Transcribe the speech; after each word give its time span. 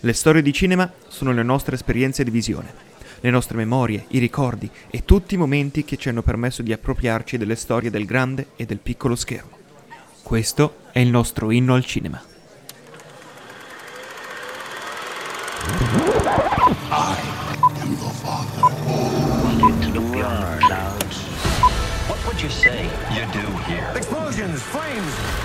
Le 0.00 0.12
storie 0.12 0.42
di 0.42 0.52
cinema 0.52 0.88
sono 1.08 1.32
le 1.32 1.42
nostre 1.42 1.74
esperienze 1.74 2.22
di 2.22 2.30
visione, 2.30 2.72
le 3.18 3.30
nostre 3.30 3.56
memorie, 3.56 4.04
i 4.10 4.20
ricordi 4.20 4.70
e 4.90 5.04
tutti 5.04 5.34
i 5.34 5.36
momenti 5.36 5.84
che 5.84 5.96
ci 5.96 6.08
hanno 6.08 6.22
permesso 6.22 6.62
di 6.62 6.72
appropriarci 6.72 7.36
delle 7.36 7.56
storie 7.56 7.90
del 7.90 8.04
grande 8.04 8.50
e 8.54 8.64
del 8.64 8.78
piccolo 8.78 9.16
schermo. 9.16 9.58
Questo 10.22 10.82
è 10.92 11.00
il 11.00 11.08
nostro 11.08 11.50
inno 11.50 11.74
al 11.74 11.84
cinema. 11.84 12.22
What 22.06 22.24
would 22.24 22.40
you 22.40 22.48
say 22.48 22.84
you 23.10 23.26
do 23.32 23.44
here? 23.66 23.90
Explosions, 23.96 24.62
flames. 24.62 25.37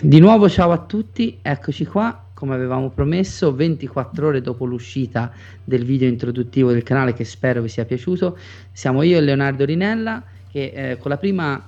Di 0.00 0.20
nuovo 0.20 0.48
ciao 0.48 0.70
a 0.70 0.78
tutti, 0.78 1.40
eccoci 1.42 1.84
qua, 1.84 2.26
come 2.32 2.54
avevamo 2.54 2.88
promesso, 2.90 3.52
24 3.52 4.28
ore 4.28 4.40
dopo 4.40 4.64
l'uscita 4.64 5.32
del 5.64 5.84
video 5.84 6.08
introduttivo 6.08 6.70
del 6.70 6.84
canale 6.84 7.14
che 7.14 7.24
spero 7.24 7.62
vi 7.62 7.68
sia 7.68 7.84
piaciuto. 7.84 8.38
Siamo 8.70 9.02
io 9.02 9.18
e 9.18 9.20
Leonardo 9.20 9.64
Rinella 9.64 10.22
che 10.48 10.72
eh, 10.72 10.98
con 10.98 11.10
la 11.10 11.16
prima 11.16 11.60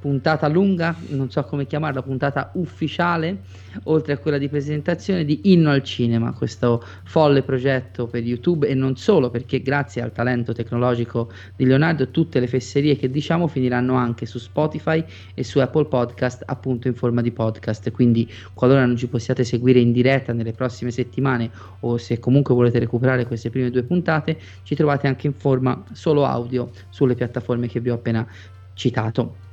puntata 0.00 0.46
lunga, 0.46 0.94
non 1.08 1.28
so 1.28 1.42
come 1.42 1.66
chiamarla, 1.66 2.02
puntata 2.02 2.52
ufficiale, 2.54 3.38
oltre 3.84 4.12
a 4.12 4.18
quella 4.18 4.38
di 4.38 4.48
presentazione 4.48 5.24
di 5.24 5.52
Inno 5.52 5.70
al 5.70 5.82
Cinema, 5.82 6.32
questo 6.32 6.84
folle 7.02 7.42
progetto 7.42 8.06
per 8.06 8.22
YouTube 8.22 8.68
e 8.68 8.74
non 8.74 8.96
solo, 8.96 9.28
perché 9.28 9.60
grazie 9.60 10.00
al 10.00 10.12
talento 10.12 10.52
tecnologico 10.52 11.32
di 11.56 11.64
Leonardo 11.64 12.10
tutte 12.10 12.38
le 12.38 12.46
fesserie 12.46 12.96
che 12.96 13.10
diciamo 13.10 13.48
finiranno 13.48 13.94
anche 13.94 14.24
su 14.24 14.38
Spotify 14.38 15.04
e 15.34 15.42
su 15.42 15.58
Apple 15.58 15.86
Podcast 15.86 16.44
appunto 16.46 16.86
in 16.86 16.94
forma 16.94 17.20
di 17.20 17.32
podcast, 17.32 17.90
quindi 17.90 18.30
qualora 18.54 18.86
non 18.86 18.96
ci 18.96 19.08
possiate 19.08 19.42
seguire 19.42 19.80
in 19.80 19.90
diretta 19.90 20.32
nelle 20.32 20.52
prossime 20.52 20.92
settimane 20.92 21.50
o 21.80 21.96
se 21.96 22.20
comunque 22.20 22.54
volete 22.54 22.78
recuperare 22.78 23.26
queste 23.26 23.50
prime 23.50 23.70
due 23.70 23.82
puntate, 23.82 24.38
ci 24.62 24.76
trovate 24.76 25.08
anche 25.08 25.26
in 25.26 25.34
forma 25.34 25.82
solo 25.90 26.24
audio 26.24 26.70
sulle 26.88 27.16
piattaforme 27.16 27.66
che 27.66 27.80
vi 27.80 27.90
ho 27.90 27.94
appena 27.94 28.24
citato. 28.74 29.46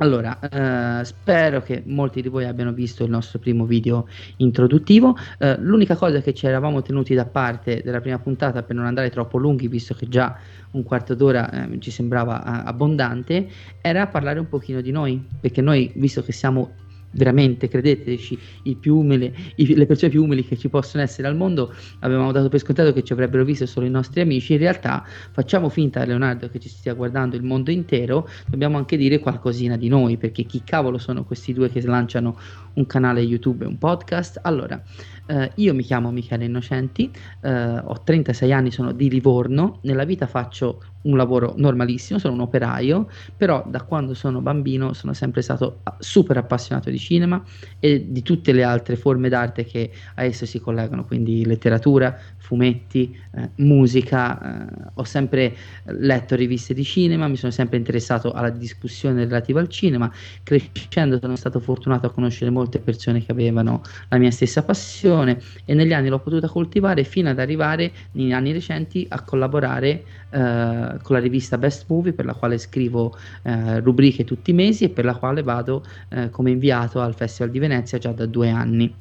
Allora, 0.00 0.38
eh, 0.40 1.04
spero 1.04 1.60
che 1.60 1.82
molti 1.84 2.22
di 2.22 2.28
voi 2.28 2.46
abbiano 2.46 2.72
visto 2.72 3.04
il 3.04 3.10
nostro 3.10 3.38
primo 3.38 3.66
video 3.66 4.08
introduttivo. 4.36 5.14
Eh, 5.38 5.58
l'unica 5.58 5.94
cosa 5.94 6.22
che 6.22 6.32
ci 6.32 6.46
eravamo 6.46 6.80
tenuti 6.80 7.12
da 7.14 7.26
parte 7.26 7.82
della 7.84 8.00
prima 8.00 8.18
puntata 8.18 8.62
per 8.62 8.74
non 8.76 8.86
andare 8.86 9.10
troppo 9.10 9.36
lunghi, 9.36 9.68
visto 9.68 9.92
che 9.92 10.08
già 10.08 10.38
un 10.70 10.84
quarto 10.84 11.14
d'ora 11.14 11.50
eh, 11.50 11.80
ci 11.80 11.90
sembrava 11.90 12.42
eh, 12.42 12.68
abbondante, 12.68 13.46
era 13.82 14.06
parlare 14.06 14.38
un 14.38 14.48
pochino 14.48 14.80
di 14.80 14.90
noi, 14.90 15.22
perché 15.38 15.60
noi, 15.60 15.92
visto 15.96 16.22
che 16.22 16.32
siamo 16.32 16.72
veramente, 17.12 17.68
credeteci, 17.68 18.38
umili, 18.84 19.32
i, 19.56 19.74
le 19.74 19.86
persone 19.86 20.10
più 20.10 20.22
umili 20.22 20.44
che 20.44 20.56
ci 20.56 20.68
possono 20.68 21.02
essere 21.02 21.28
al 21.28 21.36
mondo, 21.36 21.72
avevamo 22.00 22.32
dato 22.32 22.48
per 22.48 22.60
scontato 22.60 22.92
che 22.92 23.02
ci 23.02 23.12
avrebbero 23.12 23.44
visto 23.44 23.66
solo 23.66 23.86
i 23.86 23.90
nostri 23.90 24.20
amici, 24.20 24.52
in 24.52 24.58
realtà 24.58 25.04
facciamo 25.30 25.68
finta, 25.68 26.04
Leonardo, 26.04 26.48
che 26.48 26.58
ci 26.58 26.68
stia 26.68 26.94
guardando 26.94 27.36
il 27.36 27.42
mondo 27.42 27.70
intero, 27.70 28.28
dobbiamo 28.46 28.76
anche 28.76 28.96
dire 28.96 29.18
qualcosina 29.18 29.76
di 29.76 29.88
noi, 29.88 30.16
perché 30.16 30.44
chi 30.44 30.62
cavolo 30.64 30.98
sono 30.98 31.24
questi 31.24 31.52
due 31.52 31.70
che 31.70 31.80
lanciano 31.82 32.38
un 32.74 32.86
canale 32.86 33.20
YouTube 33.20 33.64
e 33.64 33.68
un 33.68 33.78
podcast? 33.78 34.40
Allora, 34.42 34.82
eh, 35.30 35.52
io 35.56 35.74
mi 35.74 35.84
chiamo 35.84 36.10
Michele 36.10 36.44
Innocenti, 36.44 37.08
eh, 37.42 37.78
ho 37.78 38.02
36 38.02 38.52
anni, 38.52 38.72
sono 38.72 38.90
di 38.90 39.08
Livorno, 39.08 39.78
nella 39.82 40.02
vita 40.02 40.26
faccio 40.26 40.82
un 41.02 41.16
lavoro 41.16 41.54
normalissimo, 41.56 42.18
sono 42.18 42.34
un 42.34 42.40
operaio, 42.40 43.08
però 43.36 43.64
da 43.66 43.82
quando 43.82 44.12
sono 44.12 44.40
bambino 44.40 44.92
sono 44.92 45.12
sempre 45.12 45.40
stato 45.40 45.82
super 45.98 46.36
appassionato 46.36 46.90
di 46.90 46.98
cinema 46.98 47.42
e 47.78 48.06
di 48.10 48.22
tutte 48.22 48.52
le 48.52 48.64
altre 48.64 48.96
forme 48.96 49.28
d'arte 49.28 49.64
che 49.64 49.90
a 50.16 50.24
esso 50.24 50.44
si 50.46 50.58
collegano, 50.58 51.04
quindi 51.04 51.46
letteratura, 51.46 52.18
fumetti, 52.50 53.16
eh, 53.36 53.50
musica, 53.56 54.66
eh, 54.66 54.90
ho 54.94 55.04
sempre 55.04 55.54
letto 55.84 56.34
riviste 56.34 56.74
di 56.74 56.82
cinema, 56.82 57.28
mi 57.28 57.36
sono 57.36 57.52
sempre 57.52 57.76
interessato 57.76 58.32
alla 58.32 58.50
discussione 58.50 59.24
relativa 59.24 59.60
al 59.60 59.68
cinema, 59.68 60.10
crescendo 60.42 61.20
sono 61.20 61.36
stato 61.36 61.60
fortunato 61.60 62.06
a 62.06 62.10
conoscere 62.10 62.50
molte 62.50 62.80
persone 62.80 63.24
che 63.24 63.30
avevano 63.30 63.82
la 64.08 64.18
mia 64.18 64.32
stessa 64.32 64.64
passione 64.64 65.40
e 65.64 65.74
negli 65.74 65.92
anni 65.92 66.08
l'ho 66.08 66.18
potuta 66.18 66.48
coltivare 66.48 67.04
fino 67.04 67.28
ad 67.28 67.38
arrivare 67.38 67.92
negli 68.12 68.32
anni 68.32 68.50
recenti 68.50 69.06
a 69.08 69.22
collaborare 69.22 70.02
eh, 70.30 70.98
con 71.02 71.14
la 71.14 71.20
rivista 71.20 71.56
Best 71.56 71.84
Movie 71.86 72.12
per 72.12 72.24
la 72.24 72.34
quale 72.34 72.58
scrivo 72.58 73.16
eh, 73.42 73.78
rubriche 73.78 74.24
tutti 74.24 74.50
i 74.50 74.54
mesi 74.54 74.84
e 74.84 74.88
per 74.88 75.04
la 75.04 75.14
quale 75.14 75.44
vado 75.44 75.84
eh, 76.08 76.30
come 76.30 76.50
inviato 76.50 77.00
al 77.00 77.14
Festival 77.14 77.52
di 77.52 77.60
Venezia 77.60 77.98
già 77.98 78.10
da 78.10 78.26
due 78.26 78.50
anni. 78.50 78.92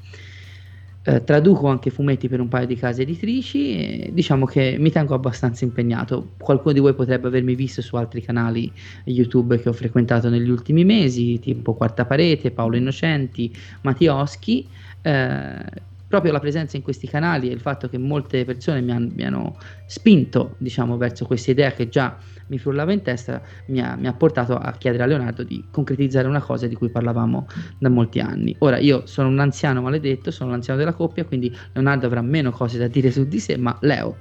Eh, 1.10 1.24
traduco 1.24 1.68
anche 1.68 1.90
fumetti 1.90 2.28
per 2.30 2.40
un 2.40 2.48
paio 2.50 2.68
di 2.68 2.76
case 2.76 3.02
editrici 3.02 3.72
e 3.72 4.10
diciamo 4.14 4.46
che 4.46 4.76
mi 4.78 4.92
tengo 4.92 5.16
abbastanza 5.16 5.66
impegnato. 5.66 6.34
Qualcuno 6.38 6.72
di 6.72 6.80
voi 6.80 6.94
potrebbe 6.94 7.28
avermi 7.28 7.56
visto 7.56 7.82
su 7.82 7.96
altri 7.96 8.22
canali 8.22 8.72
YouTube 9.06 9.60
che 9.60 9.70
ho 9.70 9.74
frequentato 9.74 10.30
negli 10.30 10.52
ultimi 10.52 10.86
mesi, 10.86 11.40
tipo 11.40 11.74
Quarta 11.74 12.06
Parete, 12.06 12.52
Paolo 12.52 12.76
Innocenti, 12.76 13.52
Mattioschi. 13.82 14.70
Eh, 15.02 15.88
proprio 16.10 16.32
la 16.32 16.40
presenza 16.40 16.76
in 16.76 16.84
questi 16.84 17.08
canali 17.08 17.50
e 17.50 17.54
il 17.54 17.60
fatto 17.60 17.88
che 17.88 18.00
molte 18.00 18.44
persone 18.44 18.82
mi, 18.82 18.92
han, 18.92 19.12
mi 19.16 19.24
hanno 19.24 19.56
spinto 19.86 20.56
diciamo, 20.58 20.98
verso 20.98 21.26
questa 21.26 21.52
idea 21.52 21.72
che 21.72 21.88
già 21.88 22.18
mi 22.48 22.58
frullava 22.58 22.92
in 22.92 23.04
testa 23.04 23.42
mi 23.68 23.80
ha, 23.80 23.96
mi 23.96 24.08
ha, 24.08 24.14
portato 24.14 24.58
a 24.58 24.72
chiedere 24.72 25.04
a 25.04 25.06
Leonardo 25.06 25.44
di 25.44 25.64
concretizzare 25.72 26.28
una 26.28 26.42
cosa 26.42 26.66
di 26.66 26.76
cui 26.76 26.90
parlavamo 26.90 27.48
da 27.78 27.90
molti 27.90 28.20
anni. 28.20 28.56
Ora 28.60 28.80
io 28.80 29.06
sono 29.06 29.30
un 29.30 29.40
anziano 29.40 29.82
maledetto, 29.82 30.32
sono 30.32 30.50
l'anziano 30.50 30.80
della 30.80 30.94
coppia, 30.94 31.26
quindi 31.26 31.56
Leonardo 31.74 32.08
avrà 32.08 32.22
meno 32.22 32.50
cose 32.50 32.80
da 32.80 32.88
dire 32.88 33.12
su 33.12 33.26
di 33.28 33.40
sé, 33.40 33.56
ma 33.56 33.78
Leo, 33.82 34.18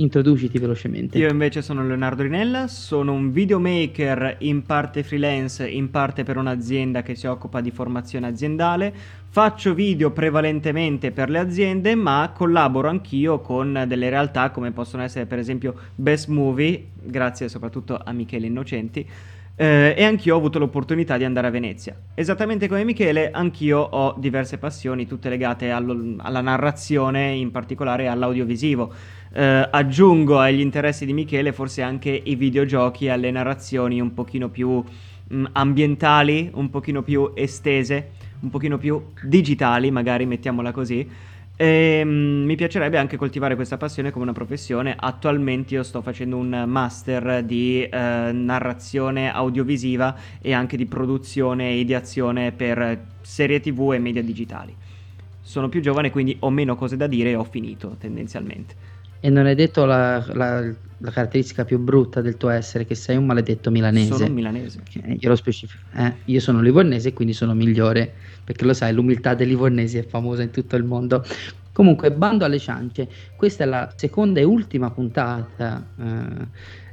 introduciti 0.00 0.58
velocemente. 0.58 1.18
Io 1.18 1.28
invece 1.28 1.62
sono 1.62 1.86
Leonardo 1.86 2.22
Rinella, 2.22 2.66
sono 2.66 3.12
un 3.12 3.30
videomaker 3.30 4.36
in 4.40 4.64
parte 4.64 5.02
freelance, 5.02 5.68
in 5.68 5.90
parte 5.90 6.24
per 6.24 6.36
un'azienda 6.36 7.02
che 7.02 7.14
si 7.14 7.26
occupa 7.26 7.60
di 7.60 7.70
formazione 7.70 8.26
aziendale. 8.26 8.92
Faccio 9.28 9.74
video 9.74 10.10
prevalentemente 10.10 11.12
per 11.12 11.30
le 11.30 11.38
aziende, 11.38 11.94
ma 11.94 12.32
collaboro 12.34 12.88
anch'io 12.88 13.40
con 13.40 13.84
delle 13.86 14.08
realtà 14.08 14.50
come 14.50 14.72
possono 14.72 15.02
essere 15.02 15.26
per 15.26 15.38
esempio 15.38 15.74
Best 15.94 16.28
Movie, 16.28 16.86
grazie 17.02 17.48
soprattutto 17.48 18.00
a 18.02 18.12
Michele 18.12 18.46
Innocenti. 18.46 19.06
Eh, 19.60 19.94
e 19.94 20.04
anch'io 20.04 20.34
ho 20.34 20.38
avuto 20.38 20.58
l'opportunità 20.58 21.18
di 21.18 21.24
andare 21.24 21.48
a 21.48 21.50
Venezia. 21.50 21.94
Esattamente 22.14 22.66
come 22.66 22.82
Michele, 22.82 23.30
anch'io 23.30 23.78
ho 23.78 24.14
diverse 24.18 24.56
passioni, 24.56 25.06
tutte 25.06 25.28
legate 25.28 25.70
allo, 25.70 26.14
alla 26.16 26.40
narrazione, 26.40 27.32
in 27.32 27.50
particolare 27.50 28.08
all'audiovisivo. 28.08 28.90
Eh, 29.32 29.68
aggiungo 29.70 30.40
agli 30.40 30.58
interessi 30.58 31.06
di 31.06 31.12
Michele 31.12 31.52
forse 31.52 31.82
anche 31.82 32.10
i 32.10 32.34
videogiochi 32.34 33.08
alle 33.08 33.30
narrazioni 33.30 34.00
un 34.00 34.12
pochino 34.12 34.48
più 34.48 34.70
mh, 34.70 35.36
mm, 35.36 35.44
ambientali, 35.52 36.50
un 36.54 36.68
pochino 36.68 37.02
più 37.02 37.30
estese, 37.34 38.10
un 38.40 38.50
pochino 38.50 38.76
più 38.76 39.00
digitali, 39.22 39.90
magari 39.90 40.26
mettiamola 40.26 40.72
così. 40.72 41.08
E, 41.56 42.00
um, 42.02 42.44
mi 42.44 42.56
piacerebbe 42.56 42.96
anche 42.96 43.16
coltivare 43.16 43.54
questa 43.54 43.76
passione 43.76 44.10
come 44.10 44.24
una 44.24 44.32
professione. 44.32 44.96
Attualmente 44.98 45.74
io 45.74 45.82
sto 45.84 46.00
facendo 46.02 46.36
un 46.36 46.64
master 46.66 47.44
di 47.44 47.86
uh, 47.88 47.96
narrazione 47.96 49.30
audiovisiva 49.32 50.16
e 50.40 50.52
anche 50.52 50.76
di 50.76 50.86
produzione 50.86 51.68
e 51.70 51.78
ideazione 51.78 52.50
per 52.50 53.06
serie 53.20 53.60
tv 53.60 53.92
e 53.92 53.98
media 53.98 54.22
digitali. 54.22 54.74
Sono 55.42 55.68
più 55.68 55.80
giovane 55.80 56.10
quindi 56.10 56.36
ho 56.40 56.50
meno 56.50 56.76
cose 56.76 56.96
da 56.96 57.06
dire 57.06 57.30
e 57.30 57.34
ho 57.36 57.44
finito 57.44 57.96
tendenzialmente. 58.00 58.89
E 59.20 59.28
non 59.28 59.46
hai 59.46 59.54
detto 59.54 59.84
la, 59.84 60.24
la, 60.32 60.60
la, 60.60 61.10
caratteristica 61.10 61.64
più 61.64 61.78
brutta 61.78 62.22
del 62.22 62.36
tuo 62.36 62.48
essere, 62.48 62.86
che 62.86 62.94
sei 62.94 63.16
un 63.16 63.26
maledetto 63.26 63.70
milanese. 63.70 64.14
Sono 64.14 64.26
un 64.26 64.32
milanese. 64.32 64.80
Eh, 65.02 65.18
io 65.20 65.28
lo 65.28 65.36
specifico. 65.36 65.82
Eh, 65.94 66.14
io 66.24 66.40
sono 66.40 66.60
livornese 66.60 67.12
quindi 67.12 67.34
sono 67.34 67.52
migliore, 67.52 68.12
perché 68.42 68.64
lo 68.64 68.72
sai, 68.72 68.94
l'umiltà 68.94 69.34
dei 69.34 69.46
livornesi 69.46 69.98
è 69.98 70.06
famosa 70.06 70.42
in 70.42 70.50
tutto 70.50 70.76
il 70.76 70.84
mondo. 70.84 71.24
Comunque, 71.72 72.10
bando 72.10 72.44
alle 72.44 72.58
ciance, 72.58 73.08
questa 73.36 73.64
è 73.64 73.66
la 73.66 73.92
seconda 73.94 74.40
e 74.40 74.44
ultima 74.44 74.90
puntata 74.90 75.86
eh, 75.98 76.46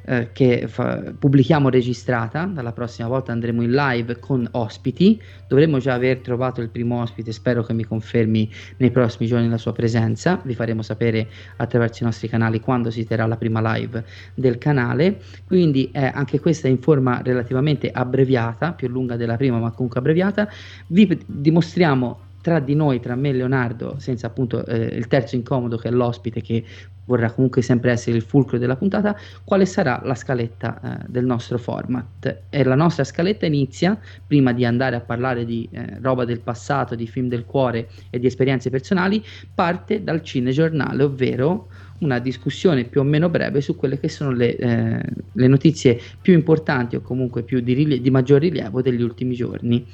eh, 0.08 0.30
che 0.32 0.66
fa, 0.68 1.12
pubblichiamo 1.18 1.68
registrata, 1.68 2.46
dalla 2.46 2.72
prossima 2.72 3.08
volta 3.08 3.30
andremo 3.32 3.62
in 3.62 3.72
live 3.72 4.18
con 4.18 4.48
ospiti, 4.52 5.20
dovremmo 5.46 5.78
già 5.78 5.92
aver 5.92 6.20
trovato 6.20 6.62
il 6.62 6.70
primo 6.70 7.02
ospite, 7.02 7.30
spero 7.30 7.62
che 7.62 7.74
mi 7.74 7.84
confermi 7.84 8.50
nei 8.78 8.90
prossimi 8.90 9.28
giorni 9.28 9.50
la 9.50 9.58
sua 9.58 9.72
presenza, 9.72 10.40
vi 10.44 10.54
faremo 10.54 10.80
sapere 10.80 11.28
attraverso 11.56 12.02
i 12.02 12.06
nostri 12.06 12.26
canali 12.26 12.60
quando 12.60 12.90
si 12.90 13.04
terrà 13.04 13.26
la 13.26 13.36
prima 13.36 13.74
live 13.74 14.02
del 14.34 14.56
canale, 14.56 15.20
quindi 15.46 15.90
eh, 15.92 16.10
anche 16.14 16.40
questa 16.40 16.68
in 16.68 16.78
forma 16.78 17.20
relativamente 17.22 17.90
abbreviata, 17.90 18.72
più 18.72 18.88
lunga 18.88 19.16
della 19.16 19.36
prima 19.36 19.58
ma 19.58 19.70
comunque 19.72 20.00
abbreviata, 20.00 20.48
vi 20.86 21.22
dimostriamo 21.26 22.20
tra 22.40 22.60
di 22.60 22.74
noi, 22.74 22.98
tra 23.00 23.14
me 23.14 23.28
e 23.28 23.32
Leonardo, 23.34 23.96
senza 23.98 24.28
appunto 24.28 24.64
eh, 24.64 24.76
il 24.76 25.06
terzo 25.06 25.36
incomodo 25.36 25.76
che 25.76 25.88
è 25.88 25.90
l'ospite 25.90 26.40
che 26.40 26.64
vorrà 27.08 27.32
comunque 27.32 27.62
sempre 27.62 27.90
essere 27.90 28.16
il 28.16 28.22
fulcro 28.22 28.58
della 28.58 28.76
puntata, 28.76 29.16
quale 29.42 29.64
sarà 29.64 30.00
la 30.04 30.14
scaletta 30.14 30.80
eh, 30.80 31.04
del 31.08 31.24
nostro 31.24 31.56
format. 31.56 32.42
E 32.50 32.62
la 32.64 32.74
nostra 32.74 33.02
scaletta 33.02 33.46
inizia, 33.46 33.98
prima 34.26 34.52
di 34.52 34.66
andare 34.66 34.96
a 34.96 35.00
parlare 35.00 35.46
di 35.46 35.66
eh, 35.72 35.98
roba 36.02 36.26
del 36.26 36.40
passato, 36.40 36.94
di 36.94 37.06
film 37.06 37.28
del 37.28 37.46
cuore 37.46 37.88
e 38.10 38.18
di 38.18 38.26
esperienze 38.26 38.68
personali, 38.68 39.24
parte 39.54 40.04
dal 40.04 40.22
cinegiornale, 40.22 41.02
ovvero 41.02 41.68
una 42.00 42.18
discussione 42.18 42.84
più 42.84 43.00
o 43.00 43.04
meno 43.04 43.30
breve 43.30 43.62
su 43.62 43.74
quelle 43.74 43.98
che 43.98 44.10
sono 44.10 44.30
le, 44.30 44.56
eh, 44.56 45.02
le 45.32 45.46
notizie 45.48 45.98
più 46.20 46.34
importanti 46.34 46.94
o 46.94 47.00
comunque 47.00 47.42
di, 47.42 47.72
rile- 47.72 48.00
di 48.00 48.10
maggior 48.10 48.40
rilievo 48.40 48.82
degli 48.82 49.02
ultimi 49.02 49.34
giorni 49.34 49.84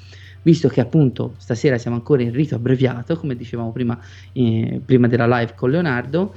visto 0.45 0.69
che 0.69 0.81
appunto 0.81 1.35
stasera 1.39 1.79
siamo 1.79 1.97
ancora 1.97 2.23
in 2.23 2.33
rito 2.33 2.55
abbreviato, 2.55 3.17
come 3.17 3.35
dicevamo 3.35 3.73
prima, 3.73 3.99
eh, 4.33 4.81
prima 4.85 5.09
della 5.09 5.27
live 5.27 5.55
con 5.57 5.71
Leonardo, 5.71 6.35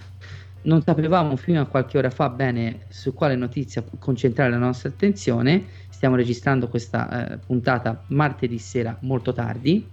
non 0.63 0.81
sapevamo 0.81 1.35
fino 1.35 1.61
a 1.61 1.65
qualche 1.65 1.97
ora 1.97 2.09
fa 2.09 2.29
bene 2.29 2.85
su 2.89 3.13
quale 3.13 3.35
notizia 3.35 3.83
concentrare 3.99 4.49
la 4.49 4.57
nostra 4.57 4.89
attenzione. 4.89 5.65
Stiamo 5.89 6.15
registrando 6.15 6.67
questa 6.67 7.33
eh, 7.33 7.37
puntata 7.37 8.03
martedì 8.07 8.57
sera 8.57 8.97
molto 9.01 9.33
tardi. 9.33 9.87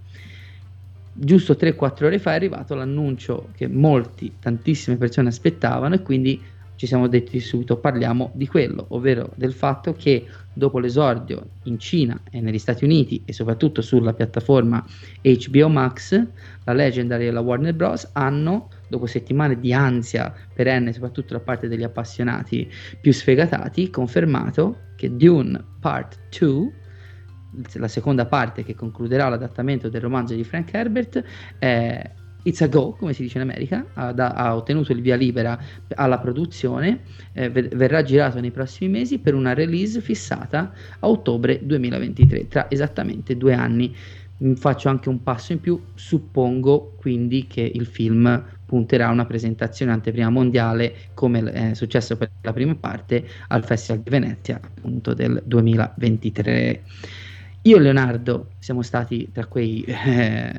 Giusto 1.17 1.53
3-4 1.53 2.05
ore 2.05 2.19
fa 2.19 2.31
è 2.31 2.35
arrivato 2.35 2.75
l'annuncio 2.75 3.49
che 3.55 3.67
molti, 3.67 4.33
tantissime 4.39 4.97
persone 4.97 5.29
aspettavano 5.29 5.95
e 5.95 6.01
quindi 6.01 6.41
ci 6.75 6.87
siamo 6.87 7.07
detti 7.07 7.39
subito 7.39 7.77
parliamo 7.77 8.31
di 8.33 8.47
quello, 8.47 8.85
ovvero 8.89 9.31
del 9.35 9.53
fatto 9.53 9.93
che 9.93 10.25
dopo 10.51 10.79
l'esordio 10.79 11.47
in 11.63 11.79
Cina 11.79 12.19
e 12.29 12.41
negli 12.41 12.59
Stati 12.59 12.83
Uniti 12.83 13.21
e 13.25 13.33
soprattutto 13.33 13.81
sulla 13.81 14.13
piattaforma 14.13 14.85
HBO 15.21 15.69
Max, 15.69 16.21
la 16.63 16.73
Legendary 16.73 17.27
e 17.27 17.31
la 17.31 17.39
Warner 17.39 17.73
Bros. 17.73 18.09
hanno, 18.13 18.69
dopo 18.87 19.05
settimane 19.05 19.59
di 19.59 19.73
ansia 19.73 20.33
perenne, 20.53 20.93
soprattutto 20.93 21.33
da 21.33 21.39
parte 21.39 21.67
degli 21.67 21.83
appassionati 21.83 22.69
più 22.99 23.11
sfegatati, 23.11 23.89
confermato 23.89 24.79
che 24.95 25.15
Dune 25.15 25.63
Part 25.79 26.19
2 26.37 26.83
la 27.73 27.87
seconda 27.87 28.25
parte 28.25 28.63
che 28.63 28.75
concluderà 28.75 29.29
l'adattamento 29.29 29.87
del 29.87 30.01
romanzo 30.01 30.33
di 30.33 30.43
Frank 30.43 30.73
Herbert 30.73 31.23
è 31.57 32.11
It's 32.45 32.61
a 32.61 32.67
Go, 32.67 32.91
come 32.91 33.13
si 33.13 33.23
dice 33.23 33.39
in 33.39 33.43
America, 33.43 33.87
ha, 33.93 34.09
ha 34.09 34.55
ottenuto 34.55 34.91
il 34.91 35.01
via 35.01 35.15
libera 35.15 35.59
alla 35.95 36.19
produzione, 36.19 37.01
eh, 37.33 37.49
verrà 37.49 38.03
girato 38.03 38.39
nei 38.39 38.51
prossimi 38.51 38.91
mesi 38.91 39.17
per 39.17 39.33
una 39.33 39.55
release 39.55 39.99
fissata 39.99 40.71
a 40.99 41.09
ottobre 41.09 41.65
2023, 41.65 42.47
tra 42.47 42.69
esattamente 42.69 43.35
due 43.35 43.53
anni. 43.53 43.95
Mm, 44.43 44.53
faccio 44.55 44.89
anche 44.89 45.07
un 45.07 45.23
passo 45.23 45.53
in 45.53 45.61
più, 45.61 45.81
suppongo 45.93 46.95
quindi 46.97 47.47
che 47.47 47.61
il 47.61 47.85
film 47.85 48.43
punterà 48.65 49.07
a 49.07 49.11
una 49.11 49.25
presentazione 49.25 49.93
anteprima 49.93 50.29
mondiale 50.29 50.93
come 51.13 51.39
è 51.51 51.73
successo 51.73 52.17
per 52.17 52.29
la 52.41 52.51
prima 52.51 52.75
parte 52.75 53.25
al 53.47 53.63
Festival 53.63 54.01
di 54.01 54.09
Venezia 54.09 54.59
appunto 54.61 55.13
del 55.13 55.41
2023. 55.45 56.83
Io 57.61 57.77
e 57.77 57.79
Leonardo 57.79 58.49
siamo 58.59 58.81
stati 58.81 59.29
tra 59.31 59.45
quei 59.45 59.83
eh, 59.83 60.53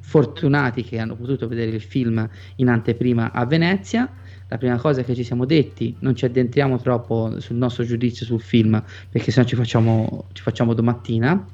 fortunati 0.00 0.82
che 0.82 0.98
hanno 0.98 1.14
potuto 1.14 1.46
vedere 1.46 1.70
il 1.70 1.80
film 1.80 2.28
in 2.56 2.68
anteprima 2.68 3.30
a 3.30 3.46
Venezia. 3.46 4.10
La 4.48 4.58
prima 4.58 4.76
cosa 4.76 5.02
che 5.02 5.14
ci 5.14 5.24
siamo 5.24 5.46
detti, 5.46 5.94
non 6.00 6.14
ci 6.16 6.24
addentriamo 6.24 6.78
troppo 6.78 7.38
sul 7.40 7.56
nostro 7.56 7.84
giudizio 7.84 8.26
sul 8.26 8.40
film, 8.42 8.82
perché 9.08 9.30
sennò 9.30 9.46
ci 9.46 9.56
ci 9.56 10.42
facciamo 10.42 10.74
domattina, 10.74 11.46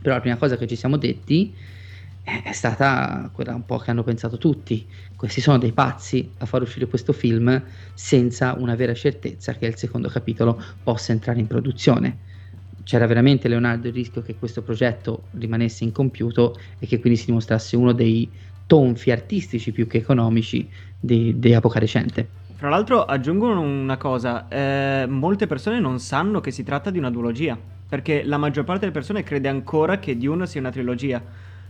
però 0.00 0.14
la 0.14 0.20
prima 0.20 0.36
cosa 0.36 0.56
che 0.56 0.66
ci 0.66 0.76
siamo 0.76 0.96
detti 0.96 1.54
è 2.22 2.52
stata 2.52 3.30
quella 3.32 3.54
un 3.54 3.64
po' 3.64 3.78
che 3.78 3.90
hanno 3.90 4.02
pensato 4.02 4.36
tutti. 4.36 4.86
Questi 5.16 5.40
sono 5.40 5.56
dei 5.56 5.72
pazzi 5.72 6.30
a 6.38 6.46
far 6.46 6.62
uscire 6.62 6.86
questo 6.86 7.12
film 7.12 7.62
senza 7.94 8.54
una 8.58 8.74
vera 8.74 8.92
certezza 8.92 9.54
che 9.54 9.66
il 9.66 9.76
secondo 9.76 10.08
capitolo 10.08 10.62
possa 10.82 11.12
entrare 11.12 11.40
in 11.40 11.46
produzione 11.46 12.26
c'era 12.88 13.06
veramente 13.06 13.48
Leonardo 13.48 13.88
il 13.88 13.92
rischio 13.92 14.22
che 14.22 14.36
questo 14.36 14.62
progetto 14.62 15.24
rimanesse 15.32 15.84
incompiuto 15.84 16.58
e 16.78 16.86
che 16.86 16.98
quindi 17.00 17.18
si 17.18 17.26
dimostrasse 17.26 17.76
uno 17.76 17.92
dei 17.92 18.26
tonfi 18.64 19.10
artistici 19.10 19.72
più 19.72 19.86
che 19.86 19.98
economici 19.98 20.66
di, 20.98 21.38
di 21.38 21.52
epoca 21.52 21.78
recente. 21.78 22.26
Fra 22.54 22.70
l'altro 22.70 23.04
aggiungo 23.04 23.50
una 23.50 23.98
cosa, 23.98 24.48
eh, 24.48 25.04
molte 25.06 25.46
persone 25.46 25.80
non 25.80 25.98
sanno 26.00 26.40
che 26.40 26.50
si 26.50 26.64
tratta 26.64 26.88
di 26.88 26.96
una 26.96 27.10
duologia, 27.10 27.58
perché 27.88 28.22
la 28.24 28.36
maggior 28.36 28.64
parte 28.64 28.80
delle 28.80 28.92
persone 28.92 29.22
crede 29.22 29.48
ancora 29.48 29.98
che 29.98 30.16
Dune 30.16 30.46
sia 30.46 30.60
una 30.60 30.70
trilogia. 30.70 31.22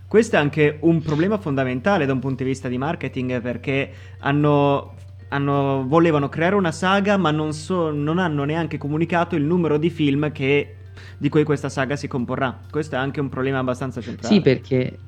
Questo 0.07 0.37
è 0.37 0.39
anche 0.39 0.79
un 0.81 1.03
problema 1.03 1.39
fondamentale 1.39 2.07
da 2.07 2.13
un 2.13 2.19
punto 2.19 2.43
di 2.43 2.49
vista 2.49 2.69
di 2.69 2.79
marketing, 2.79 3.41
perché 3.41 3.91
hanno 4.21 4.95
hanno, 5.29 5.85
volevano 5.87 6.29
creare 6.29 6.55
una 6.55 6.73
saga, 6.73 7.17
ma 7.17 7.31
non, 7.31 7.53
so, 7.53 7.91
non, 7.91 8.19
hanno 8.19 8.45
neanche 8.45 8.79
comunicato 8.79 9.37
il 9.37 9.43
numero 9.43 9.77
di 9.77 9.91
film 9.91 10.33
che 10.33 10.75
di 11.17 11.29
cui 11.29 11.45
questa 11.45 11.69
saga 11.69 11.97
si 11.97 12.09
comporrà. 12.09 12.59
Questo 12.71 12.95
è 12.95 12.99
anche 12.99 13.21
un 13.21 13.29
problema 13.29 13.59
abbastanza 13.59 14.01
centrale. 14.01 14.35
Sì, 14.35 14.41
perché 14.41 14.99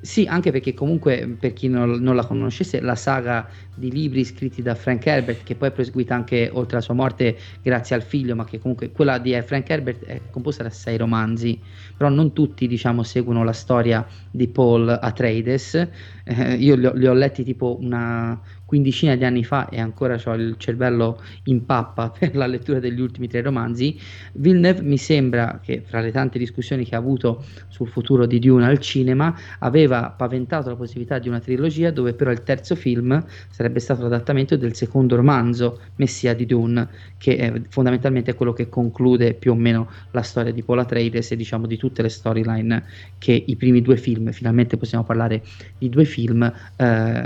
sì, 0.00 0.26
anche 0.28 0.52
perché 0.52 0.74
comunque 0.74 1.36
per 1.38 1.52
chi 1.52 1.68
non, 1.68 1.90
non, 2.02 2.14
la 2.14 2.24
conoscesse, 2.24 2.80
la 2.80 2.94
saga 2.94 3.48
di 3.74 3.90
libri 3.90 4.24
scritti 4.24 4.62
da 4.62 4.74
Frank 4.74 5.04
Herbert, 5.06 5.42
che 5.42 5.54
poi 5.56 5.68
è 5.68 5.72
proseguita 5.72 6.14
anche 6.14 6.50
oltre 6.52 6.76
la 6.76 6.82
sua 6.82 6.94
morte 6.94 7.36
grazie 7.62 7.96
al 7.96 8.02
figlio, 8.02 8.34
ma 8.36 8.44
che 8.44 8.58
comunque 8.58 8.92
quella 8.92 9.18
di 9.18 9.38
Frank 9.42 9.68
Herbert 9.68 10.04
è 10.04 10.20
composta 10.30 10.62
da 10.62 10.70
sei 10.70 10.96
romanzi, 10.96 11.60
però 11.96 12.10
non 12.10 12.32
tutti 12.32 12.66
diciamo 12.66 13.02
seguono 13.02 13.42
la 13.42 13.52
storia 13.52 14.06
di 14.30 14.48
Paul 14.48 14.88
Atreides. 14.88 15.88
Eh, 16.24 16.54
io 16.54 16.76
li 16.76 16.86
ho, 16.86 16.92
li 16.94 17.06
ho 17.06 17.14
letti 17.14 17.42
tipo 17.42 17.76
una, 17.80 18.40
quindicina 18.66 19.14
di 19.14 19.24
anni 19.24 19.44
fa 19.44 19.68
e 19.68 19.80
ancora 19.80 20.20
ho 20.22 20.34
il 20.34 20.56
cervello 20.58 21.22
in 21.44 21.64
pappa 21.64 22.10
per 22.16 22.34
la 22.36 22.46
lettura 22.46 22.80
degli 22.80 23.00
ultimi 23.00 23.28
tre 23.28 23.40
romanzi, 23.40 23.98
Villeneuve 24.34 24.82
mi 24.82 24.98
sembra 24.98 25.60
che 25.62 25.82
fra 25.86 26.00
le 26.00 26.10
tante 26.10 26.38
discussioni 26.38 26.84
che 26.84 26.94
ha 26.94 26.98
avuto 26.98 27.44
sul 27.68 27.88
futuro 27.88 28.26
di 28.26 28.38
Dune 28.38 28.66
al 28.66 28.78
cinema 28.80 29.34
aveva 29.60 30.10
paventato 30.10 30.68
la 30.68 30.76
possibilità 30.76 31.18
di 31.18 31.28
una 31.28 31.40
trilogia 31.40 31.90
dove 31.90 32.12
però 32.12 32.30
il 32.30 32.42
terzo 32.42 32.74
film 32.74 33.24
sarebbe 33.48 33.78
stato 33.78 34.02
l'adattamento 34.02 34.56
del 34.56 34.74
secondo 34.74 35.16
romanzo 35.16 35.80
Messia 35.96 36.34
di 36.34 36.44
Dune 36.44 36.88
che 37.18 37.36
è 37.36 37.62
fondamentalmente 37.68 38.34
quello 38.34 38.52
che 38.52 38.68
conclude 38.68 39.34
più 39.34 39.52
o 39.52 39.54
meno 39.54 39.88
la 40.10 40.22
storia 40.22 40.52
di 40.52 40.62
Paul 40.62 40.80
Atreides 40.80 41.30
e 41.30 41.36
diciamo 41.36 41.66
di 41.66 41.76
tutte 41.76 42.02
le 42.02 42.08
storyline 42.08 42.84
che 43.18 43.44
i 43.46 43.56
primi 43.56 43.80
due 43.80 43.96
film, 43.96 44.30
finalmente 44.32 44.76
possiamo 44.76 45.04
parlare 45.04 45.42
di 45.78 45.88
due 45.88 46.04
film 46.04 46.52
eh, 46.76 47.24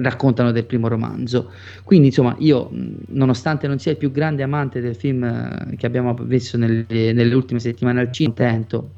raccontano 0.00 0.52
del 0.52 0.64
primo 0.64 0.88
romanzo. 0.88 1.50
Quindi, 1.84 2.08
insomma, 2.08 2.36
io, 2.38 2.70
nonostante 3.08 3.66
non 3.66 3.78
sia 3.78 3.92
il 3.92 3.98
più 3.98 4.10
grande 4.10 4.42
amante 4.42 4.80
del 4.80 4.94
film 4.94 5.24
eh, 5.24 5.76
che 5.76 5.86
abbiamo 5.86 6.14
visto 6.14 6.56
nelle, 6.56 7.12
nelle 7.12 7.34
ultime 7.34 7.60
settimane 7.60 8.00
al 8.00 8.12
cinema, 8.12 8.36
contento 8.38 8.90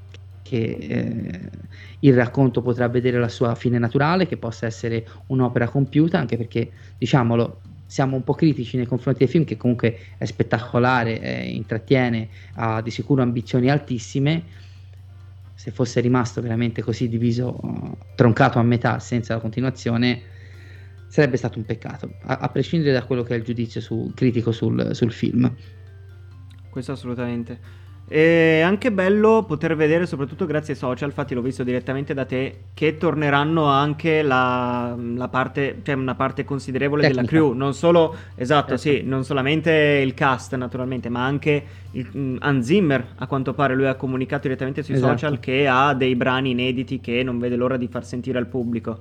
che 0.43 0.77
eh, 0.81 1.41
il 2.01 2.15
racconto 2.15 2.61
potrà 2.61 2.89
vedere 2.89 3.19
la 3.19 3.29
sua 3.29 3.55
fine 3.55 3.79
naturale, 3.79 4.27
che 4.27 4.37
possa 4.37 4.67
essere 4.67 5.07
un'opera 5.27 5.69
compiuta, 5.69 6.19
anche 6.19 6.37
perché, 6.37 6.71
diciamolo, 6.99 7.61
siamo 7.87 8.17
un 8.17 8.25
po' 8.25 8.35
critici 8.35 8.77
nei 8.77 8.87
confronti 8.87 9.21
del 9.21 9.29
film, 9.29 9.45
che 9.45 9.57
comunque 9.57 9.97
è 10.19 10.25
spettacolare, 10.25 11.21
eh, 11.21 11.49
intrattiene, 11.51 12.29
ha 12.55 12.83
di 12.83 12.91
sicuro 12.91 13.23
ambizioni 13.23 13.71
altissime. 13.71 14.43
Se 15.61 15.71
fosse 15.73 16.01
rimasto 16.01 16.41
veramente 16.41 16.81
così 16.81 17.07
diviso, 17.07 17.61
troncato 18.15 18.59
a 18.59 18.63
metà 18.63 18.99
senza 18.99 19.35
la 19.35 19.41
continuazione, 19.41 20.23
sarebbe 21.07 21.37
stato 21.37 21.59
un 21.59 21.67
peccato, 21.67 22.15
a, 22.23 22.39
a 22.39 22.49
prescindere 22.49 22.95
da 22.95 23.05
quello 23.05 23.23
che 23.23 23.35
è 23.35 23.37
il 23.37 23.43
giudizio 23.43 23.83
su, 23.83 24.11
critico 24.15 24.53
sul, 24.53 24.95
sul 24.95 25.13
film. 25.13 25.55
Questo 26.71 26.93
assolutamente. 26.93 27.59
È 28.11 28.61
anche 28.61 28.91
bello 28.91 29.45
poter 29.47 29.77
vedere, 29.77 30.05
soprattutto 30.05 30.45
grazie 30.45 30.73
ai 30.73 30.79
social, 30.81 31.11
infatti 31.11 31.33
l'ho 31.33 31.43
visto 31.43 31.63
direttamente 31.63 32.13
da 32.13 32.25
te, 32.25 32.57
che 32.75 32.97
torneranno 32.97 33.67
anche 33.67 34.23
la, 34.23 34.97
la 35.15 35.29
parte, 35.29 35.79
cioè 35.85 35.95
una 35.95 36.17
parte 36.17 36.45
considerevole 36.45 37.03
Tecnica. 37.03 37.21
della 37.21 37.33
crew, 37.33 37.53
non 37.53 37.73
solo, 37.73 38.17
esatto, 38.35 38.77
certo. 38.77 38.83
sì, 38.83 39.03
non 39.05 39.23
solamente 39.23 39.71
il 40.05 40.13
cast 40.15 40.57
naturalmente, 40.57 41.09
ma 41.09 41.25
anche 41.25 41.65
il, 41.93 42.09
um, 42.15 42.37
Hans 42.41 42.67
Zimmer, 42.67 43.13
a 43.15 43.29
quanto 43.29 43.55
pare 43.55 43.77
lui 43.77 43.87
ha 43.87 43.95
comunicato 43.95 44.43
direttamente 44.43 44.83
sui 44.83 44.95
esatto. 44.95 45.13
social 45.13 45.39
che 45.39 45.69
ha 45.69 45.95
dei 45.95 46.17
brani 46.17 46.51
inediti 46.51 46.99
che 46.99 47.23
non 47.23 47.39
vede 47.39 47.55
l'ora 47.55 47.77
di 47.77 47.87
far 47.87 48.05
sentire 48.05 48.39
al 48.39 48.47
pubblico 48.49 48.99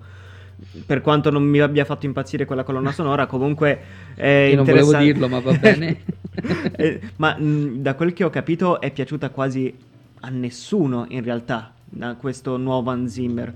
per 0.86 1.02
quanto 1.02 1.30
non 1.30 1.44
mi 1.44 1.60
abbia 1.60 1.86
fatto 1.86 2.06
impazzire 2.06 2.46
quella 2.46 2.64
colonna 2.64 2.92
sonora, 2.92 3.26
comunque 3.26 3.80
è 4.16 4.50
Io 4.50 4.56
non 4.58 4.66
volevo 4.66 4.96
dirlo, 4.98 5.28
ma 5.28 5.40
va 5.40 5.54
bene. 5.54 6.02
eh, 6.76 7.00
ma 7.18 7.38
mh, 7.38 7.82
da 7.82 7.96
quel 7.96 8.14
che 8.14 8.24
ho 8.24 8.30
capito 8.30 8.82
è 8.82 8.92
piaciuta 8.92 9.30
quasi 9.30 9.74
a 10.22 10.30
nessuno 10.30 11.06
in 11.10 11.24
realtà, 11.24 11.74
da 11.86 12.16
questo 12.16 12.58
nuovo 12.58 12.92
Hans 12.92 13.12
Zimmer. 13.14 13.54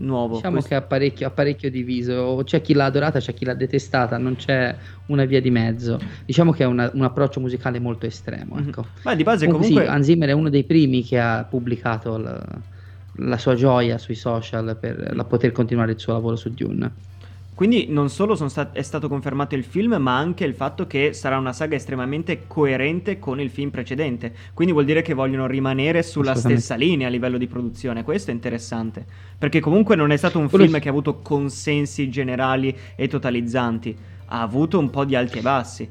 Nuovo, 0.00 0.36
diciamo 0.36 0.52
questo... 0.52 0.68
che 0.68 0.74
ha 0.76 0.82
parecchio, 0.82 1.28
parecchio, 1.30 1.70
diviso, 1.72 2.42
c'è 2.44 2.60
chi 2.60 2.72
l'ha 2.72 2.84
adorata, 2.84 3.18
c'è 3.18 3.34
chi 3.34 3.44
l'ha 3.44 3.54
detestata, 3.54 4.16
non 4.16 4.36
c'è 4.36 4.72
una 5.06 5.24
via 5.24 5.40
di 5.40 5.50
mezzo. 5.50 5.98
Diciamo 6.24 6.52
che 6.52 6.62
è 6.62 6.66
una, 6.66 6.88
un 6.94 7.02
approccio 7.02 7.40
musicale 7.40 7.80
molto 7.80 8.06
estremo. 8.06 8.54
Mhm. 8.54 8.68
Ecco. 8.68 8.82
Mm-hmm. 8.82 9.02
Ma 9.02 9.14
di 9.16 9.22
base 9.24 9.46
comunque, 9.46 9.68
comunque... 9.68 9.90
Sì, 9.90 9.96
Hans 9.96 10.06
Zimmer 10.06 10.28
è 10.28 10.32
uno 10.32 10.50
dei 10.50 10.62
primi 10.62 11.02
che 11.02 11.18
ha 11.18 11.44
pubblicato 11.44 12.14
il 12.14 12.60
la 13.18 13.38
sua 13.38 13.54
gioia 13.54 13.98
sui 13.98 14.14
social 14.14 14.76
per 14.78 15.14
la 15.14 15.24
poter 15.24 15.52
continuare 15.52 15.92
il 15.92 15.98
suo 15.98 16.12
lavoro 16.12 16.36
su 16.36 16.52
Dune. 16.52 17.06
Quindi 17.58 17.86
non 17.88 18.08
solo 18.08 18.36
stat- 18.36 18.76
è 18.76 18.82
stato 18.82 19.08
confermato 19.08 19.56
il 19.56 19.64
film, 19.64 19.96
ma 19.96 20.16
anche 20.16 20.44
il 20.44 20.54
fatto 20.54 20.86
che 20.86 21.12
sarà 21.12 21.38
una 21.38 21.52
saga 21.52 21.74
estremamente 21.74 22.44
coerente 22.46 23.18
con 23.18 23.40
il 23.40 23.50
film 23.50 23.70
precedente. 23.70 24.32
Quindi 24.54 24.72
vuol 24.72 24.84
dire 24.84 25.02
che 25.02 25.12
vogliono 25.12 25.48
rimanere 25.48 26.04
sulla 26.04 26.36
stessa 26.36 26.76
linea 26.76 27.08
a 27.08 27.10
livello 27.10 27.36
di 27.36 27.48
produzione. 27.48 28.04
Questo 28.04 28.30
è 28.30 28.34
interessante. 28.34 29.04
Perché 29.36 29.58
comunque 29.58 29.96
non 29.96 30.12
è 30.12 30.16
stato 30.16 30.38
un 30.38 30.48
film 30.48 30.78
che 30.78 30.86
ha 30.86 30.92
avuto 30.92 31.18
consensi 31.18 32.08
generali 32.08 32.72
e 32.94 33.08
totalizzanti. 33.08 33.96
Ha 34.26 34.40
avuto 34.40 34.78
un 34.78 34.88
po' 34.90 35.04
di 35.04 35.16
alti 35.16 35.38
e 35.38 35.42
bassi. 35.42 35.90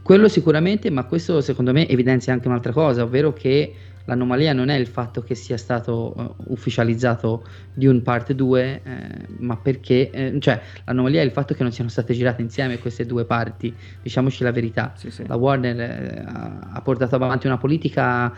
Quello 0.00 0.28
sicuramente, 0.28 0.90
ma 0.90 1.06
questo 1.06 1.40
secondo 1.40 1.72
me 1.72 1.88
evidenzia 1.88 2.32
anche 2.32 2.46
un'altra 2.46 2.72
cosa, 2.72 3.02
ovvero 3.02 3.32
che 3.32 3.74
l'anomalia 4.06 4.52
non 4.52 4.68
è 4.68 4.76
il 4.76 4.86
fatto 4.86 5.22
che 5.22 5.34
sia 5.34 5.56
stato 5.56 6.14
uh, 6.16 6.34
ufficializzato 6.52 7.44
Dune 7.74 8.00
Part 8.00 8.32
2, 8.32 8.80
eh, 8.82 9.08
ma 9.38 9.56
perché, 9.56 10.10
eh, 10.10 10.36
cioè 10.40 10.60
l'anomalia 10.84 11.20
è 11.20 11.24
il 11.24 11.32
fatto 11.32 11.54
che 11.54 11.62
non 11.62 11.72
siano 11.72 11.90
state 11.90 12.14
girate 12.14 12.42
insieme 12.42 12.78
queste 12.78 13.04
due 13.04 13.24
parti, 13.24 13.74
diciamoci 14.02 14.42
la 14.42 14.52
verità. 14.52 14.92
Sì, 14.96 15.10
sì. 15.10 15.26
La 15.26 15.36
Warner 15.36 15.80
eh, 15.80 16.24
ha 16.26 16.80
portato 16.82 17.14
avanti 17.14 17.46
una 17.46 17.58
politica 17.58 18.32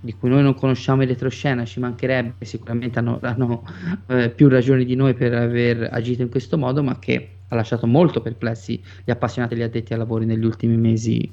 di 0.00 0.12
cui 0.12 0.28
noi 0.28 0.42
non 0.42 0.54
conosciamo 0.54 1.02
il 1.02 1.08
retroscena, 1.08 1.64
ci 1.64 1.80
mancherebbe, 1.80 2.44
sicuramente 2.44 2.98
hanno, 2.98 3.18
hanno 3.22 3.64
eh, 4.06 4.28
più 4.28 4.48
ragioni 4.48 4.84
di 4.84 4.94
noi 4.94 5.14
per 5.14 5.32
aver 5.32 5.88
agito 5.90 6.20
in 6.20 6.28
questo 6.28 6.58
modo, 6.58 6.82
ma 6.82 6.98
che 6.98 7.38
ha 7.54 7.58
lasciato 7.58 7.86
molto 7.86 8.20
perplessi 8.20 8.80
gli 9.04 9.10
appassionati 9.10 9.54
e 9.54 9.56
gli 9.56 9.62
addetti 9.62 9.92
ai 9.92 9.98
lavori 9.98 10.26
negli 10.26 10.44
ultimi 10.44 10.76
mesi. 10.76 11.30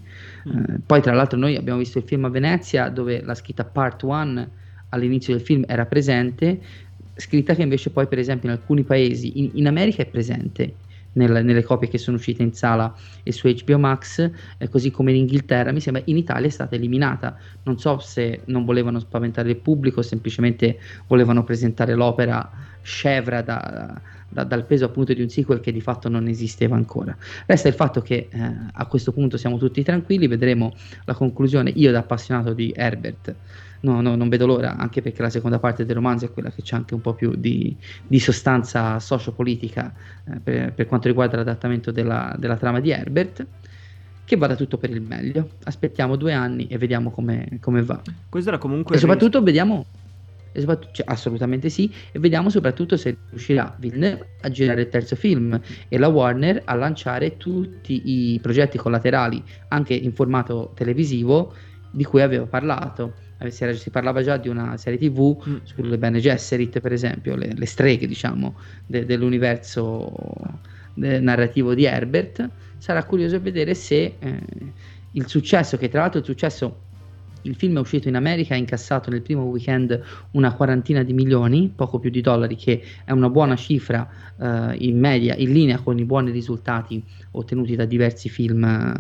Mm. 0.48 0.64
Eh, 0.64 0.80
poi, 0.86 1.02
tra 1.02 1.14
l'altro, 1.14 1.38
noi 1.38 1.56
abbiamo 1.56 1.80
visto 1.80 1.98
il 1.98 2.04
film 2.04 2.26
a 2.26 2.30
Venezia 2.30 2.90
dove 2.90 3.22
la 3.24 3.36
scritta 3.36 3.64
Part 3.64 4.04
1 4.04 4.50
all'inizio 4.90 5.34
del 5.34 5.44
film 5.44 5.64
era 5.68 5.86
presente, 5.86 6.60
scritta 7.16 7.54
che 7.56 7.62
invece 7.62 7.90
poi, 7.90 8.08
per 8.08 8.20
esempio, 8.20 8.50
in 8.50 8.56
alcuni 8.56 8.84
paesi, 8.84 9.40
in, 9.40 9.52
in 9.54 9.68
America 9.68 10.02
è 10.02 10.06
presente. 10.06 10.76
Nel, 11.14 11.44
nelle 11.44 11.62
copie 11.62 11.90
che 11.90 11.98
sono 11.98 12.16
uscite 12.16 12.42
in 12.42 12.54
sala 12.54 12.96
e 13.24 13.34
su 13.34 13.54
HBO 13.54 13.78
Max, 13.78 14.32
eh, 14.58 14.70
così 14.70 14.92
come 14.92 15.12
in 15.12 15.18
Inghilterra, 15.18 15.74
mi 15.74 15.82
sembra 15.82 16.02
in 16.06 16.16
Italia 16.16 16.48
è 16.48 16.50
stata 16.50 16.76
eliminata. 16.76 17.38
Non 17.64 17.78
so 17.78 18.00
se 18.00 18.44
non 18.46 18.64
volevano 18.64 18.98
spaventare 19.00 19.50
il 19.50 19.58
pubblico, 19.58 20.02
semplicemente 20.02 20.80
volevano 21.08 21.44
presentare 21.44 21.96
l'opera 21.96 22.50
scevra 22.82 23.42
da, 23.42 24.00
da, 24.32 24.44
dal 24.44 24.66
peso 24.66 24.86
appunto 24.86 25.14
di 25.14 25.22
un 25.22 25.30
sequel 25.30 25.60
che 25.60 25.72
di 25.72 25.82
fatto 25.82 26.10
non 26.10 26.28
esisteva 26.28 26.76
ancora. 26.76 27.16
Resta 27.46 27.68
il 27.68 27.74
fatto 27.74 28.02
che 28.02 28.28
eh, 28.30 28.52
a 28.72 28.86
questo 28.86 29.12
punto 29.12 29.38
siamo 29.38 29.58
tutti 29.58 29.84
tranquilli, 29.84 30.28
vedremo 30.28 30.74
la 31.06 31.14
conclusione. 31.14 31.72
Io 31.76 31.92
da 31.92 32.00
appassionato 32.00 32.54
di 32.54 32.74
Herbert 32.76 33.36
no, 33.82 34.02
no, 34.02 34.16
non 34.16 34.30
vedo 34.30 34.46
l'ora, 34.46 34.76
anche 34.78 35.02
perché 35.02 35.22
la 35.22 35.30
seconda 35.30 35.60
parte 35.60 35.86
del 35.86 35.96
romanzo 35.96 36.26
è 36.26 36.32
quella 36.32 36.52
che 36.52 36.62
c'è 36.62 36.76
anche 36.76 36.94
un 36.94 37.02
po' 37.02 37.14
più 37.14 37.36
di, 37.36 37.76
di 38.06 38.20
sostanza 38.20 39.00
sociopolitica 39.00 39.94
eh, 40.26 40.40
per, 40.40 40.74
per, 40.74 40.86
quanto 40.88 41.08
riguarda 41.08 41.38
l'adattamento 41.38 41.92
della, 41.92 42.36
della 42.38 42.58
trama 42.58 42.80
di 42.80 42.92
Herbert 42.92 43.46
che 44.24 44.38
vada 44.38 44.56
tutto 44.56 44.78
per 44.78 44.92
il 44.92 45.02
meglio. 45.02 45.50
Aspettiamo 45.64 46.16
due 46.16 46.32
anni 46.32 46.68
e 46.68 46.78
vediamo 46.78 47.12
come, 47.12 47.58
come 47.60 47.84
va. 47.84 48.02
Questo 48.30 48.50
era 48.50 48.58
comunque. 48.58 48.96
E 48.96 49.00
soprattutto 49.00 49.40
ris- 49.40 49.48
vediamo 49.48 49.86
cioè, 50.54 51.06
assolutamente 51.06 51.70
sì, 51.70 51.92
e 52.12 52.20
vediamo 52.20 52.50
soprattutto 52.50 52.98
se 52.98 53.18
riuscirà 53.30 53.76
Villeneuve 53.80 54.38
a 54.42 54.50
girare 54.50 54.82
il 54.82 54.90
terzo 54.90 55.16
film 55.16 55.60
e 55.88 55.98
la 55.98 56.08
Warner 56.08 56.62
a 56.66 56.76
lanciare 56.76 57.38
tutti 57.38 58.34
i 58.34 58.40
progetti 58.42 58.78
collaterali, 58.78 59.42
anche 59.70 59.94
in 59.94 60.14
formato 60.14 60.72
televisivo, 60.76 61.54
di 61.92 62.04
cui 62.04 62.22
aveva 62.22 62.46
parlato. 62.46 63.14
Si, 63.50 63.64
era, 63.64 63.74
si 63.74 63.90
parlava 63.90 64.22
già 64.22 64.38
di 64.38 64.50
una 64.50 64.78
serie 64.78 65.00
tv 65.00 65.44
mm. 65.48 65.56
sulle 65.64 65.98
Bene 65.98 66.20
Gesserit, 66.20 66.80
per 66.80 66.94
esempio, 66.94 67.36
le, 67.36 67.54
le 67.56 67.66
streghe 67.66 68.06
diciamo, 68.06 68.56
de, 68.86 69.04
dell'universo 69.04 70.14
de, 70.94 71.20
narrativo 71.20 71.74
di 71.74 71.86
Herbert. 71.86 72.48
Sarà 72.78 73.04
curioso 73.04 73.42
vedere 73.42 73.74
se 73.74 74.16
eh, 74.20 74.40
il 75.14 75.28
successo, 75.28 75.78
che 75.78 75.90
tra 75.90 76.02
l'altro 76.02 76.20
il 76.20 76.26
successo 76.26 76.90
il 77.44 77.56
film 77.56 77.78
è 77.78 77.80
uscito 77.80 78.08
in 78.08 78.16
America, 78.16 78.54
ha 78.54 78.58
incassato 78.58 79.10
nel 79.10 79.22
primo 79.22 79.44
weekend 79.44 80.00
una 80.32 80.54
quarantina 80.54 81.04
di 81.04 81.14
milioni, 81.14 81.72
poco 81.74 82.00
più 82.00 82.10
di 82.10 82.22
dollari, 82.22 82.56
che 82.56 82.84
è 83.04 83.12
una 83.12 83.30
buona 83.30 83.56
cifra 83.56 84.08
eh, 84.40 84.76
in 84.80 85.00
media, 85.00 85.36
in 85.36 85.52
linea 85.52 85.80
con 85.80 85.98
i 85.98 86.06
buoni 86.06 86.32
risultati 86.32 87.04
ottenuti 87.32 87.76
da 87.76 87.86
diversi 87.86 88.30
film 88.30 88.96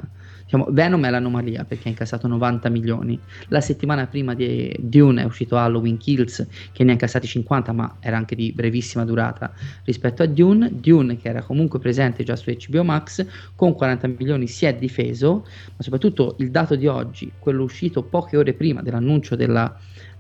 Diciamo, 0.52 0.70
Venom 0.70 1.06
è 1.06 1.10
l'anomalia 1.10 1.64
perché 1.64 1.88
ha 1.88 1.92
incassato 1.92 2.28
90 2.28 2.68
milioni. 2.68 3.18
La 3.48 3.62
settimana 3.62 4.06
prima 4.08 4.34
di 4.34 4.76
Dune 4.80 5.22
è 5.22 5.26
uscito 5.26 5.56
Halloween 5.56 5.96
Kills 5.96 6.46
che 6.74 6.84
ne 6.84 6.90
ha 6.90 6.94
incassati 6.94 7.26
50, 7.26 7.72
ma 7.72 7.96
era 8.02 8.18
anche 8.18 8.36
di 8.36 8.52
brevissima 8.52 9.06
durata 9.06 9.54
rispetto 9.86 10.24
a 10.24 10.26
Dune. 10.26 10.70
Dune, 10.74 11.16
che 11.16 11.30
era 11.30 11.42
comunque 11.42 11.80
presente 11.80 12.26
già 12.26 12.36
su 12.36 12.52
HBO 12.52 12.84
Max, 12.84 13.26
con 13.56 13.74
40 13.74 14.08
milioni 14.08 14.48
si 14.48 14.66
è 14.66 14.76
difeso, 14.76 15.46
ma 15.78 15.84
soprattutto 15.84 16.36
il 16.40 16.52
dato 16.52 16.76
di 16.76 16.88
oggi, 16.88 17.32
quello 17.40 17.64
uscito 17.64 18.04
poche 18.04 18.36
ore 18.36 18.52
prima 18.52 18.82
dell'annuncio 18.82 19.38
della 19.38 19.74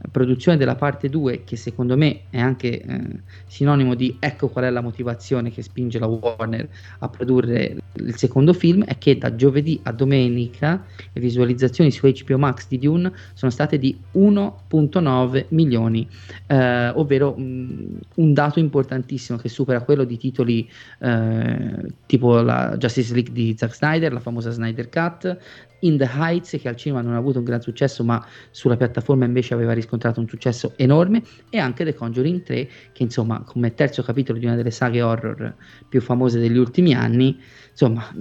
produzione 0.10 0.58
della 0.58 0.76
parte 0.76 1.10
2 1.10 1.44
che 1.44 1.56
secondo 1.56 1.96
me 1.96 2.22
è 2.30 2.40
anche 2.40 2.82
eh, 2.82 3.02
sinonimo 3.46 3.94
di 3.94 4.18
ecco 4.20 4.48
qual 4.48 4.66
è 4.66 4.70
la 4.70 4.82
motivazione 4.82 5.52
che 5.52 5.62
spinge 5.62 6.00
la 6.00 6.08
Warner 6.08 6.68
a 7.00 7.10
produrre 7.10 7.76
il 7.94 8.16
secondo 8.16 8.54
film 8.54 8.84
è 8.84 8.98
che 8.98 9.18
da 9.18 9.36
giovedì 9.36 9.80
a 9.84 9.92
domenica 9.92 10.21
le 10.30 11.22
visualizzazioni 11.22 11.92
su 11.92 12.08
HBO 12.08 12.38
Max 12.38 12.68
di 12.68 12.80
Dune 12.80 13.12
sono 13.34 13.52
state 13.52 13.78
di 13.78 13.98
1.9 14.14 15.46
milioni 15.50 16.08
eh, 16.48 16.90
ovvero 16.90 17.34
mh, 17.36 17.44
mm, 17.44 17.96
un 18.16 18.34
dato 18.34 18.60
importantissimo 18.60 19.38
che 19.38 19.50
supera 19.50 19.82
quello 19.82 20.04
di 20.04 20.18
titoli 20.18 20.70
eh, 21.00 21.94
tipo 22.06 22.42
la 22.42 22.76
Justice 22.78 23.14
League 23.14 23.34
di 23.34 23.56
Zack 23.58 23.76
Snyder 23.76 24.14
la 24.14 24.20
famosa 24.20 24.52
Snyder 24.52 24.90
Cut 24.90 25.38
in 25.82 25.98
the 25.98 26.10
Heights 26.12 26.58
che 26.60 26.68
al 26.68 26.76
cinema 26.76 27.02
non 27.02 27.14
ha 27.14 27.18
avuto 27.18 27.40
un 27.40 27.46
gran 27.46 27.62
successo 27.62 28.04
ma 28.04 28.24
sulla 28.52 28.78
piattaforma 28.78 29.26
invece 29.26 29.54
aveva 29.54 29.74
riscontrato 29.74 30.20
un 30.20 30.28
successo 30.28 30.74
enorme 30.76 31.24
e 31.50 31.60
anche 31.60 31.84
The 31.84 31.94
Conjuring 31.94 32.44
3 32.44 32.70
che 32.92 33.04
insomma 33.04 33.42
come 33.46 33.74
terzo 33.74 34.04
capitolo 34.04 34.40
di 34.40 34.46
una 34.46 34.56
delle 34.56 34.72
saghe 34.72 35.02
horror 35.02 35.54
più 35.88 36.02
famose 36.02 36.40
degli 36.40 36.58
ultimi 36.58 36.94
anni 36.94 37.40
insomma 37.72 38.14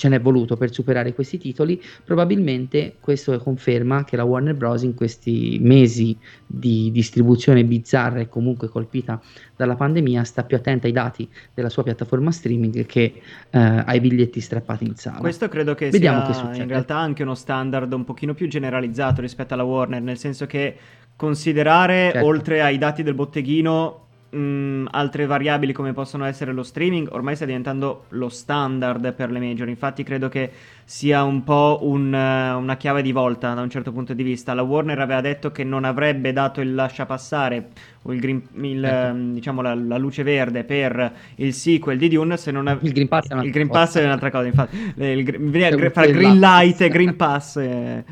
ce 0.00 0.08
n'è 0.08 0.18
voluto 0.18 0.56
per 0.56 0.72
superare 0.72 1.12
questi 1.12 1.36
titoli, 1.36 1.78
probabilmente 2.02 2.94
questo 3.00 3.38
conferma 3.38 4.02
che 4.04 4.16
la 4.16 4.24
Warner 4.24 4.54
Bros. 4.54 4.82
in 4.82 4.94
questi 4.94 5.58
mesi 5.60 6.16
di 6.46 6.90
distribuzione 6.90 7.64
bizzarra 7.64 8.20
e 8.20 8.28
comunque 8.30 8.68
colpita 8.68 9.20
dalla 9.54 9.76
pandemia 9.76 10.24
sta 10.24 10.42
più 10.42 10.56
attenta 10.56 10.86
ai 10.86 10.94
dati 10.94 11.28
della 11.52 11.68
sua 11.68 11.82
piattaforma 11.82 12.30
streaming 12.30 12.86
che 12.86 13.20
eh, 13.50 13.58
ai 13.58 14.00
biglietti 14.00 14.40
strappati 14.40 14.84
in 14.86 14.94
sala. 14.94 15.18
Questo 15.18 15.48
credo 15.50 15.74
che 15.74 15.90
Vediamo 15.90 16.32
sia 16.32 16.48
che 16.48 16.62
in 16.62 16.68
realtà 16.68 16.96
anche 16.96 17.22
uno 17.22 17.34
standard 17.34 17.92
un 17.92 18.04
pochino 18.04 18.32
più 18.32 18.48
generalizzato 18.48 19.20
rispetto 19.20 19.52
alla 19.52 19.64
Warner, 19.64 20.00
nel 20.00 20.16
senso 20.16 20.46
che 20.46 20.74
considerare 21.14 22.12
certo. 22.12 22.26
oltre 22.26 22.62
ai 22.62 22.78
dati 22.78 23.02
del 23.02 23.12
botteghino 23.12 24.06
mh, 24.30 24.38
mm, 24.38 24.86
altre 24.90 25.26
variabili 25.26 25.72
come 25.72 25.92
possono 25.92 26.24
essere 26.24 26.52
lo 26.52 26.62
streaming 26.62 27.08
ormai 27.12 27.36
sta 27.36 27.44
diventando 27.44 28.04
lo 28.10 28.28
standard 28.28 29.12
per 29.12 29.30
le 29.30 29.40
major. 29.40 29.68
Infatti, 29.68 30.02
credo 30.02 30.28
che 30.28 30.50
sia 30.84 31.22
un 31.22 31.44
po' 31.44 31.80
un, 31.82 32.12
uh, 32.12 32.58
una 32.58 32.76
chiave 32.76 33.02
di 33.02 33.12
volta 33.12 33.54
da 33.54 33.60
un 33.60 33.70
certo 33.70 33.92
punto 33.92 34.12
di 34.12 34.22
vista. 34.22 34.54
La 34.54 34.62
Warner 34.62 34.98
aveva 34.98 35.20
detto 35.20 35.52
che 35.52 35.64
non 35.64 35.84
avrebbe 35.84 36.32
dato 36.32 36.60
il 36.60 36.74
lasciapassare 36.74 37.68
o 38.02 38.12
il 38.12 38.20
green, 38.20 38.42
il, 38.54 38.84
ecco. 38.84 39.14
uh, 39.16 39.32
diciamo 39.32 39.62
la, 39.62 39.74
la, 39.74 39.98
luce 39.98 40.22
verde 40.22 40.64
per 40.64 41.12
il 41.36 41.52
sequel 41.52 41.98
di 41.98 42.08
Dune. 42.08 42.36
Se 42.36 42.50
non 42.50 42.66
av- 42.66 42.82
il 42.82 42.92
Green 42.92 43.08
Pass 43.08 43.28
è 43.28 43.32
un'altra, 43.32 43.46
il 43.46 43.52
green 43.52 43.68
pass 43.68 43.96
è 43.98 44.04
un'altra 44.04 44.30
cosa. 44.30 44.46
Infatti, 44.46 44.76
il, 44.96 45.18
il, 45.18 45.54
il, 45.54 45.90
fare 45.92 46.12
green 46.12 46.38
light 46.38 46.80
e 46.80 46.88
Green 46.88 47.16
Pass. 47.16 47.56
E, 47.56 48.04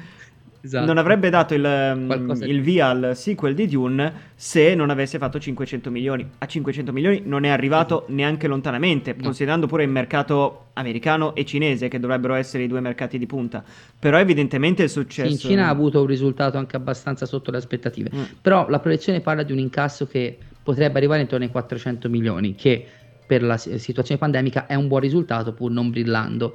Esatto. 0.69 0.85
Non 0.85 0.99
avrebbe 0.99 1.31
dato 1.31 1.55
il, 1.55 2.39
il, 2.43 2.61
via 2.61 2.89
al 2.89 3.13
sequel 3.15 3.55
di 3.55 3.67
Dune 3.67 4.13
se 4.35 4.75
non 4.75 4.91
avesse 4.91 5.17
fatto 5.17 5.41
500 5.41 5.91
milioni. 5.91 6.29
A 6.37 6.47
500 6.47 6.93
milioni 6.93 7.23
non 7.25 7.45
è 7.45 7.49
arrivato 7.49 8.01
esatto. 8.01 8.13
neanche 8.13 8.47
lontanamente, 8.49 9.15
no. 9.17 9.23
considerando 9.23 9.67
pure 9.67 9.85
il 9.85 9.89
mercato 9.89 10.67
americano 10.75 11.35
e 11.35 11.47
cinese, 11.47 11.89
che 11.89 11.99
dovrebbero 11.99 12.35
essere 12.35 12.65
i 12.65 12.67
due 12.67 12.81
mercati 12.81 13.17
di 13.17 13.25
punta. 13.25 13.65
Però 13.99 14.19
evidentemente 14.19 14.83
il 14.83 14.91
successo... 14.91 15.27
Sì, 15.27 15.33
in 15.33 15.39
Cina 15.39 15.67
ha 15.69 15.71
avuto 15.71 16.03
un 16.03 16.07
risultato 16.07 16.59
anche 16.59 16.77
abbastanza 16.77 17.25
sotto 17.25 17.51
le 17.51 17.57
aspettative. 17.57 18.11
Mm. 18.15 18.23
Però 18.43 18.69
la 18.69 18.79
proiezione 18.79 19.21
parla 19.21 19.45
di 19.45 19.53
un 19.53 19.59
incasso 19.61 20.07
che 20.07 20.37
potrebbe 20.63 20.99
arrivare 20.99 21.23
intorno 21.23 21.47
ai 21.47 21.51
400 21.51 22.11
milioni, 22.11 22.55
che 22.55 22.87
per 23.27 23.43
la 23.43 23.57
situazione 23.57 24.21
pandemica 24.21 24.67
è 24.67 24.75
un 24.75 24.87
buon 24.87 25.01
risultato 25.01 25.55
pur 25.55 25.71
non 25.71 25.89
brillando. 25.89 26.55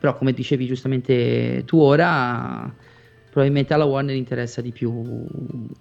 Però 0.00 0.18
come 0.18 0.32
dicevi 0.32 0.66
giustamente 0.66 1.62
tu 1.64 1.78
ora 1.78 2.90
probabilmente 3.32 3.72
alla 3.72 3.86
Warner 3.86 4.14
interessa 4.14 4.60
di 4.60 4.72
più 4.72 5.24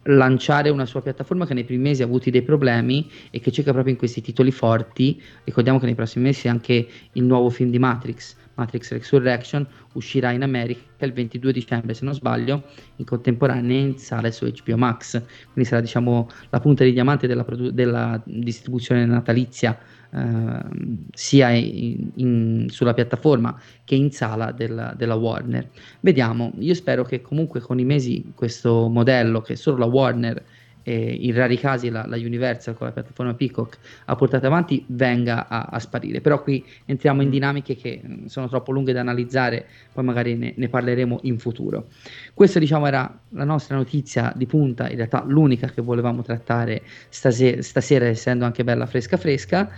lanciare 0.03 0.69
una 0.69 0.85
sua 0.85 1.01
piattaforma 1.01 1.45
che 1.45 1.53
nei 1.53 1.65
primi 1.65 1.83
mesi 1.83 2.01
ha 2.01 2.05
avuto 2.05 2.29
dei 2.29 2.43
problemi 2.43 3.11
e 3.29 3.41
che 3.41 3.51
cerca 3.51 3.73
proprio 3.73 3.91
in 3.91 3.99
questi 3.99 4.21
titoli 4.21 4.51
forti. 4.51 5.21
Ricordiamo 5.43 5.77
che 5.77 5.85
nei 5.85 5.93
prossimi 5.93 6.23
mesi 6.23 6.47
anche 6.47 6.87
il 7.11 7.23
nuovo 7.25 7.49
film 7.49 7.69
di 7.69 7.77
Matrix, 7.77 8.37
Matrix 8.53 8.93
Resurrection, 8.93 9.67
uscirà 9.95 10.31
in 10.31 10.43
America 10.43 11.05
il 11.05 11.11
22 11.11 11.51
dicembre, 11.51 11.93
se 11.93 12.05
non 12.05 12.13
sbaglio, 12.13 12.63
in 12.95 13.03
contemporanea 13.03 13.79
in 13.79 13.97
sale 13.97 14.31
su 14.31 14.45
HBO 14.45 14.77
Max. 14.77 15.21
Quindi 15.51 15.69
sarà 15.69 15.81
diciamo 15.81 16.29
la 16.51 16.59
punta 16.61 16.85
di 16.85 16.93
diamante 16.93 17.27
della, 17.27 17.43
produ- 17.43 17.71
della 17.71 18.21
distribuzione 18.23 19.05
natalizia 19.05 19.77
Ehm, 20.13 21.05
sia 21.13 21.51
in, 21.51 22.09
in, 22.15 22.65
sulla 22.69 22.93
piattaforma 22.93 23.57
che 23.85 23.95
in 23.95 24.11
sala 24.11 24.51
della, 24.51 24.93
della, 24.97 25.15
Warner. 25.15 25.69
Vediamo, 26.01 26.51
io 26.59 26.73
spero 26.73 27.03
che 27.03 27.21
comunque 27.21 27.61
con 27.61 27.79
i 27.79 27.85
mesi 27.85 28.33
questo 28.35 28.89
modello 28.89 29.39
che 29.41 29.55
solo 29.55 29.77
la 29.77 29.85
Warner 29.85 30.43
e 30.83 31.17
in 31.21 31.33
rari 31.33 31.57
casi 31.57 31.89
la, 31.89 32.05
la, 32.07 32.15
Universal 32.17 32.75
con 32.75 32.87
la 32.87 32.93
piattaforma 32.93 33.33
Peacock 33.33 33.77
ha 34.05 34.15
portato 34.15 34.47
avanti 34.47 34.83
venga 34.87 35.47
a, 35.47 35.67
a, 35.71 35.79
sparire. 35.79 36.21
Però 36.21 36.41
qui 36.41 36.63
entriamo 36.85 37.21
in 37.21 37.27
mm. 37.27 37.31
dinamiche 37.31 37.75
che 37.75 38.01
mm, 38.05 38.25
sono 38.25 38.47
troppo 38.47 38.71
lunghe 38.71 38.93
da 38.93 39.01
analizzare, 39.01 39.65
poi 39.93 40.03
magari 40.03 40.35
ne, 40.35 40.53
ne 40.55 40.69
parleremo 40.69 41.19
in 41.23 41.39
futuro. 41.39 41.87
Questa 42.33 42.59
diciamo 42.59 42.87
era 42.87 43.19
la 43.29 43.43
nostra 43.43 43.75
notizia 43.75 44.33
di 44.35 44.45
punta, 44.45 44.89
in 44.89 44.95
realtà 44.95 45.23
l'unica 45.25 45.67
che 45.67 45.81
volevamo 45.81 46.21
trattare 46.21 46.81
stasera, 47.09 47.61
stasera 47.61 48.05
essendo 48.05 48.45
anche 48.45 48.63
bella 48.63 48.85
fresca 48.85 49.17
fresca. 49.17 49.69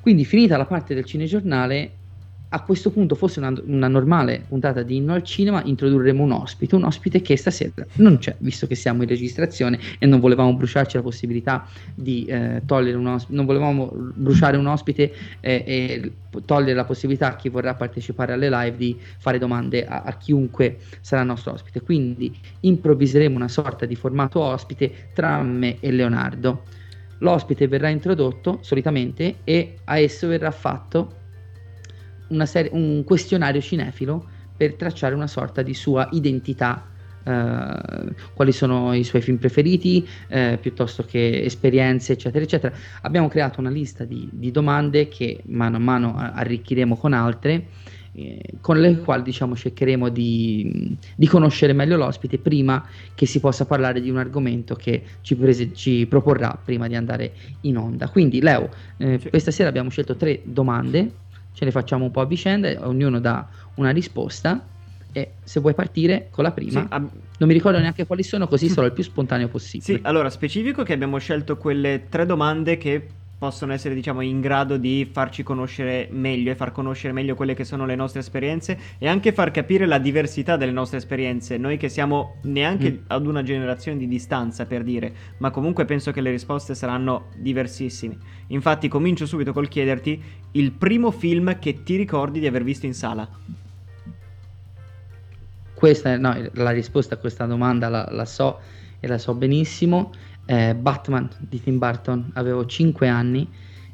Quindi 0.00 0.24
finita 0.24 0.56
la 0.56 0.66
parte 0.66 0.94
del 0.94 1.04
cinegiornale, 1.04 1.90
a 2.54 2.60
questo 2.60 2.90
punto 2.90 3.14
fosse 3.14 3.38
una, 3.38 3.52
una, 3.64 3.88
normale 3.88 4.44
puntata 4.46 4.82
di 4.82 4.96
Inno 4.96 5.14
al 5.14 5.22
Cinema, 5.22 5.62
introdurremo 5.64 6.22
un 6.22 6.32
ospite, 6.32 6.74
un 6.74 6.84
ospite 6.84 7.22
che 7.22 7.36
stasera 7.36 7.72
non 7.94 8.18
c'è, 8.18 8.36
visto 8.38 8.66
che 8.66 8.74
siamo 8.74 9.02
in 9.02 9.08
registrazione 9.08 9.78
e 9.98 10.04
non 10.04 10.20
volevamo 10.20 10.54
bruciarci 10.54 10.96
la 10.96 11.02
possibilità 11.02 11.66
di 11.94 12.26
eh, 12.26 12.60
togliere 12.66 12.98
un 12.98 13.06
ospite, 13.06 13.34
non 13.34 13.46
volevamo 13.46 13.90
bruciare 13.92 14.58
un 14.58 14.66
ospite 14.66 15.14
eh, 15.40 15.64
e 15.66 16.12
togliere 16.44 16.74
la 16.74 16.84
possibilità 16.84 17.28
a 17.28 17.36
chi 17.36 17.48
vorrà 17.48 17.74
partecipare 17.74 18.34
alle 18.34 18.50
live 18.50 18.76
di 18.76 18.98
fare 19.18 19.38
domande 19.38 19.86
a, 19.86 20.02
a 20.02 20.16
chiunque 20.18 20.76
sarà 21.00 21.22
nostro 21.22 21.52
ospite. 21.52 21.80
Quindi 21.80 22.36
improvviseremo 22.60 23.34
una 23.34 23.48
sorta 23.48 23.86
di 23.86 23.94
formato 23.94 24.40
ospite 24.40 25.08
tra 25.14 25.40
me 25.42 25.78
e 25.80 25.90
Leonardo 25.90 26.64
l'ospite 27.18 27.66
verrà 27.68 27.88
introdotto 27.88 28.58
solitamente 28.60 29.36
e 29.44 29.76
a 29.84 29.98
esso 29.98 30.26
verrà 30.26 30.50
fatto 30.50 31.20
serie, 32.46 32.70
un 32.72 33.04
questionario 33.04 33.60
cinefilo 33.60 34.24
per 34.56 34.74
tracciare 34.74 35.14
una 35.14 35.26
sorta 35.26 35.62
di 35.62 35.74
sua 35.74 36.08
identità 36.12 36.86
Uh, 37.24 38.12
quali 38.34 38.50
sono 38.50 38.92
i 38.94 39.04
suoi 39.04 39.22
film 39.22 39.36
preferiti, 39.36 40.04
uh, 40.30 40.58
piuttosto 40.58 41.04
che 41.04 41.44
esperienze, 41.44 42.14
eccetera, 42.14 42.42
eccetera. 42.42 42.74
Abbiamo 43.02 43.28
creato 43.28 43.60
una 43.60 43.70
lista 43.70 44.02
di, 44.02 44.28
di 44.32 44.50
domande 44.50 45.06
che 45.06 45.40
mano 45.46 45.76
a 45.76 45.78
mano 45.78 46.16
arricchiremo 46.16 46.96
con 46.96 47.12
altre 47.12 47.66
eh, 48.14 48.42
con 48.60 48.78
le 48.78 48.98
quali 48.98 49.22
diciamo 49.22 49.56
cercheremo 49.56 50.10
di, 50.10 50.96
di, 51.16 51.26
conoscere 51.26 51.72
meglio 51.72 51.96
l'ospite 51.96 52.36
prima 52.36 52.86
che 53.14 53.24
si 53.24 53.40
possa 53.40 53.64
parlare 53.64 54.02
di 54.02 54.10
un 54.10 54.18
argomento 54.18 54.74
che 54.74 55.02
ci, 55.22 55.34
prese, 55.34 55.72
ci 55.72 56.06
proporrà 56.06 56.58
prima 56.62 56.88
di 56.88 56.94
andare 56.94 57.32
in 57.62 57.78
onda. 57.78 58.08
Quindi 58.10 58.42
Leo, 58.42 58.68
eh, 58.98 59.18
sì. 59.18 59.30
questa 59.30 59.50
sera 59.50 59.70
abbiamo 59.70 59.88
scelto 59.88 60.16
tre 60.16 60.40
domande, 60.44 61.10
ce 61.52 61.64
le 61.64 61.70
facciamo 61.70 62.04
un 62.04 62.10
po' 62.10 62.20
a 62.20 62.26
vicenda, 62.26 62.86
ognuno 62.88 63.20
dà 63.20 63.48
una 63.74 63.90
risposta 63.90 64.66
e 65.12 65.34
se 65.44 65.60
vuoi 65.60 65.74
partire 65.74 66.28
con 66.30 66.44
la 66.44 66.52
prima, 66.52 66.80
sì, 66.80 66.86
ab- 66.88 67.10
non 67.38 67.48
mi 67.48 67.54
ricordo 67.54 67.78
neanche 67.78 68.06
quali 68.06 68.22
sono, 68.22 68.46
così 68.46 68.68
sarò 68.70 68.86
il 68.86 68.92
più 68.92 69.02
spontaneo 69.02 69.48
possibile. 69.48 69.98
Sì, 69.98 70.04
allora 70.04 70.30
specifico 70.30 70.82
che 70.82 70.92
abbiamo 70.92 71.18
scelto 71.18 71.56
quelle 71.58 72.08
tre 72.08 72.24
domande 72.24 72.78
che 72.78 73.08
possono 73.42 73.72
essere 73.72 73.96
diciamo 73.96 74.20
in 74.20 74.40
grado 74.40 74.76
di 74.76 75.08
farci 75.10 75.42
conoscere 75.42 76.06
meglio 76.12 76.52
e 76.52 76.54
far 76.54 76.70
conoscere 76.70 77.12
meglio 77.12 77.34
quelle 77.34 77.54
che 77.54 77.64
sono 77.64 77.86
le 77.86 77.96
nostre 77.96 78.20
esperienze 78.20 78.78
e 78.98 79.08
anche 79.08 79.32
far 79.32 79.50
capire 79.50 79.84
la 79.84 79.98
diversità 79.98 80.56
delle 80.56 80.70
nostre 80.70 80.98
esperienze. 80.98 81.56
Noi 81.56 81.76
che 81.76 81.88
siamo 81.88 82.36
neanche 82.42 82.92
mm. 82.92 82.96
ad 83.08 83.26
una 83.26 83.42
generazione 83.42 83.98
di 83.98 84.06
distanza 84.06 84.64
per 84.64 84.84
dire 84.84 85.12
ma 85.38 85.50
comunque 85.50 85.84
penso 85.86 86.12
che 86.12 86.20
le 86.20 86.30
risposte 86.30 86.76
saranno 86.76 87.30
diversissime. 87.36 88.16
Infatti 88.46 88.86
comincio 88.86 89.26
subito 89.26 89.52
col 89.52 89.66
chiederti 89.66 90.22
il 90.52 90.70
primo 90.70 91.10
film 91.10 91.58
che 91.58 91.82
ti 91.82 91.96
ricordi 91.96 92.38
di 92.38 92.46
aver 92.46 92.62
visto 92.62 92.86
in 92.86 92.94
sala. 92.94 93.28
Questa 95.74 96.16
no, 96.16 96.48
la 96.52 96.70
risposta 96.70 97.16
a 97.16 97.18
questa 97.18 97.44
domanda 97.46 97.88
la, 97.88 98.06
la 98.08 98.24
so 98.24 98.60
e 99.00 99.08
la 99.08 99.18
so 99.18 99.34
benissimo 99.34 100.12
eh, 100.52 100.74
Batman 100.74 101.30
di 101.38 101.62
Tim 101.62 101.78
Burton, 101.78 102.30
avevo 102.34 102.66
5 102.66 103.08
anni 103.08 103.48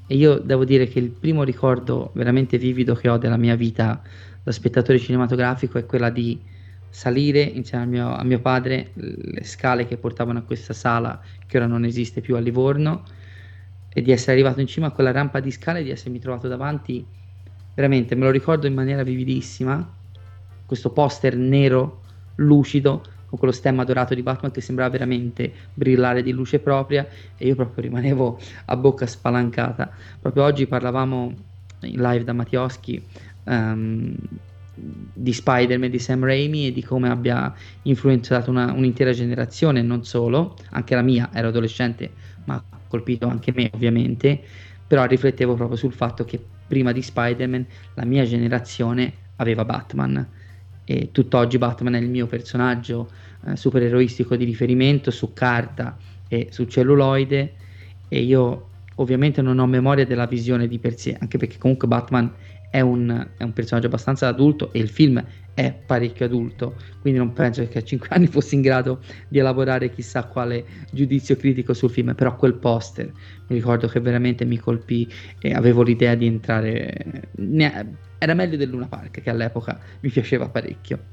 e 0.09 0.17
io 0.17 0.39
devo 0.39 0.65
dire 0.65 0.89
che 0.89 0.99
il 0.99 1.11
primo 1.11 1.45
ricordo 1.45 2.11
veramente 2.15 2.59
vivido 2.59 2.97
che 2.97 3.09
ho 3.09 3.17
della 3.17 3.37
mia 3.37 3.55
vita 3.55 4.03
da 4.43 4.51
spettatore 4.51 4.99
cinematografico 4.99 5.79
è 5.79 5.87
quella 5.87 6.11
di 6.11 6.41
salire 6.91 7.43
insieme 7.43 7.85
a 7.85 7.87
mio, 7.87 8.17
a 8.17 8.25
mio 8.25 8.41
padre 8.41 8.91
le 8.95 9.45
scale 9.45 9.87
che 9.87 9.99
portavano 9.99 10.41
a 10.41 10.43
questa 10.43 10.73
sala 10.73 11.21
che 11.47 11.59
ora 11.59 11.67
non 11.67 11.85
esiste 11.85 12.21
più 12.21 12.35
a 12.35 12.41
Livorno 12.41 13.05
e 13.89 14.03
di 14.03 14.11
essere 14.11 14.33
arrivato 14.33 14.61
in 14.61 14.67
cima 14.67 14.89
a 14.89 14.91
quella 14.91 15.13
rampa 15.13 15.39
di 15.39 15.53
scale 15.53 15.81
e 15.81 15.83
di 15.85 15.91
essermi 15.91 16.19
trovato 16.19 16.49
davanti 16.49 17.07
veramente 17.73 18.17
me 18.17 18.25
lo 18.25 18.31
ricordo 18.33 18.67
in 18.67 18.75
maniera 18.75 19.05
vividissima 19.05 19.95
questo 20.67 20.91
poster 20.91 21.37
nero 21.37 22.03
lucido 22.37 23.03
con 23.29 23.39
quello 23.39 23.53
stemma 23.53 23.85
dorato 23.85 24.15
di 24.15 24.23
Batman 24.23 24.51
che 24.51 24.63
sembrava 24.63 24.91
veramente 24.91 25.53
brillare 25.75 26.23
di 26.23 26.33
luce 26.33 26.59
propria 26.61 27.07
e 27.37 27.47
io 27.47 27.55
proprio 27.55 27.85
rimanevo 27.85 28.41
a 28.67 28.77
bocca 28.77 29.07
spalancata. 29.07 29.91
Proprio 30.19 30.45
oggi 30.45 30.67
parlavamo 30.67 31.35
in 31.83 32.01
live 32.01 32.25
da 32.25 32.33
Mattioschi 32.33 33.03
um, 33.45 34.17
di 34.75 35.33
Spider-Man 35.33 35.91
di 35.91 35.99
Sam 35.99 36.25
Raimi 36.25 36.69
e 36.69 36.73
di 36.73 36.83
come 36.83 37.11
abbia 37.11 37.53
influenzato 37.83 38.51
una, 38.51 38.73
un'intera 38.73 39.13
generazione, 39.13 39.83
non 39.83 40.05
solo, 40.05 40.57
anche 40.71 40.95
la 40.95 41.03
mia, 41.03 41.29
ero 41.33 41.49
adolescente, 41.49 42.11
ma 42.45 42.55
ha 42.55 42.79
colpito 42.89 43.27
anche 43.27 43.53
me 43.55 43.71
ovviamente, 43.75 44.41
però 44.87 45.05
riflettevo 45.05 45.55
proprio 45.55 45.77
sul 45.77 45.93
fatto 45.93 46.25
che 46.25 46.43
prima 46.67 46.93
di 46.93 47.03
Spider-Man 47.03 47.67
la 47.95 48.05
mia 48.05 48.25
generazione 48.25 49.13
aveva 49.37 49.65
Batman 49.65 50.27
e 50.91 51.11
tutt'oggi 51.13 51.59
Batman 51.59 51.97
è 51.97 51.99
il 51.99 52.09
mio 52.09 52.27
personaggio 52.27 53.11
eh, 53.45 53.57
supereroistico 53.57 54.37
di 54.37 54.47
riferimento 54.47 55.11
su 55.11 55.35
carta 55.35 55.99
e 56.27 56.49
su 56.51 56.65
celluloide. 56.65 57.53
E 58.09 58.23
io 58.23 58.69
ovviamente 58.95 59.43
non 59.43 59.59
ho 59.59 59.67
memoria 59.67 60.07
della 60.07 60.25
visione 60.25 60.67
di 60.67 60.79
per 60.79 60.99
sé, 60.99 61.15
anche 61.21 61.37
perché 61.37 61.59
comunque 61.59 61.87
Batman 61.87 62.33
è 62.71 62.81
un, 62.81 63.29
è 63.37 63.43
un 63.43 63.53
personaggio 63.53 63.89
abbastanza 63.89 64.29
adulto 64.29 64.73
e 64.73 64.79
il 64.79 64.89
film 64.89 65.23
è 65.59 65.73
parecchio 65.75 66.27
adulto, 66.27 66.77
quindi 67.01 67.19
non 67.19 67.33
penso 67.33 67.67
che 67.67 67.79
a 67.79 67.83
5 67.83 68.11
anni 68.13 68.29
fossi 68.29 68.55
in 68.55 68.61
grado 68.61 69.01
di 69.27 69.41
elaborare 69.41 69.91
chissà 69.91 70.29
quale 70.29 70.65
giudizio 70.93 71.35
critico 71.35 71.75
sul 71.75 71.91
film, 71.91 72.15
però 72.15 72.37
quel 72.37 72.55
poster 72.55 73.07
mi 73.49 73.57
ricordo 73.57 73.89
che 73.89 73.99
veramente 73.99 74.45
mi 74.45 74.57
colpì 74.59 75.13
e 75.41 75.53
avevo 75.53 75.83
l'idea 75.83 76.15
di 76.15 76.27
entrare, 76.27 77.29
era 78.19 78.35
meglio 78.35 78.57
del 78.57 78.69
Luna 78.69 78.87
Park 78.87 79.21
che 79.21 79.31
all'epoca 79.31 79.81
mi 80.01 80.11
piaceva 80.11 80.49
parecchio. 80.49 81.07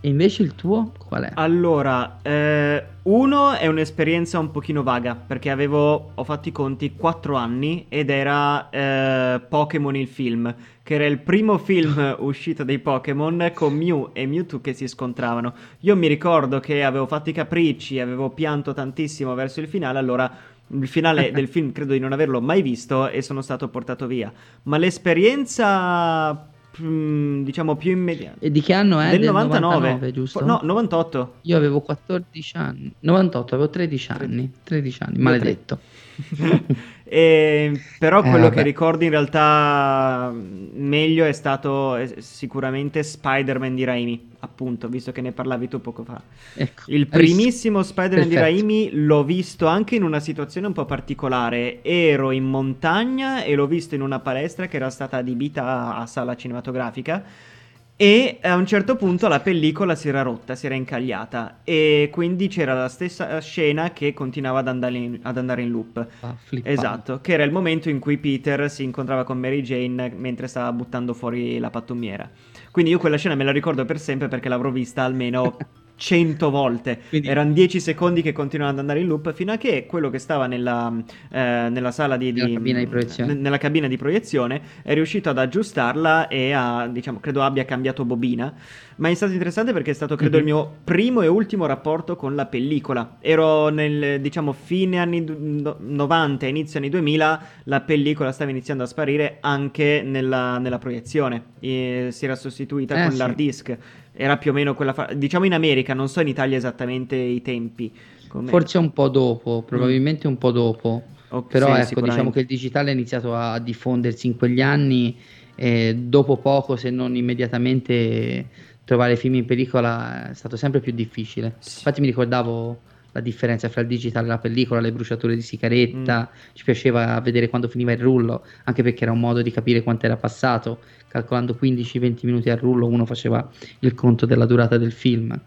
E 0.00 0.08
invece 0.08 0.42
il 0.42 0.54
tuo 0.54 0.92
qual 1.08 1.24
è? 1.24 1.30
Allora, 1.34 2.18
eh, 2.22 2.84
uno 3.02 3.52
è 3.52 3.66
un'esperienza 3.66 4.38
un 4.38 4.50
pochino 4.50 4.82
vaga 4.82 5.14
perché 5.16 5.50
avevo, 5.50 6.12
ho 6.14 6.24
fatto 6.24 6.48
i 6.48 6.52
conti, 6.52 6.94
4 6.94 7.34
anni 7.34 7.86
ed 7.88 8.10
era 8.10 8.68
eh, 8.70 9.40
Pokémon 9.40 9.96
il 9.96 10.06
film, 10.06 10.54
che 10.82 10.94
era 10.94 11.06
il 11.06 11.18
primo 11.18 11.58
film 11.58 12.16
uscito 12.20 12.62
dei 12.62 12.78
Pokémon 12.78 13.50
con 13.54 13.74
Mew 13.74 14.10
e 14.12 14.26
Mewtwo 14.26 14.60
che 14.60 14.74
si 14.74 14.86
scontravano. 14.86 15.54
Io 15.80 15.96
mi 15.96 16.06
ricordo 16.06 16.60
che 16.60 16.84
avevo 16.84 17.06
fatto 17.06 17.30
i 17.30 17.32
capricci, 17.32 17.98
avevo 17.98 18.30
pianto 18.30 18.74
tantissimo 18.74 19.34
verso 19.34 19.60
il 19.60 19.66
finale, 19.66 19.98
allora 19.98 20.30
il 20.68 20.88
finale 20.88 21.30
del 21.32 21.48
film 21.48 21.72
credo 21.72 21.94
di 21.94 21.98
non 21.98 22.12
averlo 22.12 22.40
mai 22.40 22.60
visto 22.60 23.08
e 23.08 23.22
sono 23.22 23.40
stato 23.40 23.68
portato 23.68 24.06
via. 24.06 24.32
Ma 24.64 24.76
l'esperienza 24.76 26.48
mm, 26.82 27.44
diciamo 27.44 27.76
più 27.76 27.90
immediata. 27.92 28.38
E 28.40 28.50
di 28.50 28.60
che 28.60 28.72
anno 28.72 29.00
è? 29.00 29.10
Del, 29.10 29.20
del 29.20 29.28
99. 29.30 29.74
99, 29.74 30.12
giusto? 30.12 30.44
No, 30.44 30.60
98. 30.62 31.34
Io 31.42 31.56
avevo 31.56 31.80
14 31.80 32.56
anni. 32.56 32.92
98, 33.00 33.54
avevo 33.54 33.70
13 33.70 34.12
anni. 34.12 34.52
13 34.62 35.02
anni, 35.02 35.18
maledetto. 35.18 35.78
e, 37.04 37.80
però 37.98 38.22
eh, 38.22 38.30
quello 38.30 38.48
che 38.48 38.62
ricordo 38.62 39.04
in 39.04 39.10
realtà 39.10 40.32
meglio 40.32 41.24
è 41.24 41.32
stato 41.32 41.98
sicuramente 42.18 43.02
Spider-Man 43.02 43.74
di 43.74 43.84
Raimi, 43.84 44.30
appunto, 44.40 44.88
visto 44.88 45.12
che 45.12 45.20
ne 45.20 45.32
parlavi 45.32 45.68
tu 45.68 45.80
poco 45.80 46.04
fa. 46.04 46.20
Ecco, 46.54 46.82
Il 46.86 47.06
primissimo 47.06 47.82
Spider-Man 47.82 48.28
Perfetto. 48.28 48.46
di 48.46 48.56
Raimi 48.56 48.90
l'ho 48.92 49.24
visto 49.24 49.66
anche 49.66 49.94
in 49.94 50.02
una 50.02 50.20
situazione 50.20 50.66
un 50.66 50.72
po' 50.72 50.84
particolare. 50.84 51.82
Ero 51.82 52.30
in 52.30 52.44
montagna 52.44 53.42
e 53.42 53.54
l'ho 53.54 53.66
visto 53.66 53.94
in 53.94 54.02
una 54.02 54.20
palestra 54.20 54.66
che 54.66 54.76
era 54.76 54.90
stata 54.90 55.18
adibita 55.18 55.96
a 55.96 56.06
sala 56.06 56.34
cinematografica 56.34 57.54
E 57.98 58.38
a 58.42 58.54
un 58.56 58.66
certo 58.66 58.94
punto 58.94 59.26
la 59.26 59.40
pellicola 59.40 59.94
si 59.94 60.08
era 60.08 60.20
rotta, 60.20 60.54
si 60.54 60.66
era 60.66 60.74
incagliata 60.74 61.60
e 61.64 62.10
quindi 62.12 62.46
c'era 62.48 62.74
la 62.74 62.90
stessa 62.90 63.40
scena 63.40 63.94
che 63.94 64.12
continuava 64.12 64.58
ad 64.58 64.68
andare 64.68 64.96
in, 64.98 65.18
ad 65.22 65.38
andare 65.38 65.62
in 65.62 65.70
loop. 65.70 66.06
Ah. 66.20 66.36
Esatto, 66.62 67.20
che 67.22 67.32
era 67.32 67.42
il 67.42 67.52
momento 67.52 67.88
in 67.88 67.98
cui 67.98 68.18
Peter 68.18 68.70
si 68.70 68.82
incontrava 68.82 69.24
con 69.24 69.38
Mary 69.38 69.62
Jane 69.62 70.12
mentre 70.14 70.46
stava 70.46 70.70
buttando 70.72 71.14
fuori 71.14 71.58
la 71.58 71.70
pattumiera. 71.70 72.28
Quindi 72.70 72.90
io 72.90 72.98
quella 72.98 73.16
scena 73.16 73.34
me 73.34 73.44
la 73.44 73.52
ricordo 73.52 73.86
per 73.86 73.98
sempre 73.98 74.28
perché 74.28 74.50
l'avrò 74.50 74.70
vista 74.70 75.02
almeno 75.02 75.56
100 75.96 76.50
volte. 76.50 77.00
Quindi- 77.08 77.28
Erano 77.28 77.52
10 77.52 77.80
secondi 77.80 78.22
che 78.22 78.32
continuavano 78.32 78.78
ad 78.78 78.84
andare 78.86 79.00
in 79.02 79.08
loop 79.10 79.32
fino 79.32 79.52
a 79.52 79.56
che 79.56 79.86
quello 79.86 80.10
che 80.10 80.18
stava 80.18 80.46
nella, 80.46 80.92
eh, 81.30 81.68
nella 81.70 81.90
sala 81.90 82.16
di, 82.16 82.32
Nella 82.32 82.52
cabina 82.54 82.78
di 82.78 82.86
proiezione. 82.86 83.32
n- 83.34 83.40
nella 83.40 83.58
cabina 83.58 83.88
di 83.88 83.96
proiezione 83.96 84.60
è 84.82 84.94
riuscito 84.94 85.30
ad 85.30 85.38
aggiustarla 85.38 86.28
e 86.28 86.52
a, 86.52 86.86
diciamo, 86.86 87.18
credo 87.20 87.42
abbia 87.42 87.64
cambiato 87.64 88.04
bobina. 88.04 88.52
Ma 88.98 89.10
è 89.10 89.14
stato 89.14 89.32
interessante 89.32 89.72
perché 89.74 89.90
è 89.90 89.94
stato, 89.94 90.16
credo, 90.16 90.36
Mhm. 90.38 90.46
il 90.46 90.52
mio 90.52 90.72
primo 90.84 91.20
e 91.22 91.26
ultimo 91.26 91.66
rapporto 91.66 92.16
con 92.16 92.34
la 92.34 92.46
pellicola. 92.46 93.18
Ero 93.20 93.68
nel, 93.68 94.20
diciamo, 94.22 94.52
fine 94.52 94.98
anni 94.98 95.22
no- 95.26 95.76
90, 95.78 96.46
inizio 96.46 96.78
anni 96.78 96.88
2000, 96.88 97.40
la 97.64 97.80
pellicola 97.82 98.32
stava 98.32 98.50
iniziando 98.50 98.84
a 98.84 98.86
sparire 98.86 99.36
anche 99.40 100.02
nella, 100.04 100.56
nella 100.58 100.78
proiezione. 100.78 101.42
E 101.60 102.08
si 102.10 102.24
era 102.24 102.36
sostituita 102.36 102.94
Eh, 102.94 103.02
con 103.02 103.12
sì. 103.12 103.18
l'hard 103.18 103.34
disk. 103.34 103.76
Era 104.18 104.38
più 104.38 104.50
o 104.50 104.54
meno 104.54 104.74
quella, 104.74 104.92
fa- 104.94 105.12
diciamo 105.14 105.44
in 105.44 105.52
America, 105.52 105.92
non 105.92 106.08
so 106.08 106.20
in 106.20 106.28
Italia 106.28 106.56
esattamente 106.56 107.16
i 107.16 107.42
tempi. 107.42 107.92
come- 108.28 108.50
Forse 108.50 108.78
un 108.78 108.92
po' 108.92 109.08
dopo, 109.08 109.62
probabilmente 109.62 110.26
un 110.26 110.38
po' 110.38 110.50
dopo. 110.50 111.02
Ok, 111.28 111.50
Però 111.50 111.66
sì, 111.74 111.92
ecco, 111.92 112.00
diciamo 112.00 112.30
che 112.30 112.40
il 112.40 112.46
digitale 112.46 112.90
ha 112.90 112.94
iniziato 112.94 113.34
a 113.34 113.58
diffondersi 113.58 114.26
in 114.26 114.36
quegli 114.36 114.60
anni 114.62 115.16
e 115.54 115.94
dopo 115.94 116.38
poco, 116.38 116.76
se 116.76 116.90
non 116.90 117.14
immediatamente, 117.16 118.46
trovare 118.84 119.16
film 119.16 119.34
in 119.34 119.44
pellicola 119.44 120.30
è 120.30 120.34
stato 120.34 120.56
sempre 120.56 120.80
più 120.80 120.92
difficile. 120.92 121.56
Sì. 121.58 121.78
Infatti 121.78 122.00
mi 122.00 122.06
ricordavo 122.06 122.80
la 123.16 123.22
differenza 123.22 123.68
fra 123.68 123.80
il 123.80 123.86
digitale 123.86 124.26
e 124.26 124.28
la 124.28 124.38
pellicola, 124.38 124.80
le 124.80 124.92
bruciature 124.92 125.34
di 125.34 125.40
sigaretta, 125.42 126.30
Mm. 126.30 126.36
ci 126.52 126.64
piaceva 126.64 127.18
vedere 127.20 127.48
quando 127.48 127.68
finiva 127.68 127.92
il 127.92 127.98
rullo, 127.98 128.44
anche 128.64 128.82
perché 128.82 129.04
era 129.04 129.12
un 129.12 129.20
modo 129.20 129.40
di 129.42 129.50
capire 129.50 129.82
quanto 129.82 130.04
era 130.06 130.16
passato, 130.16 130.80
calcolando 131.08 131.54
15-20 131.54 132.26
minuti 132.26 132.50
al 132.50 132.58
rullo 132.58 132.86
uno 132.86 133.06
faceva 133.06 133.48
il 133.80 133.94
conto 133.94 134.26
della 134.26 134.44
durata 134.46 134.76
del 134.76 134.92
film. 134.92 135.38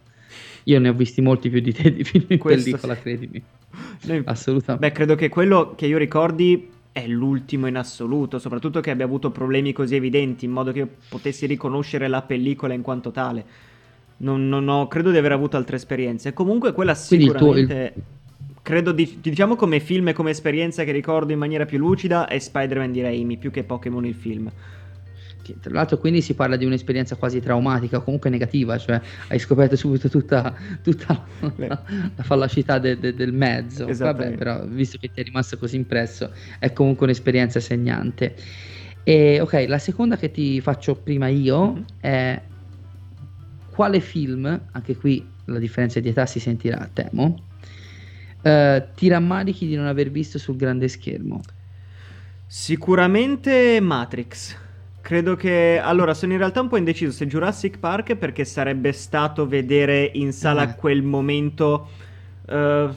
Io 0.64 0.80
ne 0.80 0.90
ho 0.90 0.94
visti 0.94 1.22
molti 1.22 1.50
più 1.50 1.62
di 1.62 1.72
te 1.74 1.94
di 1.94 2.04
film 2.04 2.26
in 2.30 2.38
Questo 2.40 2.64
pellicola, 2.72 2.96
sì. 2.96 3.02
credimi. 3.02 3.44
Noi- 4.06 4.22
Assolutamente. 4.26 4.88
Beh, 4.88 4.94
credo 4.94 5.16
che 5.16 5.30
quello 5.30 5.74
che 5.76 5.86
io 5.86 5.98
ricordi 5.98 6.70
è 6.92 7.06
l'ultimo 7.08 7.68
in 7.68 7.78
assoluto, 7.78 8.40
soprattutto 8.40 8.80
che 8.82 8.90
abbia 8.92 9.06
avuto 9.06 9.30
problemi 9.32 9.74
così 9.74 9.96
evidenti, 9.96 10.46
in 10.46 10.52
modo 10.52 10.72
che 10.72 10.80
io 10.80 10.90
potessi 11.08 11.46
riconoscere 11.46 12.08
la 12.08 12.22
pellicola 12.24 12.74
in 12.74 12.82
quanto 12.82 13.12
tale. 13.12 13.46
Non, 14.20 14.48
non 14.48 14.68
ho, 14.68 14.88
credo 14.88 15.12
di 15.12 15.18
aver 15.18 15.32
avuto 15.34 15.58
altre 15.58 15.76
esperienze. 15.76 16.34
Comunque 16.34 16.72
quella 16.74 16.92
il 16.92 16.98
tuo- 16.98 17.16
il- 17.18 17.22
sicuramente... 17.24 17.94
Credo 18.62 18.92
di, 18.92 19.18
diciamo 19.20 19.56
come 19.56 19.80
film 19.80 20.10
e 20.10 20.14
come 20.14 20.30
esperienza 20.30 20.84
che 20.84 20.92
ricordo 20.92 21.32
in 21.34 21.40
maniera 21.40 21.66
più 21.66 21.80
lucida 21.80 22.28
è 22.28 22.38
Spider-Man 22.38 22.92
di 22.92 23.02
Raimi, 23.02 23.38
più 23.38 23.50
che 23.50 23.64
Pokémon 23.64 24.06
il 24.06 24.14
film. 24.14 24.52
Tra 25.62 25.74
l'altro 25.74 25.98
quindi 25.98 26.22
si 26.22 26.36
parla 26.36 26.56
di 26.56 26.66
un'esperienza 26.66 27.16
quasi 27.16 27.40
traumatica, 27.40 28.00
comunque 28.02 28.30
negativa, 28.30 28.78
cioè 28.78 29.02
hai 29.30 29.40
scoperto 29.40 29.76
subito 29.76 30.08
tutta, 30.08 30.54
tutta 30.84 31.26
la, 31.56 31.84
la 32.16 32.24
fallacità 32.24 32.78
de- 32.78 33.00
de- 33.00 33.16
del 33.16 33.34
mezzo. 33.34 33.88
Vabbè, 33.92 34.34
però 34.34 34.64
visto 34.68 35.00
che 35.00 35.10
ti 35.12 35.22
è 35.22 35.24
rimasto 35.24 35.58
così 35.58 35.76
impresso, 35.78 36.30
è 36.60 36.72
comunque 36.72 37.06
un'esperienza 37.08 37.60
segnante. 37.60 38.36
E 39.04 39.40
ok, 39.42 39.66
la 39.68 39.80
seconda 39.80 40.18
che 40.18 40.30
ti 40.30 40.62
faccio 40.62 40.94
prima 40.94 41.28
io 41.30 41.72
Mhm. 41.72 41.86
è 42.02 42.42
quale 43.80 44.02
film, 44.02 44.68
anche 44.74 44.98
qui 44.98 45.26
la 45.46 45.58
differenza 45.58 46.02
di 46.02 46.10
età 46.10 46.26
si 46.26 46.42
sentirà, 46.42 46.90
temo, 46.92 47.46
eh, 48.42 48.90
ti 48.94 49.08
rammarichi 49.08 49.66
di 49.68 49.76
non 49.76 49.86
aver 49.86 50.12
visto 50.12 50.38
sul 50.38 50.58
grande 50.58 50.90
schermo? 50.90 51.48
Sicuramente 52.46 53.80
Matrix. 53.80 54.58
Credo 55.00 55.38
che... 55.38 55.80
Allora, 55.82 56.14
sono 56.14 56.34
in 56.34 56.40
realtà 56.40 56.60
un 56.60 56.68
po' 56.68 56.76
indeciso 56.76 57.14
se 57.14 57.26
Jurassic 57.26 57.80
Park 57.80 58.16
perché 58.18 58.44
sarebbe 58.44 58.92
stato 58.92 59.48
vedere 59.48 60.12
in 60.14 60.34
sala 60.34 60.64
Eh. 60.64 60.76
quel 60.76 61.02
momento... 61.02 61.88
eh, 62.48 62.90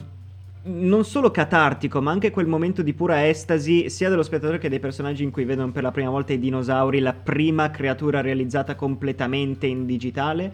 non 0.65 1.03
solo 1.03 1.29
catartico, 1.29 2.01
ma 2.01 2.11
anche 2.11 2.31
quel 2.31 2.47
momento 2.47 2.81
di 2.81 2.93
pura 2.93 3.27
estasi, 3.27 3.89
sia 3.89 4.09
dello 4.09 4.23
spettatore 4.23 4.59
che 4.59 4.69
dei 4.69 4.79
personaggi 4.79 5.23
in 5.23 5.31
cui 5.31 5.43
vedono 5.43 5.71
per 5.71 5.83
la 5.83 5.91
prima 5.91 6.09
volta 6.09 6.31
i 6.31 6.39
dinosauri, 6.39 6.99
la 6.99 7.13
prima 7.13 7.69
creatura 7.69 8.21
realizzata 8.21 8.75
completamente 8.75 9.67
in 9.67 9.85
digitale. 9.85 10.53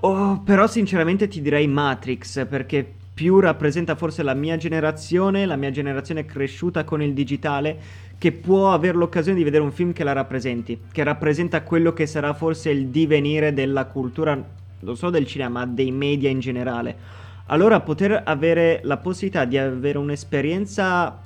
Oh, 0.00 0.40
però 0.44 0.66
sinceramente 0.66 1.28
ti 1.28 1.40
direi 1.40 1.68
Matrix, 1.68 2.46
perché 2.46 2.84
più 3.14 3.38
rappresenta 3.38 3.94
forse 3.94 4.24
la 4.24 4.34
mia 4.34 4.56
generazione, 4.56 5.46
la 5.46 5.56
mia 5.56 5.70
generazione 5.70 6.24
cresciuta 6.24 6.82
con 6.82 7.00
il 7.00 7.12
digitale, 7.12 7.78
che 8.18 8.32
può 8.32 8.72
avere 8.72 8.96
l'occasione 8.96 9.38
di 9.38 9.44
vedere 9.44 9.62
un 9.62 9.72
film 9.72 9.92
che 9.92 10.02
la 10.02 10.12
rappresenti, 10.12 10.80
che 10.90 11.04
rappresenta 11.04 11.62
quello 11.62 11.92
che 11.92 12.06
sarà 12.06 12.34
forse 12.34 12.70
il 12.70 12.88
divenire 12.88 13.52
della 13.52 13.84
cultura, 13.84 14.40
non 14.80 14.96
solo 14.96 15.12
del 15.12 15.26
cinema, 15.26 15.60
ma 15.60 15.66
dei 15.66 15.92
media 15.92 16.30
in 16.30 16.40
generale. 16.40 17.20
Allora 17.52 17.80
poter 17.80 18.22
avere 18.24 18.80
la 18.84 18.96
possibilità 18.96 19.44
di 19.44 19.58
avere 19.58 19.98
un'esperienza 19.98 21.20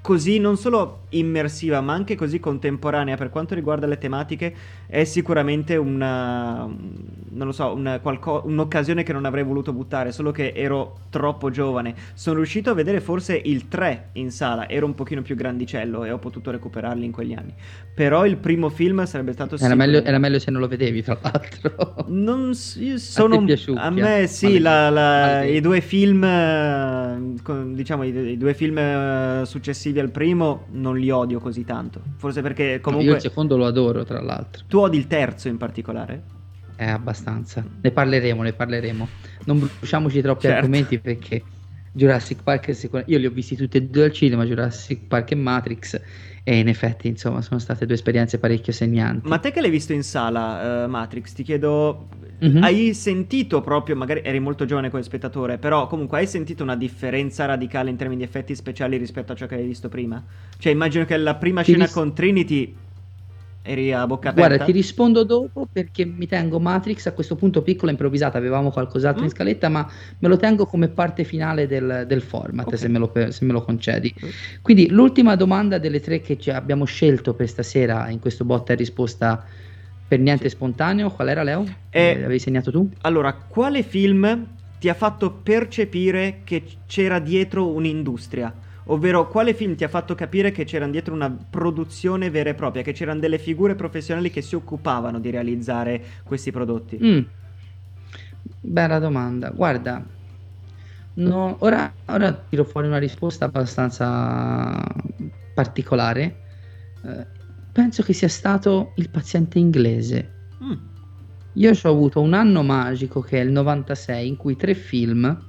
così 0.00 0.38
non 0.38 0.56
solo 0.56 1.00
immersiva 1.10 1.80
ma 1.80 1.92
anche 1.94 2.14
così 2.16 2.40
contemporanea. 2.40 3.16
Per 3.16 3.30
quanto 3.30 3.54
riguarda 3.54 3.86
le 3.86 3.98
tematiche 3.98 4.54
è 4.86 5.04
sicuramente 5.04 5.76
una 5.76 6.66
non 7.30 7.46
lo 7.46 7.52
so 7.52 7.72
una 7.74 7.98
qualco- 8.00 8.42
un'occasione 8.46 9.02
che 9.02 9.12
non 9.12 9.24
avrei 9.24 9.44
voluto 9.44 9.72
buttare 9.72 10.12
solo 10.12 10.30
che 10.32 10.52
ero 10.54 10.98
troppo 11.10 11.50
giovane. 11.50 11.94
Sono 12.14 12.36
riuscito 12.36 12.70
a 12.70 12.74
vedere 12.74 13.00
forse 13.00 13.40
il 13.42 13.68
3 13.68 14.08
in 14.12 14.30
sala 14.30 14.68
ero 14.68 14.86
un 14.86 14.94
pochino 14.94 15.22
più 15.22 15.34
grandicello 15.36 16.04
e 16.04 16.10
ho 16.10 16.18
potuto 16.18 16.50
recuperarli 16.50 17.04
in 17.04 17.12
quegli 17.12 17.32
anni. 17.34 17.52
Però 17.94 18.24
il 18.26 18.36
primo 18.36 18.68
film 18.68 19.04
sarebbe 19.04 19.32
stato 19.32 19.54
Era 19.56 19.74
meglio, 19.74 19.98
sicuramente- 19.98 20.08
era 20.08 20.18
meglio 20.18 20.38
se 20.38 20.50
non 20.50 20.60
lo 20.60 20.68
vedevi, 20.68 21.02
tra 21.02 21.18
l'altro. 21.20 21.94
non 22.08 22.54
sono 22.54 23.44
te 23.44 23.58
un- 23.68 23.78
a 23.78 23.90
me 23.90 24.26
sì, 24.26 24.58
la- 24.58 24.90
la- 24.90 25.44
i 25.44 25.60
due 25.60 25.80
film, 25.80 26.22
eh, 26.24 27.16
diciamo 27.72 28.02
i, 28.04 28.08
i 28.16 28.36
due 28.36 28.54
film 28.54 28.78
eh, 28.78 29.42
successivi 29.44 29.98
al 30.00 30.10
primo 30.10 30.64
non 30.72 30.97
li 30.98 31.10
odio 31.10 31.40
così 31.40 31.64
tanto. 31.64 32.02
Forse 32.16 32.42
perché 32.42 32.64
Io 32.64 32.80
comunque 32.80 33.14
il 33.14 33.20
secondo 33.20 33.56
lo 33.56 33.66
adoro, 33.66 34.04
tra 34.04 34.20
l'altro. 34.20 34.64
tu 34.66 34.78
odi 34.78 34.96
il 34.96 35.06
terzo 35.06 35.48
in 35.48 35.56
particolare? 35.56 36.22
È 36.74 36.86
abbastanza. 36.86 37.64
Ne 37.80 37.90
parleremo, 37.90 38.42
ne 38.42 38.52
parleremo. 38.52 39.08
Non 39.44 39.58
bruciamoci 39.58 40.20
troppi 40.20 40.42
Certo. 40.42 40.56
argomenti 40.56 41.00
perché 41.00 41.42
Jurassic 41.92 42.42
Park 42.42 42.68
è 42.68 42.72
sicur- 42.72 43.04
Io 43.08 43.18
li 43.18 43.26
ho 43.26 43.30
visti 43.30 43.56
tutti 43.56 43.78
e 43.78 43.82
due 43.82 44.04
al 44.04 44.12
cinema, 44.12 44.44
Jurassic 44.44 45.06
Park 45.08 45.32
e 45.32 45.34
Matrix, 45.34 46.00
e 46.48 46.60
in 46.60 46.68
effetti, 46.68 47.08
insomma, 47.08 47.42
sono 47.42 47.60
state 47.60 47.84
due 47.84 47.94
esperienze 47.94 48.38
parecchio 48.38 48.72
segnanti. 48.72 49.28
Ma 49.28 49.36
te 49.36 49.50
che 49.50 49.60
l'hai 49.60 49.68
visto 49.68 49.92
in 49.92 50.02
sala, 50.02 50.84
eh, 50.84 50.86
Matrix, 50.86 51.34
ti 51.34 51.42
chiedo, 51.42 52.08
Mhm. 52.40 52.62
hai 52.62 52.94
sentito 52.94 53.60
proprio, 53.60 53.94
magari 53.96 54.22
eri 54.24 54.40
molto 54.40 54.64
giovane 54.64 54.88
come 54.88 55.02
spettatore, 55.02 55.58
però 55.58 55.86
comunque 55.86 56.16
hai 56.16 56.26
sentito 56.26 56.62
una 56.62 56.74
differenza 56.74 57.44
radicale 57.44 57.90
in 57.90 57.96
termini 57.96 58.20
di 58.22 58.26
effetti 58.26 58.54
speciali 58.54 58.96
rispetto 58.96 59.32
a 59.32 59.34
ciò 59.34 59.44
che 59.46 59.56
hai 59.56 59.66
visto 59.66 59.90
prima? 59.90 60.24
Cioè 60.56 60.72
immagino 60.72 61.04
che 61.04 61.18
la 61.18 61.34
prima 61.34 61.60
Ti 61.60 61.68
scena 61.72 61.84
ris- 61.84 61.92
con 61.92 62.14
Trinity 62.14 62.74
eri 63.68 63.92
a 63.92 64.06
bocca 64.06 64.30
aperta. 64.30 64.48
Guarda, 64.48 64.64
ti 64.64 64.72
rispondo 64.72 65.24
dopo 65.24 65.66
perché 65.70 66.04
mi 66.04 66.26
tengo 66.26 66.58
Matrix 66.58 67.06
a 67.06 67.12
questo 67.12 67.36
punto 67.36 67.62
piccola 67.62 67.90
improvvisata, 67.90 68.38
avevamo 68.38 68.70
qualcos'altro 68.70 69.22
in 69.24 69.28
Mm. 69.30 69.34
scaletta, 69.34 69.68
ma 69.68 69.86
me 70.18 70.28
lo 70.28 70.36
tengo 70.36 70.66
come 70.66 70.88
parte 70.88 71.24
finale 71.24 71.66
del, 71.66 72.04
del 72.06 72.22
format, 72.22 72.66
Ok. 72.66 72.76
se, 72.78 72.88
me 72.88 72.98
lo, 72.98 73.12
se 73.30 73.44
me 73.44 73.52
lo 73.52 73.62
concedi. 73.62 74.14
Quindi 74.62 74.88
l'ultima 74.90 75.36
domanda 75.36 75.78
delle 75.78 76.00
tre 76.00 76.20
che 76.20 76.38
ci 76.38 76.50
abbiamo 76.50 76.84
scelto 76.84 77.34
per 77.34 77.48
stasera 77.48 78.08
in 78.10 78.18
questo 78.18 78.44
botta 78.44 78.72
e 78.72 78.76
risposta 78.76 79.44
per 80.06 80.18
niente 80.20 80.48
spontaneo, 80.48 81.10
qual 81.10 81.28
era 81.28 81.42
Leo? 81.42 81.64
Eh, 81.90 82.00
Eh, 82.00 82.22
Avevi 82.24 82.38
segnato 82.38 82.70
tu? 82.70 82.90
Allora, 83.02 83.34
quale 83.34 83.82
film 83.82 84.56
ti 84.78 84.88
ha 84.88 84.94
fatto 84.94 85.40
percepire 85.42 86.42
che 86.44 86.82
c'era 86.86 87.18
dietro 87.18 87.72
un'industria? 87.72 88.54
Ovvero, 88.90 89.28
quale 89.28 89.52
film 89.54 89.74
ti 89.74 89.84
ha 89.84 89.88
fatto 89.88 90.14
capire 90.14 90.50
che 90.50 90.64
c'era 90.64 90.86
dietro 90.86 91.12
una 91.12 91.30
produzione 91.30 92.30
vera 92.30 92.50
e 92.50 92.54
propria, 92.54 92.82
che 92.82 92.92
c'erano 92.92 93.20
delle 93.20 93.38
figure 93.38 93.74
professionali 93.74 94.30
che 94.30 94.40
si 94.40 94.54
occupavano 94.54 95.18
di 95.18 95.30
realizzare 95.30 96.02
questi 96.22 96.50
prodotti? 96.50 96.98
Mm. 97.02 97.20
Bella 98.60 98.98
domanda. 98.98 99.50
Guarda, 99.50 100.02
no, 101.14 101.56
ora, 101.60 101.92
ora 102.06 102.32
tiro 102.32 102.64
fuori 102.64 102.86
una 102.86 102.98
risposta 102.98 103.44
abbastanza 103.44 104.82
particolare. 105.52 106.40
Eh, 107.04 107.26
penso 107.70 108.02
che 108.02 108.14
sia 108.14 108.28
stato 108.28 108.92
il 108.96 109.10
paziente 109.10 109.58
inglese. 109.58 110.32
Mm. 110.64 110.72
Io 111.54 111.74
ci 111.74 111.86
ho 111.86 111.90
avuto 111.90 112.22
un 112.22 112.32
anno 112.32 112.62
magico 112.62 113.20
che 113.20 113.40
è 113.40 113.44
il 113.44 113.50
96 113.50 114.26
in 114.26 114.36
cui 114.36 114.56
tre 114.56 114.72
film, 114.74 115.46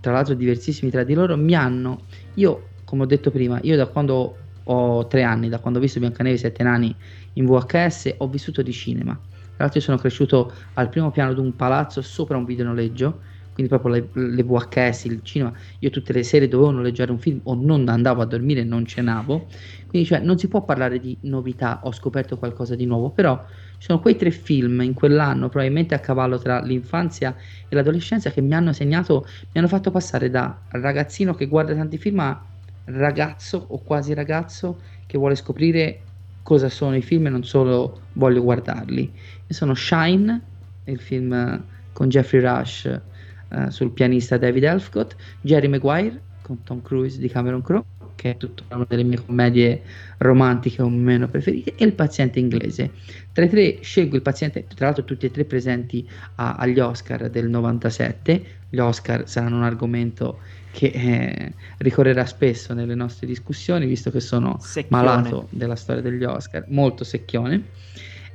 tra 0.00 0.12
l'altro 0.12 0.34
diversissimi 0.34 0.90
tra 0.90 1.04
di 1.04 1.14
loro, 1.14 1.36
mi 1.36 1.54
hanno... 1.54 2.02
Io, 2.34 2.68
come 2.84 3.02
ho 3.02 3.06
detto 3.06 3.30
prima, 3.30 3.58
io 3.62 3.76
da 3.76 3.86
quando 3.86 4.36
ho 4.64 5.06
tre 5.06 5.22
anni, 5.22 5.48
da 5.48 5.58
quando 5.58 5.78
ho 5.78 5.82
visto 5.82 5.98
Biancaneve 6.00 6.36
e 6.36 6.38
Sette 6.38 6.62
Nani 6.62 6.94
in 7.34 7.46
VHS, 7.46 8.14
ho 8.18 8.28
vissuto 8.28 8.62
di 8.62 8.72
cinema. 8.72 9.18
l'altro 9.56 9.78
io 9.78 9.84
sono 9.84 9.98
cresciuto 9.98 10.52
al 10.74 10.88
primo 10.88 11.10
piano 11.10 11.32
di 11.32 11.40
un 11.40 11.54
palazzo 11.56 12.02
sopra 12.02 12.36
un 12.36 12.44
videonoleggio, 12.44 13.20
quindi 13.52 13.68
proprio 13.68 13.94
le, 13.94 14.08
le 14.26 14.42
VHS, 14.42 15.04
il 15.04 15.20
cinema, 15.22 15.52
io 15.80 15.90
tutte 15.90 16.12
le 16.12 16.22
sere 16.22 16.48
dovevo 16.48 16.70
noleggiare 16.70 17.10
un 17.10 17.18
film 17.18 17.40
o 17.44 17.54
non 17.54 17.88
andavo 17.88 18.22
a 18.22 18.26
dormire, 18.26 18.64
non 18.64 18.86
cenavo, 18.86 19.48
quindi 19.86 20.06
cioè, 20.06 20.20
non 20.20 20.38
si 20.38 20.48
può 20.48 20.64
parlare 20.64 20.98
di 20.98 21.18
novità, 21.22 21.80
ho 21.82 21.92
scoperto 21.92 22.38
qualcosa 22.38 22.74
di 22.74 22.86
nuovo, 22.86 23.10
però 23.10 23.42
sono 23.80 23.98
quei 23.98 24.14
tre 24.14 24.30
film 24.30 24.82
in 24.82 24.92
quell'anno, 24.92 25.48
probabilmente 25.48 25.94
a 25.94 26.00
cavallo 26.00 26.38
tra 26.38 26.60
l'infanzia 26.60 27.34
e 27.66 27.74
l'adolescenza, 27.74 28.30
che 28.30 28.42
mi 28.42 28.52
hanno 28.52 28.74
segnato, 28.74 29.26
mi 29.26 29.58
hanno 29.58 29.68
fatto 29.68 29.90
passare 29.90 30.28
da 30.28 30.54
ragazzino 30.68 31.34
che 31.34 31.46
guarda 31.46 31.74
tanti 31.74 31.96
film 31.96 32.18
a 32.18 32.44
ragazzo 32.84 33.64
o 33.68 33.78
quasi 33.78 34.12
ragazzo 34.12 34.80
che 35.06 35.16
vuole 35.16 35.34
scoprire 35.34 36.00
cosa 36.42 36.68
sono 36.68 36.94
i 36.94 37.00
film 37.00 37.26
e 37.26 37.30
non 37.30 37.42
solo 37.42 38.02
voglio 38.12 38.42
guardarli. 38.42 39.12
E 39.46 39.54
sono 39.54 39.72
Shine, 39.74 40.40
il 40.84 41.00
film 41.00 41.64
con 41.94 42.08
Jeffrey 42.10 42.42
Rush 42.42 42.84
eh, 42.84 43.70
sul 43.70 43.92
pianista 43.92 44.36
David 44.36 44.64
Elfcott, 44.64 45.16
Jerry 45.40 45.68
Maguire 45.68 46.20
con 46.42 46.62
Tom 46.64 46.82
Cruise 46.82 47.18
di 47.18 47.28
Cameron 47.28 47.62
Crowe, 47.62 47.84
che 48.20 48.32
è 48.32 48.36
tutta 48.36 48.64
una 48.76 48.84
delle 48.86 49.02
mie 49.02 49.18
commedie 49.24 49.80
romantiche 50.18 50.82
o 50.82 50.90
meno 50.90 51.26
preferite, 51.26 51.74
e 51.74 51.84
Il 51.86 51.94
paziente 51.94 52.38
inglese. 52.38 52.90
Tra 53.32 53.44
i 53.44 53.48
tre 53.48 53.78
scelgo 53.80 54.16
Il 54.16 54.20
paziente, 54.20 54.66
tra 54.74 54.86
l'altro 54.86 55.04
tutti 55.04 55.24
e 55.24 55.30
tre 55.30 55.46
presenti 55.46 56.06
a, 56.34 56.56
agli 56.56 56.78
Oscar 56.80 57.30
del 57.30 57.48
97. 57.48 58.58
Gli 58.68 58.78
Oscar 58.78 59.26
saranno 59.26 59.56
un 59.56 59.62
argomento 59.62 60.40
che 60.70 60.86
eh, 60.88 61.52
ricorrerà 61.78 62.26
spesso 62.26 62.74
nelle 62.74 62.94
nostre 62.94 63.26
discussioni, 63.26 63.86
visto 63.86 64.10
che 64.10 64.20
sono 64.20 64.58
secchione. 64.60 65.02
malato 65.02 65.48
della 65.48 65.74
storia 65.74 66.02
degli 66.02 66.22
Oscar, 66.22 66.66
molto 66.68 67.04
secchione. 67.04 67.68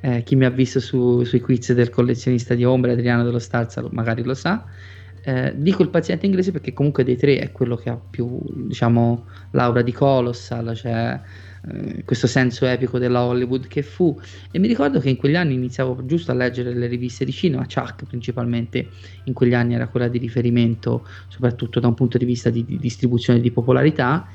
Eh, 0.01 0.23
chi 0.23 0.35
mi 0.35 0.45
ha 0.45 0.49
visto 0.49 0.79
su, 0.79 1.23
sui 1.23 1.39
quiz 1.39 1.73
del 1.73 1.91
collezionista 1.91 2.55
di 2.55 2.65
ombre, 2.65 2.93
Adriano 2.93 3.23
dello 3.23 3.39
Starza, 3.39 3.85
magari 3.91 4.23
lo 4.23 4.33
sa. 4.33 4.65
Eh, 5.27 5.53
dico 5.55 5.81
il 5.81 5.89
paziente 5.89 6.27
inglese 6.27 6.51
perché 6.51 6.71
comunque 6.71 7.03
dei 7.03 7.17
tre 7.17 7.39
è 7.39 7.51
quello 7.51 7.75
che 7.75 7.89
ha 7.89 7.97
più, 7.97 8.39
diciamo, 8.67 9.25
l'aura 9.51 9.81
di 9.81 9.91
Colossal, 9.91 10.75
cioè 10.75 11.19
eh, 11.67 12.03
questo 12.03 12.27
senso 12.27 12.67
epico 12.67 12.99
della 12.99 13.23
Hollywood 13.23 13.65
che 13.65 13.81
fu. 13.81 14.15
E 14.51 14.59
mi 14.59 14.67
ricordo 14.67 14.99
che 14.99 15.09
in 15.09 15.15
quegli 15.15 15.35
anni 15.35 15.55
iniziavo 15.55 16.05
giusto 16.05 16.29
a 16.29 16.35
leggere 16.35 16.75
le 16.75 16.85
riviste 16.85 17.25
di 17.25 17.31
cinema, 17.31 17.65
Chuck 17.65 18.05
principalmente 18.05 18.87
in 19.23 19.33
quegli 19.33 19.55
anni 19.55 19.73
era 19.73 19.87
quella 19.87 20.07
di 20.07 20.19
riferimento, 20.19 21.07
soprattutto 21.27 21.79
da 21.79 21.87
un 21.87 21.95
punto 21.95 22.19
di 22.19 22.25
vista 22.25 22.51
di, 22.51 22.63
di 22.63 22.77
distribuzione 22.77 23.39
di 23.39 23.49
popolarità. 23.49 24.27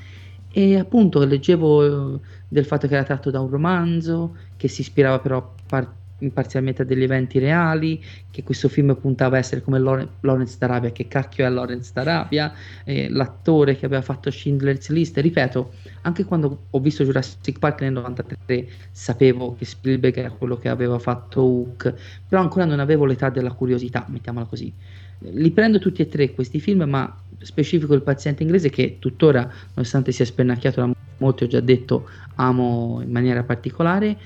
E 0.51 0.77
appunto 0.77 1.23
leggevo 1.23 2.15
eh, 2.15 2.19
del 2.49 2.65
fatto 2.65 2.89
che 2.89 2.95
era 2.95 3.05
tratto 3.05 3.31
da 3.31 3.39
un 3.39 3.49
romanzo, 3.49 4.35
che 4.57 4.67
si 4.67 4.81
ispirava 4.81 5.19
però 5.19 5.37
a 5.37 5.49
par- 5.65 5.99
parzialmente 6.29 6.85
degli 6.85 7.03
eventi 7.03 7.39
reali, 7.39 8.03
che 8.29 8.43
questo 8.43 8.69
film 8.69 8.95
puntava 8.95 9.37
a 9.37 9.39
essere 9.39 9.61
come 9.61 9.79
Lawrence 9.79 10.57
d'Arabia, 10.59 10.91
che 10.91 11.07
cacchio 11.07 11.45
è 11.45 11.49
Lawrence 11.49 11.91
d'Arabia, 11.93 12.53
eh, 12.83 13.09
l'attore 13.09 13.75
che 13.75 13.85
aveva 13.85 14.01
fatto 14.01 14.29
Schindler's 14.29 14.89
List, 14.89 15.17
ripeto, 15.17 15.71
anche 16.01 16.23
quando 16.23 16.65
ho 16.69 16.79
visto 16.79 17.03
Jurassic 17.03 17.59
Park 17.59 17.81
nel 17.81 17.93
93 17.93 18.67
sapevo 18.91 19.55
che 19.55 19.65
Spielberg 19.65 20.15
era 20.17 20.31
quello 20.31 20.57
che 20.57 20.69
aveva 20.69 20.99
fatto 20.99 21.41
Hook, 21.41 21.93
però 22.27 22.41
ancora 22.41 22.65
non 22.65 22.79
avevo 22.79 23.05
l'età 23.05 23.29
della 23.29 23.51
curiosità, 23.51 24.05
mettiamola 24.07 24.45
così. 24.45 24.71
Li 25.19 25.51
prendo 25.51 25.77
tutti 25.77 26.01
e 26.01 26.07
tre 26.07 26.33
questi 26.33 26.59
film, 26.59 26.83
ma 26.83 27.15
specifico 27.39 27.93
il 27.93 28.01
paziente 28.01 28.43
inglese 28.43 28.69
che 28.69 28.97
tuttora, 28.99 29.49
nonostante 29.73 30.11
sia 30.11 30.25
spennacchiato 30.25 30.81
da 30.81 30.91
molti, 31.17 31.43
ho 31.43 31.47
già 31.47 31.59
detto, 31.59 32.09
amo 32.35 33.01
in 33.03 33.11
maniera 33.11 33.43
particolare 33.43 34.17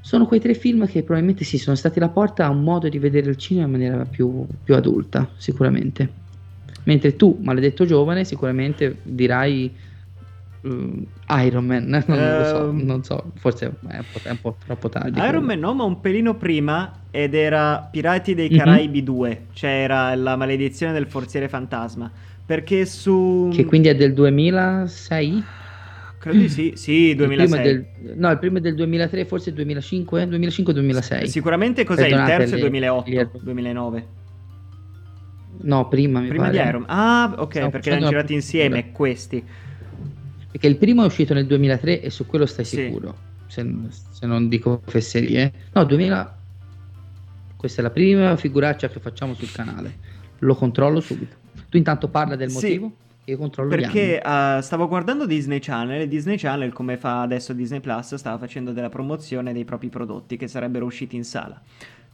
sono 0.00 0.26
quei 0.26 0.40
tre 0.40 0.54
film 0.54 0.86
che 0.86 1.02
probabilmente 1.02 1.44
sì, 1.44 1.58
sono 1.58 1.76
stati 1.76 1.98
la 1.98 2.08
porta 2.08 2.46
a 2.46 2.50
un 2.50 2.62
modo 2.62 2.88
di 2.88 2.98
vedere 2.98 3.30
il 3.30 3.36
cinema 3.36 3.66
in 3.66 3.72
maniera 3.72 4.04
più, 4.04 4.46
più 4.62 4.74
adulta, 4.74 5.28
sicuramente. 5.36 6.26
Mentre 6.84 7.16
tu, 7.16 7.38
maledetto 7.42 7.84
giovane, 7.84 8.24
sicuramente 8.24 8.98
dirai 9.02 9.70
uh, 10.62 11.06
Iron 11.44 11.66
Man, 11.66 11.84
non, 12.06 12.18
uh, 12.18 12.38
lo 12.38 12.44
so, 12.44 12.68
ehm, 12.70 12.80
non 12.82 13.04
so, 13.04 13.32
forse 13.34 13.66
è 13.66 13.68
un, 13.68 14.04
po', 14.12 14.20
è 14.22 14.30
un 14.30 14.40
po', 14.40 14.56
troppo 14.64 14.88
tardi. 14.88 15.20
Iron 15.20 15.44
Man 15.44 15.58
no, 15.58 15.74
ma 15.74 15.84
un 15.84 16.00
pelino 16.00 16.36
prima 16.36 17.00
ed 17.10 17.34
era 17.34 17.88
Pirati 17.90 18.34
dei 18.34 18.48
mhm. 18.50 18.56
Caraibi 18.56 18.98
mm-hmm. 18.98 19.04
2, 19.04 19.42
cioè 19.52 19.70
era 19.70 20.14
la 20.14 20.36
maledizione 20.36 20.92
del 20.92 21.06
forziere 21.06 21.48
fantasma. 21.48 22.10
Perché 22.46 22.86
su... 22.86 23.50
Che 23.52 23.66
quindi 23.66 23.88
è 23.88 23.94
del 23.94 24.14
2006? 24.14 25.44
Credo 26.18 26.38
di 26.38 26.48
sì, 26.48 26.72
sì, 26.74 27.14
2006. 27.14 27.58
Il 27.58 27.86
del, 28.00 28.16
no, 28.16 28.30
il 28.30 28.38
primo 28.38 28.58
è 28.58 28.60
del 28.60 28.74
2003, 28.74 29.24
forse 29.24 29.52
2005, 29.52 30.24
2005-2006. 30.24 31.24
Sicuramente 31.24 31.84
cos'è 31.84 32.02
Perdonate 32.02 32.32
il 32.32 32.38
terzo? 32.38 32.54
È 32.56 32.58
2008, 32.58 33.40
2009. 33.42 34.06
No, 35.60 35.88
prima 35.88 36.20
mi 36.20 36.28
prima 36.28 36.46
pare. 36.46 36.62
di 36.62 36.68
Iron 36.68 36.84
Ah, 36.88 37.34
ok, 37.36 37.56
no, 37.56 37.70
perché 37.70 37.90
li 37.90 37.96
hanno 37.96 38.08
girati 38.08 38.34
insieme 38.34 38.84
no. 38.86 38.92
questi. 38.92 39.44
Perché 40.50 40.66
il 40.66 40.76
primo 40.76 41.02
è 41.02 41.06
uscito 41.06 41.34
nel 41.34 41.46
2003 41.46 42.02
e 42.02 42.10
su 42.10 42.26
quello 42.26 42.46
stai 42.46 42.64
sì. 42.64 42.76
sicuro, 42.76 43.16
se, 43.46 43.64
se, 44.10 44.26
non 44.26 44.48
dico 44.48 44.82
fesserie. 44.84 45.52
No, 45.72 45.84
2000... 45.84 46.36
Questa 47.56 47.80
è 47.80 47.82
la 47.82 47.90
prima 47.90 48.36
figuraccia 48.36 48.88
che 48.88 49.00
facciamo 49.00 49.34
sul 49.34 49.50
canale. 49.50 49.96
Lo 50.40 50.54
controllo 50.54 51.00
subito. 51.00 51.36
Tu 51.68 51.76
intanto 51.76 52.08
parla 52.08 52.36
del 52.36 52.50
motivo. 52.50 52.86
Sì 52.86 53.06
io 53.30 53.36
controllo 53.36 53.68
Perché 53.68 54.20
uh, 54.24 54.60
stavo 54.60 54.88
guardando 54.88 55.26
Disney 55.26 55.58
Channel 55.58 56.02
e 56.02 56.08
Disney 56.08 56.36
Channel, 56.36 56.72
come 56.72 56.96
fa 56.96 57.22
adesso 57.22 57.52
Disney 57.52 57.80
Plus, 57.80 58.14
stava 58.14 58.38
facendo 58.38 58.72
della 58.72 58.88
promozione 58.88 59.52
dei 59.52 59.64
propri 59.64 59.88
prodotti 59.88 60.36
che 60.36 60.48
sarebbero 60.48 60.84
usciti 60.84 61.16
in 61.16 61.24
sala. 61.24 61.60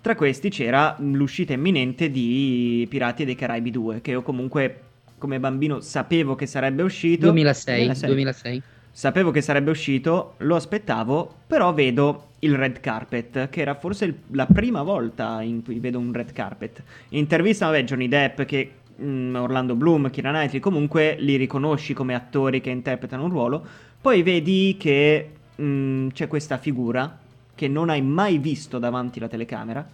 Tra 0.01 0.17
questi 0.17 0.51
c'era 0.51 0.97
l'uscita 0.99 1.55
imminente 1.55 2.11
di 2.11 2.87
Pirati 2.91 3.25
dei 3.25 3.35
Caraibi 3.35 3.71
2, 3.71 4.01
che 4.01 4.11
io 4.11 4.23
comunque 4.23 4.81
come 5.17 5.41
bambino 5.41 5.81
sapevo 5.81 6.35
che 6.35 6.47
sarebbe 6.47 6.83
uscito. 6.83 7.27
2006, 7.27 7.77
2006. 7.77 8.09
2006. 8.09 8.63
Sapevo 8.91 9.31
che 9.31 9.41
sarebbe 9.41 9.71
uscito, 9.71 10.35
lo 10.39 10.55
aspettavo, 10.55 11.35
però 11.47 11.73
vedo 11.73 12.29
il 12.41 12.55
red 12.55 12.81
carpet, 12.81 13.49
che 13.49 13.61
era 13.61 13.75
forse 13.75 14.05
il, 14.05 14.15
la 14.33 14.47
prima 14.47 14.83
volta 14.83 15.43
in 15.43 15.65
cui 15.65 15.79
vedo 15.81 15.99
un 15.99 16.13
red 16.13 16.33
carpet. 16.33 16.83
Intervista, 17.09 17.67
vabbè, 17.67 17.83
Johnny 17.85 18.07
Depp 18.07 18.43
che 18.43 18.71
mm, 19.01 19.35
Orlando 19.37 19.75
Bloom, 19.75 20.11
Kira 20.11 20.31
Knightley, 20.31 20.61
comunque 20.61 21.17
li 21.19 21.37
riconosci 21.37 21.95
come 21.95 22.15
attori 22.15 22.61
che 22.61 22.71
interpretano 22.71 23.25
un 23.25 23.31
ruolo, 23.31 23.65
poi 24.01 24.23
vedi 24.23 24.77
che 24.79 25.31
mm, 25.61 26.09
c'è 26.09 26.29
questa 26.29 26.59
figura 26.59 27.19
che 27.55 27.69
non 27.69 27.89
hai 27.89 28.03
mai 28.03 28.39
visto 28.39 28.79
davanti 28.79 29.19
alla 29.19 29.29
telecamera, 29.29 29.87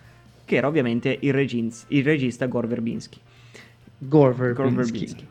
che 0.45 0.57
era 0.57 0.67
ovviamente 0.67 1.17
il, 1.21 1.33
regins- 1.33 1.85
il 1.89 2.03
regista 2.05 2.47
Gore 2.47 2.67
Verbinski. 2.67 3.21
Gore 3.99 4.55
Verbinski. 4.55 5.27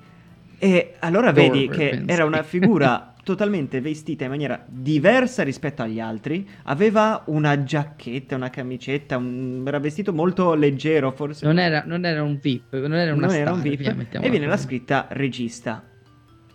E 0.59 0.95
allora 0.99 1.31
Gore 1.31 1.49
vedi 1.49 1.67
Verbinski. 1.67 2.05
che 2.05 2.11
era 2.11 2.25
una 2.25 2.43
figura 2.43 3.13
totalmente 3.29 3.79
vestita 3.79 4.23
in 4.23 4.31
maniera 4.31 4.65
diversa 4.67 5.43
rispetto 5.43 5.83
agli 5.83 5.99
altri, 5.99 6.49
aveva 6.63 7.23
una 7.27 7.63
giacchetta, 7.63 8.35
una 8.35 8.49
camicetta, 8.49 9.17
un... 9.17 9.63
era 9.67 9.79
vestito 9.79 10.11
molto 10.13 10.55
leggero, 10.55 11.11
forse. 11.11 11.45
Non 11.45 11.59
era, 11.59 11.83
non 11.85 12.05
era 12.05 12.23
un 12.23 12.39
VIP, 12.41 12.73
non 12.73 12.95
era 12.95 13.13
una 13.13 13.21
non 13.21 13.29
star, 13.29 13.41
era 13.41 13.51
un 13.51 13.61
VIP, 13.61 14.07
e 14.19 14.29
viene 14.31 14.47
la 14.47 14.57
scritta 14.57 15.05
regista. 15.11 15.83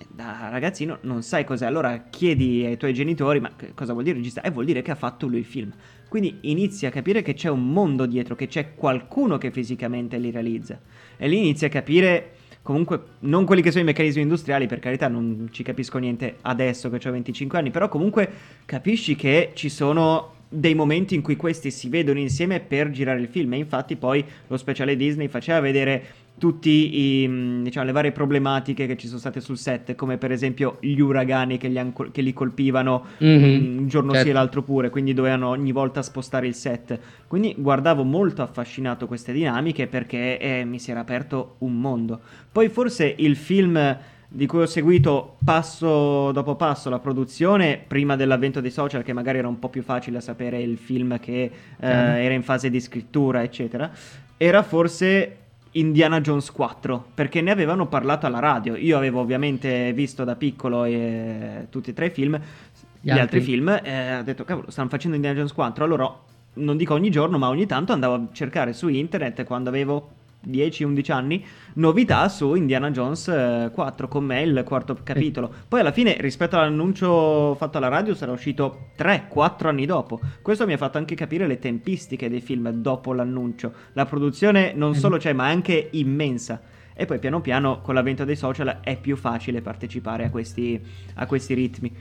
Da 0.09 0.49
ragazzino 0.51 0.99
non 1.03 1.23
sai 1.23 1.45
cos'è, 1.45 1.65
allora 1.67 2.07
chiedi 2.11 2.65
ai 2.65 2.77
tuoi 2.77 2.93
genitori, 2.93 3.39
ma 3.39 3.53
cosa 3.75 3.93
vuol 3.93 4.05
dire 4.05 4.17
regista? 4.17 4.41
E 4.43 4.51
vuol 4.51 4.65
dire 4.65 4.83
che 4.83 4.91
ha 4.91 4.97
fatto 4.97 5.29
lui 5.29 5.39
il 5.39 5.45
film. 5.45 5.73
Quindi 6.09 6.39
inizi 6.43 6.87
a 6.87 6.91
capire 6.91 7.23
che 7.23 7.35
c'è 7.35 7.49
un 7.51 7.71
mondo 7.71 8.07
dietro, 8.07 8.35
che 8.35 8.49
c'è 8.49 8.75
qualcuno 8.75 9.39
che 9.39 9.53
fisicamente 9.53 10.19
li 10.19 10.33
realizza. 10.33 10.81
E 11.17 11.29
lì 11.29 11.39
inizi 11.39 11.67
a 11.67 11.69
capire 11.69 12.34
comunque 12.65 13.01
non 13.21 13.45
quelli 13.45 13.61
che 13.61 13.71
sono 13.71 13.83
i 13.83 13.87
meccanismi 13.87 14.23
industriali, 14.23 14.67
per 14.67 14.79
carità 14.79 15.07
non 15.07 15.49
ci 15.53 15.63
capisco 15.63 15.99
niente 15.99 16.37
adesso 16.41 16.89
che 16.89 17.07
ho 17.07 17.13
25 17.13 17.59
anni, 17.59 17.71
però 17.71 17.91
comunque 17.91 18.27
capisci 18.65 19.15
che 19.17 19.51
ci 19.53 19.69
sono 19.69 20.34
dei 20.55 20.75
momenti 20.75 21.15
in 21.15 21.23
cui 21.23 21.37
questi 21.37 21.71
si 21.71 21.89
vedono 21.89 22.19
insieme 22.19 22.61
per 22.61 22.91
girare 22.91 23.21
il 23.21 23.29
film 23.29 23.55
e 23.55 23.59
infatti 23.59 23.97
poi 23.97 24.25
lo 24.47 24.57
speciale 24.57 24.97
Disney 24.97 25.29
faceva 25.29 25.61
vedere 25.61 26.23
tutte 26.37 26.69
diciamo, 26.69 27.87
le 27.87 27.93
varie 27.93 28.13
problematiche 28.13 28.87
che 28.87 28.97
ci 28.97 29.07
sono 29.07 29.19
state 29.19 29.41
sul 29.41 29.57
set, 29.57 29.95
come 29.95 30.19
per 30.19 30.33
esempio 30.33 30.79
gli 30.81 30.99
uragani 30.99 31.59
che 31.59 31.69
li, 31.69 31.79
han, 31.79 31.93
che 32.11 32.23
li 32.23 32.33
colpivano 32.33 33.05
mm-hmm, 33.23 33.79
un 33.79 33.89
giorno 33.89 34.13
certo. 34.13 34.27
sì 34.27 34.31
e 34.31 34.35
l'altro 34.35 34.63
pure, 34.63 34.91
quindi 34.91 35.15
dovevano 35.15 35.49
ogni 35.49 35.73
volta 35.73 36.03
spostare 36.03 36.47
il 36.47 36.55
set. 36.55 36.99
Quindi 37.29 37.55
guardavo 37.57 38.03
molto 38.03 38.43
affascinato 38.43 39.07
queste 39.07 39.33
dinamiche 39.33 39.87
perché 39.87 40.39
eh, 40.39 40.65
mi 40.65 40.79
si 40.79 40.91
era 40.91 41.01
aperto 41.01 41.57
un 41.59 41.81
mondo. 41.81 42.21
Poi 42.51 42.69
forse 42.69 43.15
il 43.17 43.37
film 43.37 43.97
di 44.35 44.47
cui 44.47 44.63
ho 44.63 44.67
seguito 44.67 45.37
passo 45.45 46.33
dopo 46.33 46.57
passo 46.57 46.91
la 46.91 46.99
produzione 46.99 47.81
prima 47.87 48.17
dell'avvento 48.17 48.61
dei 48.61 48.73
social 48.73 49.05
che 49.05 49.13
magari 49.13 49.39
era 49.39 49.47
un 49.47 49.61
po' 49.61 49.69
più 49.69 49.83
facile 49.83 50.21
sapere 50.21 50.61
il 50.61 50.77
film 50.77 51.21
che 51.21 51.43
eh, 51.43 51.51
era 51.79 52.35
in 52.35 52.43
fase 52.43 52.69
di 52.69 52.81
scrittura 52.81 53.45
eccetera 53.45 53.93
era 54.37 54.65
forse 54.65 55.37
Indiana 55.73 56.21
Jones 56.21 56.51
4 56.51 57.11
perché 57.15 57.41
ne 57.41 57.51
avevano 57.51 57.87
parlato 57.87 58.27
alla 58.27 58.39
radio. 58.39 58.77
Io 58.77 58.97
avevo 58.97 59.21
ovviamente 59.21 59.93
visto 59.93 60.25
da 60.25 60.37
piccolo 60.37 60.85
eh, 60.85 61.67
tutti 61.71 61.91
e 61.91 61.93
tre 61.93 62.07
i 62.07 62.11
film, 62.11 62.37
gli, 62.37 63.07
gli 63.07 63.11
altri. 63.11 63.39
altri. 63.39 63.41
film, 63.41 63.69
e 63.83 64.17
ho 64.17 64.23
detto 64.23 64.45
cavolo, 64.45 64.71
stanno 64.71 64.89
facendo 64.89 65.17
Indiana 65.17 65.37
Jones 65.37 65.53
4, 65.53 65.85
allora 65.85 66.13
non 66.55 66.77
dico 66.77 66.95
ogni 66.95 67.11
giorno, 67.11 67.39
ma 67.39 67.49
ogni 67.49 67.67
tanto 67.67 67.93
andavo 67.93 68.15
a 68.15 68.29
cercare 68.33 68.73
su 68.73 68.89
internet 68.89 69.45
quando 69.45 69.69
avevo 69.69 70.11
10-11 70.47 71.13
anni, 71.13 71.45
novità 71.75 72.29
su 72.29 72.55
Indiana 72.55 72.91
Jones 72.91 73.71
4 73.73 74.07
eh, 74.07 74.09
con 74.09 74.25
me 74.25 74.43
il 74.43 74.63
quarto 74.65 74.97
capitolo. 75.03 75.53
Poi 75.69 75.81
alla 75.81 75.93
fine 75.93 76.17
rispetto 76.21 76.57
all'annuncio 76.57 77.55
fatto 77.55 77.79
alla 77.79 77.89
radio 77.89 78.15
sarà 78.15 78.33
uscito 78.33 78.91
3-4 78.99 79.67
anni 79.67 79.87
dopo. 79.87 80.21
Questo 80.43 80.67
mi 80.67 80.73
ha 80.73 80.79
fatto 80.79 80.99
anche 80.99 81.15
capire 81.15 81.47
le 81.47 81.59
tempistiche 81.59 82.29
dei 82.29 82.41
film 82.41 82.71
dopo 82.71 83.13
l'annuncio. 83.13 83.73
La 83.93 84.07
produzione 84.07 84.73
non 84.75 84.91
mm. 84.91 84.95
solo 84.95 85.17
c'è 85.17 85.33
ma 85.33 85.47
anche 85.47 85.89
immensa. 85.93 86.61
E 86.97 87.07
poi 87.07 87.19
piano 87.19 87.41
piano 87.41 87.81
con 87.81 87.95
l'avvento 87.95 88.25
dei 88.25 88.37
social 88.37 88.79
è 88.81 88.97
più 88.97 89.17
facile 89.17 89.61
partecipare 89.61 90.27
a 90.27 90.31
questi, 90.31 90.81
a 91.15 91.27
questi 91.27 91.55
ritmi. 91.55 91.93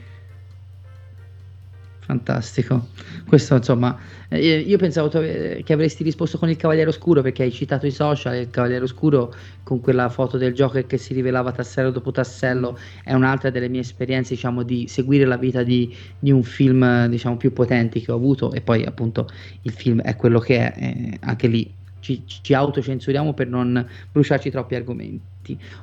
Fantastico. 2.06 2.88
Questo 3.26 3.54
insomma, 3.54 3.98
eh, 4.28 4.58
io 4.58 4.76
pensavo 4.76 5.08
che 5.08 5.72
avresti 5.72 6.02
risposto 6.02 6.36
con 6.36 6.50
il 6.50 6.56
Cavaliere 6.56 6.90
Oscuro 6.90 7.22
perché 7.22 7.44
hai 7.44 7.50
citato 7.50 7.86
i 7.86 7.90
social. 7.90 8.36
Il 8.36 8.50
Cavaliere 8.50 8.84
Oscuro 8.84 9.34
con 9.62 9.80
quella 9.80 10.10
foto 10.10 10.36
del 10.36 10.52
Joker 10.52 10.84
che 10.84 10.98
si 10.98 11.14
rivelava 11.14 11.50
tassello 11.50 11.90
dopo 11.90 12.10
tassello 12.10 12.78
è 13.02 13.14
un'altra 13.14 13.48
delle 13.48 13.68
mie 13.68 13.80
esperienze, 13.80 14.34
diciamo, 14.34 14.62
di 14.62 14.86
seguire 14.86 15.24
la 15.24 15.38
vita 15.38 15.62
di, 15.62 15.96
di 16.18 16.30
un 16.30 16.42
film, 16.42 17.06
diciamo, 17.06 17.38
più 17.38 17.54
potenti 17.54 18.02
che 18.02 18.12
ho 18.12 18.16
avuto. 18.16 18.52
E 18.52 18.60
poi, 18.60 18.84
appunto, 18.84 19.26
il 19.62 19.72
film 19.72 20.02
è 20.02 20.14
quello 20.14 20.40
che 20.40 20.58
è, 20.58 20.74
eh, 20.76 21.18
anche 21.20 21.46
lì 21.46 21.74
ci, 22.00 22.22
ci 22.26 22.52
autocensuriamo 22.52 23.32
per 23.32 23.48
non 23.48 23.88
bruciarci 24.12 24.50
troppi 24.50 24.74
argomenti. 24.74 25.33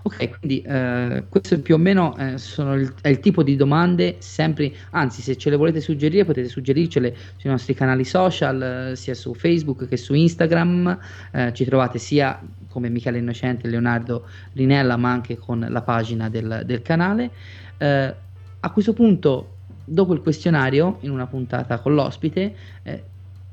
Ok, 0.03 0.39
quindi 0.39 0.61
eh, 0.61 1.23
questo 1.29 1.59
più 1.61 1.75
o 1.75 1.77
meno 1.77 2.15
eh, 2.17 2.33
il, 2.33 2.93
è 3.01 3.09
il 3.09 3.19
tipo 3.19 3.43
di 3.43 3.55
domande 3.55 4.15
sempre, 4.19 4.73
anzi 4.91 5.21
se 5.21 5.37
ce 5.37 5.49
le 5.49 5.55
volete 5.55 5.79
suggerire 5.81 6.25
potete 6.25 6.47
suggerircele 6.47 7.15
sui 7.37 7.49
nostri 7.49 7.73
canali 7.73 8.03
social, 8.03 8.89
eh, 8.91 8.95
sia 8.95 9.13
su 9.13 9.33
Facebook 9.33 9.87
che 9.87 9.97
su 9.97 10.13
Instagram, 10.13 10.97
eh, 11.31 11.53
ci 11.53 11.65
trovate 11.65 11.99
sia 11.99 12.41
come 12.67 12.89
Michele 12.89 13.19
Innocente 13.19 13.67
e 13.67 13.69
Leonardo 13.69 14.25
Rinella 14.53 14.97
ma 14.97 15.11
anche 15.11 15.37
con 15.37 15.65
la 15.69 15.81
pagina 15.81 16.29
del, 16.29 16.63
del 16.65 16.81
canale. 16.81 17.29
Eh, 17.77 18.15
a 18.59 18.69
questo 18.71 18.93
punto, 18.93 19.55
dopo 19.85 20.13
il 20.13 20.21
questionario, 20.21 20.97
in 21.01 21.11
una 21.11 21.27
puntata 21.27 21.79
con 21.79 21.93
l'ospite, 21.93 22.55
eh, 22.83 23.03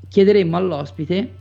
chiederemmo 0.07 0.57
all'ospite 0.57 1.31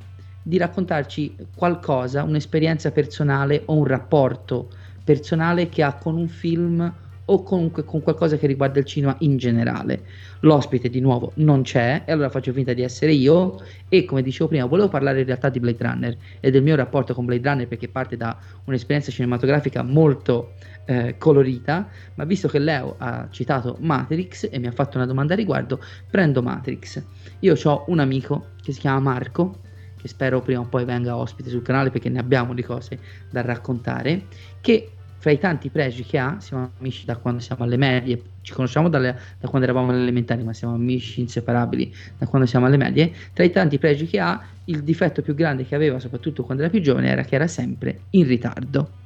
di 0.48 0.56
raccontarci 0.56 1.36
qualcosa, 1.54 2.22
un'esperienza 2.22 2.90
personale 2.90 3.64
o 3.66 3.74
un 3.74 3.84
rapporto 3.84 4.70
personale 5.04 5.68
che 5.68 5.82
ha 5.82 5.92
con 5.92 6.16
un 6.16 6.26
film 6.26 6.90
o 7.26 7.42
comunque 7.42 7.84
con 7.84 8.00
qualcosa 8.00 8.38
che 8.38 8.46
riguarda 8.46 8.78
il 8.78 8.86
cinema 8.86 9.14
in 9.18 9.36
generale. 9.36 10.00
L'ospite 10.40 10.88
di 10.88 11.00
nuovo 11.00 11.32
non 11.34 11.60
c'è 11.60 12.04
e 12.06 12.12
allora 12.12 12.30
faccio 12.30 12.54
finta 12.54 12.72
di 12.72 12.80
essere 12.80 13.12
io 13.12 13.60
e 13.90 14.06
come 14.06 14.22
dicevo 14.22 14.48
prima 14.48 14.64
volevo 14.64 14.88
parlare 14.88 15.20
in 15.20 15.26
realtà 15.26 15.50
di 15.50 15.60
Blade 15.60 15.84
Runner 15.84 16.16
e 16.40 16.50
del 16.50 16.62
mio 16.62 16.76
rapporto 16.76 17.12
con 17.12 17.26
Blade 17.26 17.46
Runner 17.46 17.68
perché 17.68 17.88
parte 17.88 18.16
da 18.16 18.34
un'esperienza 18.64 19.10
cinematografica 19.10 19.82
molto 19.82 20.54
eh, 20.86 21.16
colorita, 21.18 21.90
ma 22.14 22.24
visto 22.24 22.48
che 22.48 22.58
Leo 22.58 22.94
ha 22.96 23.28
citato 23.30 23.76
Matrix 23.80 24.48
e 24.50 24.58
mi 24.58 24.66
ha 24.66 24.72
fatto 24.72 24.96
una 24.96 25.04
domanda 25.04 25.34
a 25.34 25.36
riguardo, 25.36 25.78
prendo 26.10 26.40
Matrix. 26.40 27.02
Io 27.40 27.54
ho 27.62 27.84
un 27.88 27.98
amico 27.98 28.52
che 28.62 28.72
si 28.72 28.80
chiama 28.80 29.00
Marco 29.00 29.66
che 29.98 30.08
spero 30.08 30.40
prima 30.40 30.60
o 30.60 30.64
poi 30.64 30.84
venga 30.84 31.16
ospite 31.16 31.50
sul 31.50 31.62
canale 31.62 31.90
perché 31.90 32.08
ne 32.08 32.18
abbiamo 32.18 32.54
di 32.54 32.62
cose 32.62 32.98
da 33.28 33.42
raccontare, 33.42 34.26
che 34.60 34.92
fra 35.18 35.32
i 35.32 35.38
tanti 35.38 35.68
pregi 35.68 36.04
che 36.04 36.16
ha, 36.18 36.36
siamo 36.40 36.70
amici 36.78 37.04
da 37.04 37.16
quando 37.16 37.40
siamo 37.40 37.64
alle 37.64 37.76
medie, 37.76 38.22
ci 38.42 38.52
conosciamo 38.52 38.88
dalle, 38.88 39.18
da 39.38 39.48
quando 39.48 39.66
eravamo 39.66 39.90
alle 39.90 40.02
elementari, 40.02 40.44
ma 40.44 40.52
siamo 40.52 40.74
amici 40.74 41.20
inseparabili 41.20 41.92
da 42.16 42.26
quando 42.26 42.46
siamo 42.46 42.66
alle 42.66 42.76
medie, 42.76 43.12
tra 43.32 43.44
i 43.44 43.50
tanti 43.50 43.78
pregi 43.78 44.06
che 44.06 44.20
ha, 44.20 44.40
il 44.64 44.82
difetto 44.82 45.20
più 45.22 45.34
grande 45.34 45.66
che 45.66 45.74
aveva, 45.74 45.98
soprattutto 45.98 46.44
quando 46.44 46.62
era 46.62 46.70
più 46.70 46.80
giovane, 46.80 47.08
era 47.08 47.24
che 47.24 47.34
era 47.34 47.48
sempre 47.48 48.04
in 48.10 48.26
ritardo. 48.26 48.97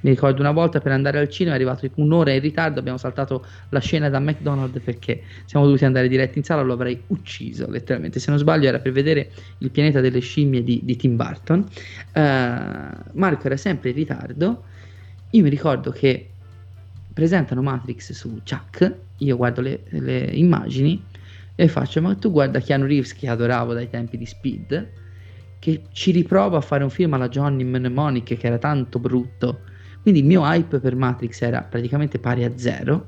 Mi 0.00 0.10
ricordo 0.10 0.40
una 0.40 0.52
volta 0.52 0.80
per 0.80 0.92
andare 0.92 1.18
al 1.18 1.28
cinema 1.28 1.54
è 1.54 1.58
arrivato 1.58 1.88
un'ora 1.96 2.32
in 2.32 2.40
ritardo, 2.40 2.78
abbiamo 2.78 2.96
saltato 2.96 3.44
la 3.68 3.80
scena 3.80 4.08
da 4.08 4.18
McDonald's 4.18 4.80
perché 4.82 5.22
siamo 5.44 5.66
dovuti 5.66 5.84
andare 5.84 6.08
diretti 6.08 6.38
in 6.38 6.44
sala, 6.44 6.62
lo 6.62 6.72
avrei 6.72 7.00
ucciso 7.08 7.68
letteralmente. 7.68 8.18
Se 8.18 8.30
non 8.30 8.38
sbaglio 8.38 8.68
era 8.68 8.78
per 8.78 8.92
vedere 8.92 9.30
il 9.58 9.70
pianeta 9.70 10.00
delle 10.00 10.20
scimmie 10.20 10.62
di, 10.62 10.80
di 10.82 10.96
Tim 10.96 11.16
Burton. 11.16 11.66
Uh, 12.14 13.10
Marco 13.12 13.46
era 13.46 13.56
sempre 13.56 13.90
in 13.90 13.96
ritardo. 13.96 14.64
Io 15.30 15.42
mi 15.42 15.50
ricordo 15.50 15.90
che 15.90 16.30
presentano 17.12 17.60
Matrix 17.60 18.12
su 18.12 18.40
Chuck, 18.42 18.94
io 19.18 19.36
guardo 19.36 19.60
le, 19.60 19.82
le 19.88 20.20
immagini 20.32 21.02
e 21.54 21.68
faccio, 21.68 22.00
ma 22.00 22.14
tu 22.14 22.30
guarda 22.30 22.58
Keanu 22.58 22.86
Reeves 22.86 23.14
che 23.14 23.28
adoravo 23.28 23.74
dai 23.74 23.90
tempi 23.90 24.16
di 24.16 24.24
Speed, 24.24 24.88
che 25.58 25.82
ci 25.92 26.10
riprova 26.10 26.56
a 26.56 26.60
fare 26.62 26.82
un 26.82 26.90
film 26.90 27.12
alla 27.12 27.28
Johnny 27.28 27.64
Mnemonic 27.64 28.38
che 28.38 28.46
era 28.46 28.56
tanto 28.56 28.98
brutto 28.98 29.60
quindi 30.02 30.20
il 30.20 30.26
mio 30.26 30.42
hype 30.44 30.78
per 30.80 30.96
Matrix 30.96 31.42
era 31.42 31.62
praticamente 31.62 32.18
pari 32.18 32.44
a 32.44 32.52
zero, 32.56 33.06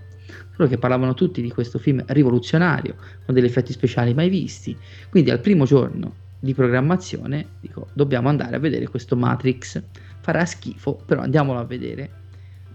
solo 0.55 0.69
che 0.69 0.79
parlavano 0.79 1.15
tutti 1.15 1.41
di 1.41 1.51
questo 1.51 1.79
film 1.79 2.03
rivoluzionario, 2.07 2.97
con 3.25 3.35
degli 3.35 3.45
effetti 3.45 3.73
speciali 3.73 4.15
mai 4.15 4.29
visti. 4.29 4.77
Quindi 5.09 5.31
al 5.31 5.41
primo 5.41 5.65
giorno 5.65 6.21
di 6.39 6.55
programmazione 6.55 7.47
dico 7.61 7.87
dobbiamo 7.93 8.29
andare 8.29 8.57
a 8.57 8.59
vedere 8.59 8.89
questo 8.89 9.17
Matrix, 9.17 9.81
farà 10.21 10.45
schifo, 10.45 11.01
però 11.07 11.23
andiamolo 11.23 11.59
a 11.59 11.65
vedere. 11.65 12.21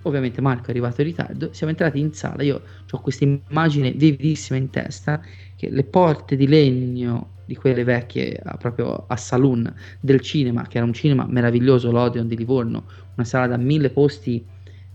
Ovviamente 0.03 0.39
Marco 0.39 0.67
è 0.67 0.69
arrivato 0.69 1.01
in 1.01 1.07
ritardo, 1.07 1.49
siamo 1.51 1.71
entrati 1.71 1.99
in 1.99 2.13
sala, 2.13 2.41
io 2.41 2.61
ho 2.89 3.01
questa 3.01 3.25
immagine 3.25 3.91
vividissima 3.91 4.57
in 4.57 4.69
testa, 4.69 5.21
che 5.57 5.69
le 5.69 5.83
porte 5.83 6.35
di 6.35 6.47
legno 6.47 7.31
di 7.45 7.55
quelle 7.55 7.83
vecchie 7.83 8.39
proprio 8.59 9.05
a 9.07 9.15
saloon 9.15 9.73
del 9.99 10.21
cinema, 10.21 10.67
che 10.67 10.77
era 10.77 10.85
un 10.85 10.93
cinema 10.93 11.25
meraviglioso, 11.27 11.91
l'Odeon 11.91 12.27
di 12.27 12.37
Livorno, 12.37 12.83
una 13.15 13.25
sala 13.25 13.47
da 13.47 13.57
mille 13.57 13.89
posti 13.89 14.45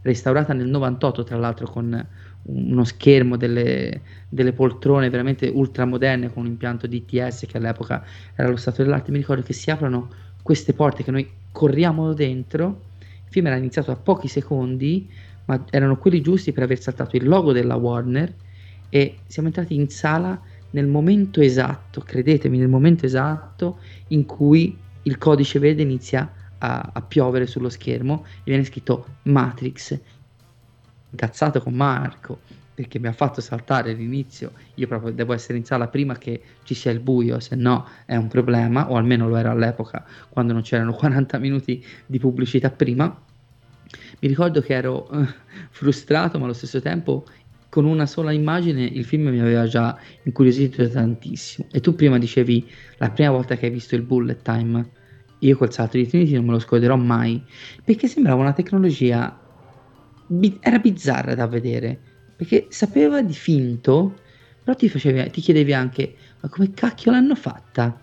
restaurata 0.03 0.53
nel 0.53 0.68
98 0.68 1.25
tra 1.25 1.37
l'altro 1.37 1.66
con 1.66 2.07
uno 2.44 2.85
schermo, 2.85 3.37
delle, 3.37 4.01
delle 4.29 4.53
poltrone 4.53 5.11
veramente 5.11 5.48
ultramoderne 5.48 6.33
con 6.33 6.44
un 6.44 6.51
impianto 6.51 6.87
DTS 6.87 7.46
che 7.46 7.57
all'epoca 7.57 8.05
era 8.35 8.48
lo 8.48 8.57
stato 8.57 8.83
dell'arte, 8.83 9.11
mi 9.11 9.18
ricordo 9.18 9.42
che 9.42 9.53
si 9.53 9.70
aprono 9.70 10.11
queste 10.42 10.72
porte 10.72 11.03
che 11.05 11.11
noi 11.11 11.29
corriamo 11.51 12.12
dentro, 12.12 12.83
il 12.98 13.31
film 13.31 13.46
era 13.46 13.57
iniziato 13.57 13.90
a 13.90 13.96
pochi 13.96 14.29
secondi, 14.29 15.09
ma 15.46 15.64
erano 15.70 15.96
quelli 15.96 16.20
giusti 16.20 16.53
per 16.53 16.64
aver 16.64 16.81
saltato 16.81 17.16
il 17.16 17.27
logo 17.27 17.53
della 17.53 17.77
Warner 17.77 18.33
e 18.88 19.18
siamo 19.27 19.48
entrati 19.48 19.75
in 19.75 19.88
sala 19.88 20.40
nel 20.72 20.87
momento 20.87 21.40
esatto, 21.40 22.00
credetemi, 22.00 22.58
nel 22.58 22.68
momento 22.68 23.06
esatto 23.06 23.78
in 24.08 24.26
cui 24.26 24.76
il 25.04 25.18
codice 25.18 25.58
verde 25.58 25.82
inizia 25.82 26.30
a, 26.58 26.90
a 26.92 27.02
piovere 27.02 27.46
sullo 27.46 27.68
schermo 27.68 28.24
e 28.38 28.42
viene 28.44 28.64
scritto 28.64 29.06
Matrix. 29.22 29.98
Incazzato 31.11 31.61
con 31.61 31.74
Marco 31.74 32.40
perché 32.74 32.98
mi 32.98 33.08
ha 33.08 33.12
fatto 33.12 33.40
saltare 33.40 33.92
l'inizio. 33.92 34.52
Io 34.74 34.87
proprio 34.87 35.12
devo 35.12 35.35
essere 35.35 35.58
in 35.58 35.64
sala 35.64 35.88
prima 35.88 36.16
che 36.16 36.42
ci 36.62 36.74
sia 36.74 36.90
il 36.90 37.00
buio, 37.00 37.38
se 37.38 37.54
no 37.54 37.87
è 38.06 38.16
un 38.16 38.28
problema, 38.28 38.90
o 38.90 38.96
almeno 38.96 39.28
lo 39.28 39.37
era 39.37 39.50
all'epoca 39.50 40.04
quando 40.28 40.52
non 40.52 40.62
c'erano 40.62 40.92
40 40.92 41.38
minuti 41.38 41.85
di 42.06 42.18
pubblicità 42.18 42.70
prima. 42.70 43.04
Mi 44.20 44.28
ricordo 44.28 44.62
che 44.62 44.72
ero 44.72 45.08
uh, 45.11 45.26
frustrato, 45.70 46.38
ma 46.38 46.44
allo 46.44 46.54
stesso 46.54 46.80
tempo 46.80 47.26
con 47.72 47.87
una 47.87 48.04
sola 48.04 48.32
immagine 48.32 48.85
il 48.85 49.02
film 49.02 49.28
mi 49.28 49.40
aveva 49.40 49.66
già 49.66 49.98
incuriosito 50.24 50.87
tantissimo. 50.90 51.68
E 51.72 51.80
tu 51.80 51.94
prima 51.94 52.18
dicevi 52.18 52.70
la 52.98 53.08
prima 53.08 53.30
volta 53.30 53.56
che 53.56 53.64
hai 53.64 53.72
visto 53.72 53.94
il 53.94 54.02
bullet 54.02 54.42
time, 54.42 54.90
io 55.38 55.56
col 55.56 55.72
salto 55.72 55.96
di 55.96 56.06
Trinity 56.06 56.35
non 56.35 56.44
me 56.44 56.50
lo 56.50 56.58
scorderò 56.58 56.96
mai, 56.96 57.42
perché 57.82 58.08
sembrava 58.08 58.42
una 58.42 58.52
tecnologia, 58.52 59.40
era 60.61 60.78
bizzarra 60.80 61.35
da 61.35 61.46
vedere, 61.46 61.98
perché 62.37 62.66
sapeva 62.68 63.22
di 63.22 63.32
finto, 63.32 64.18
però 64.62 64.76
ti, 64.76 64.90
facevi, 64.90 65.30
ti 65.30 65.40
chiedevi 65.40 65.72
anche, 65.72 66.14
ma 66.42 66.50
come 66.50 66.74
cacchio 66.74 67.11
l'hanno 67.11 67.35
fatta? 67.35 67.98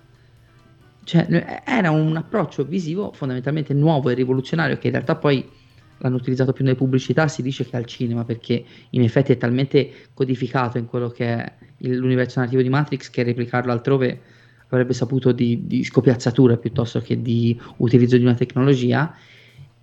Cioè, 1.04 1.62
era 1.64 1.92
un 1.92 2.16
approccio 2.16 2.66
visivo 2.66 3.12
fondamentalmente 3.14 3.76
nuovo 3.76 4.10
e 4.10 4.16
rivoluzionario 4.16 4.80
che 4.80 4.88
in 4.88 4.94
realtà 4.94 5.16
poi 5.16 5.48
l'hanno 6.00 6.16
utilizzato 6.16 6.54
più 6.54 6.64
nelle 6.64 6.76
pubblicità, 6.76 7.28
si 7.28 7.42
dice 7.42 7.66
che 7.66 7.76
al 7.76 7.86
cinema, 7.86 8.24
perché 8.24 8.64
in 8.92 9.02
effetti 9.02 9.32
è 9.32 9.38
talmente 9.38 9.92
codificato 10.14 10.78
in 10.78 10.86
quello 10.86 11.10
che 11.10 11.26
è 11.26 11.54
l'universo 11.78 12.40
narrativo 12.40 12.62
di 12.62 12.70
Matrix 12.70 13.10
che 13.10 13.24
replicarlo 13.24 13.72
altrove 13.72 14.20
avrebbe 14.70 14.94
saputo 14.94 15.32
di, 15.32 15.66
di 15.66 15.84
scopiazzatura 15.84 16.58
piuttosto 16.58 17.02
che 17.02 17.22
di 17.22 17.60
utilizzo 17.78 18.18
di 18.18 18.24
una 18.24 18.36
tecnologia. 18.36 19.16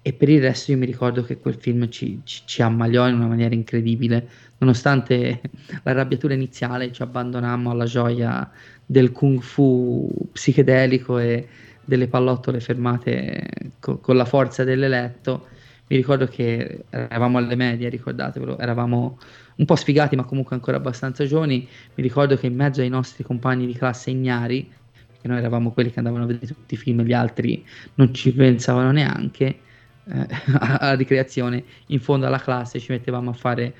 E 0.03 0.13
per 0.13 0.29
il 0.29 0.41
resto 0.41 0.71
io 0.71 0.79
mi 0.79 0.87
ricordo 0.87 1.25
che 1.25 1.39
quel 1.39 1.57
film 1.57 1.89
ci, 1.89 2.21
ci, 2.23 2.43
ci 2.45 2.63
ammaliò 2.63 3.09
in 3.09 3.17
una 3.17 3.27
maniera 3.27 3.55
incredibile, 3.55 4.29
nonostante 4.59 5.41
l'arrabbiatura 5.83 6.35
iniziale 6.35 6.93
ci 6.93 7.03
abbandonammo 7.03 7.73
alla 7.73 7.87
gioia 7.87 8.49
del 8.85 9.11
kung 9.11 9.41
fu 9.41 10.09
psichedelico 10.31 11.19
e 11.19 11.49
delle 11.85 12.07
pallottole 12.07 12.61
fermate 12.61 13.49
co- 13.81 13.99
con 13.99 14.17
la 14.17 14.25
forza 14.25 14.63
dell'eletto 14.63 15.49
mi 15.89 15.97
ricordo 15.97 16.27
che 16.27 16.85
eravamo 16.91 17.39
alle 17.39 17.55
medie, 17.55 17.89
ricordatevelo, 17.89 18.59
eravamo 18.59 19.19
un 19.57 19.65
po' 19.65 19.77
sfigati 19.77 20.17
ma 20.17 20.25
comunque 20.25 20.57
ancora 20.57 20.77
abbastanza 20.77 21.25
giovani, 21.25 21.67
mi 21.95 22.03
ricordo 22.03 22.37
che 22.37 22.47
in 22.47 22.55
mezzo 22.55 22.81
ai 22.81 22.89
nostri 22.89 23.23
compagni 23.23 23.67
di 23.67 23.75
classe 23.75 24.11
ignari, 24.11 24.69
perché 25.07 25.29
noi 25.29 25.39
eravamo 25.39 25.71
quelli 25.71 25.91
che 25.91 25.99
andavano 25.99 26.25
a 26.25 26.27
vedere 26.27 26.47
tutti 26.47 26.75
i 26.75 26.77
film, 26.77 27.03
gli 27.03 27.13
altri 27.13 27.65
non 27.95 28.13
ci 28.13 28.33
pensavano 28.33 28.91
neanche 28.91 29.61
eh, 30.09 30.27
alla 30.59 30.95
ricreazione, 30.95 31.63
in 31.87 32.01
fondo 32.01 32.27
alla 32.27 32.41
classe 32.41 32.81
ci 32.81 32.91
mettevamo 32.91 33.31
a 33.31 33.35
fare 33.35 33.75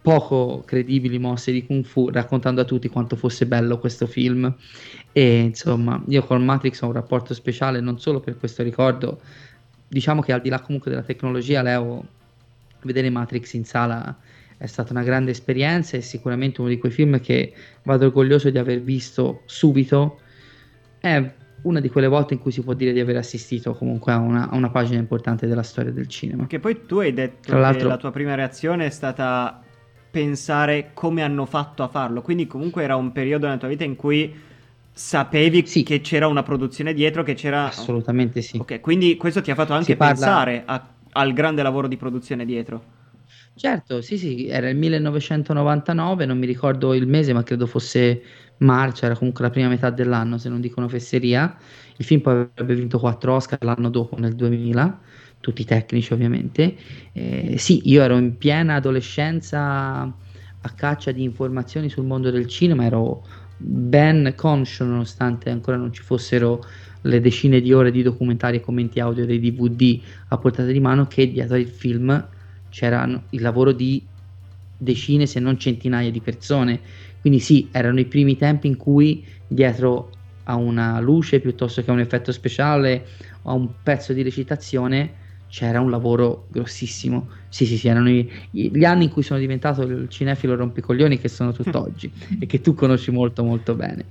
poco 0.00 0.62
credibili 0.64 1.18
mosse 1.18 1.52
di 1.52 1.66
kung 1.66 1.84
fu 1.84 2.08
raccontando 2.08 2.62
a 2.62 2.64
tutti 2.64 2.88
quanto 2.88 3.16
fosse 3.16 3.46
bello 3.46 3.78
questo 3.78 4.06
film. 4.06 4.54
E 5.12 5.40
insomma 5.40 6.02
io 6.06 6.22
con 6.22 6.42
Matrix 6.42 6.80
ho 6.80 6.86
un 6.86 6.92
rapporto 6.92 7.34
speciale 7.34 7.80
non 7.80 7.98
solo 7.98 8.20
per 8.20 8.38
questo 8.38 8.62
ricordo 8.62 9.20
diciamo 9.88 10.20
che 10.20 10.32
al 10.32 10.40
di 10.40 10.48
là 10.48 10.60
comunque 10.60 10.90
della 10.90 11.02
tecnologia 11.02 11.62
Leo 11.62 12.06
vedere 12.82 13.10
Matrix 13.10 13.54
in 13.54 13.64
sala 13.64 14.16
è 14.56 14.66
stata 14.66 14.92
una 14.92 15.02
grande 15.02 15.30
esperienza 15.30 15.96
e 15.96 16.00
sicuramente 16.00 16.60
uno 16.60 16.68
di 16.68 16.78
quei 16.78 16.92
film 16.92 17.20
che 17.20 17.52
vado 17.84 18.06
orgoglioso 18.06 18.50
di 18.50 18.58
aver 18.58 18.80
visto 18.80 19.42
subito 19.46 20.20
è 20.98 21.32
una 21.62 21.80
di 21.80 21.88
quelle 21.88 22.06
volte 22.06 22.34
in 22.34 22.40
cui 22.40 22.50
si 22.50 22.62
può 22.62 22.74
dire 22.74 22.92
di 22.92 23.00
aver 23.00 23.16
assistito 23.16 23.74
comunque 23.74 24.12
a 24.12 24.18
una, 24.18 24.48
a 24.48 24.56
una 24.56 24.70
pagina 24.70 24.98
importante 24.98 25.46
della 25.46 25.62
storia 25.62 25.90
del 25.90 26.06
cinema. 26.06 26.46
Che 26.46 26.60
poi 26.60 26.86
tu 26.86 26.98
hai 26.98 27.12
detto 27.12 27.50
Tra 27.50 27.72
che 27.72 27.84
la 27.84 27.96
tua 27.96 28.10
prima 28.10 28.34
reazione 28.34 28.86
è 28.86 28.90
stata 28.90 29.62
pensare 30.10 30.90
come 30.94 31.22
hanno 31.22 31.46
fatto 31.46 31.82
a 31.82 31.88
farlo, 31.88 32.22
quindi 32.22 32.46
comunque 32.46 32.82
era 32.82 32.96
un 32.96 33.12
periodo 33.12 33.46
nella 33.46 33.58
tua 33.58 33.68
vita 33.68 33.84
in 33.84 33.96
cui 33.96 34.34
sapevi 34.98 35.64
sì. 35.64 35.84
che 35.84 36.00
c'era 36.00 36.26
una 36.26 36.42
produzione 36.42 36.92
dietro, 36.92 37.22
che 37.22 37.34
c'era... 37.34 37.66
Assolutamente 37.66 38.42
sì. 38.42 38.58
Ok, 38.58 38.80
quindi 38.80 39.16
questo 39.16 39.40
ti 39.40 39.52
ha 39.52 39.54
fatto 39.54 39.72
anche 39.72 39.96
parla... 39.96 40.12
pensare 40.12 40.62
a, 40.66 40.88
al 41.12 41.32
grande 41.32 41.62
lavoro 41.62 41.86
di 41.86 41.96
produzione 41.96 42.44
dietro. 42.44 42.96
Certo, 43.54 44.02
sì, 44.02 44.18
sì, 44.18 44.48
era 44.48 44.68
il 44.68 44.76
1999, 44.76 46.26
non 46.26 46.36
mi 46.36 46.46
ricordo 46.46 46.94
il 46.94 47.06
mese, 47.06 47.32
ma 47.32 47.44
credo 47.44 47.66
fosse 47.66 48.22
marzo, 48.58 49.04
era 49.04 49.16
comunque 49.16 49.44
la 49.44 49.50
prima 49.50 49.68
metà 49.68 49.90
dell'anno, 49.90 50.36
se 50.36 50.48
non 50.48 50.60
dico 50.60 50.80
una 50.80 50.88
fesseria. 50.88 51.56
Il 51.96 52.04
film 52.04 52.20
poi 52.20 52.48
avrebbe 52.54 52.74
vinto 52.74 52.98
4 52.98 53.32
Oscar 53.32 53.58
l'anno 53.62 53.90
dopo, 53.90 54.18
nel 54.18 54.34
2000, 54.34 55.00
tutti 55.38 55.64
tecnici 55.64 56.12
ovviamente. 56.12 56.76
Eh, 57.12 57.54
sì, 57.56 57.88
io 57.88 58.02
ero 58.02 58.16
in 58.16 58.36
piena 58.36 58.74
adolescenza 58.74 60.12
a 60.60 60.70
caccia 60.74 61.12
di 61.12 61.22
informazioni 61.22 61.88
sul 61.88 62.04
mondo 62.04 62.30
del 62.30 62.48
cinema, 62.48 62.84
ero 62.84 63.24
ben 63.58 64.32
conscio 64.36 64.84
nonostante 64.84 65.50
ancora 65.50 65.76
non 65.76 65.92
ci 65.92 66.02
fossero 66.02 66.64
le 67.02 67.20
decine 67.20 67.60
di 67.60 67.72
ore 67.72 67.90
di 67.90 68.02
documentari 68.02 68.56
e 68.56 68.60
commenti 68.60 69.00
audio 69.00 69.26
dei 69.26 69.40
DVD 69.40 70.00
a 70.28 70.38
portata 70.38 70.70
di 70.70 70.80
mano 70.80 71.06
che 71.06 71.30
dietro 71.30 71.56
il 71.56 71.68
film 71.68 72.28
c'era 72.68 73.04
il 73.30 73.40
lavoro 73.40 73.72
di 73.72 74.06
decine 74.76 75.26
se 75.26 75.40
non 75.40 75.58
centinaia 75.58 76.10
di 76.10 76.20
persone 76.20 76.80
quindi 77.20 77.40
sì, 77.40 77.68
erano 77.72 78.00
i 78.00 78.06
primi 78.06 78.36
tempi 78.36 78.68
in 78.68 78.76
cui 78.76 79.26
dietro 79.46 80.12
a 80.44 80.54
una 80.54 81.00
luce 81.00 81.40
piuttosto 81.40 81.82
che 81.82 81.90
a 81.90 81.92
un 81.92 82.00
effetto 82.00 82.32
speciale 82.32 83.06
o 83.42 83.50
a 83.50 83.54
un 83.54 83.82
pezzo 83.82 84.12
di 84.12 84.22
recitazione 84.22 85.14
c'era 85.48 85.80
un 85.80 85.90
lavoro 85.90 86.46
grossissimo. 86.50 87.28
Sì, 87.50 87.64
sì, 87.66 87.78
sì, 87.78 87.88
erano 87.88 88.10
i, 88.10 88.30
gli 88.50 88.84
anni 88.84 89.04
in 89.04 89.10
cui 89.10 89.22
sono 89.22 89.38
diventato 89.40 89.82
il 89.82 90.08
cinefilo 90.08 90.54
rompicoglioni 90.54 91.18
che 91.18 91.28
sono 91.28 91.52
tutt'oggi 91.52 92.12
e 92.38 92.46
che 92.46 92.60
tu 92.60 92.74
conosci 92.74 93.10
molto 93.10 93.42
molto 93.42 93.74
bene. 93.74 94.10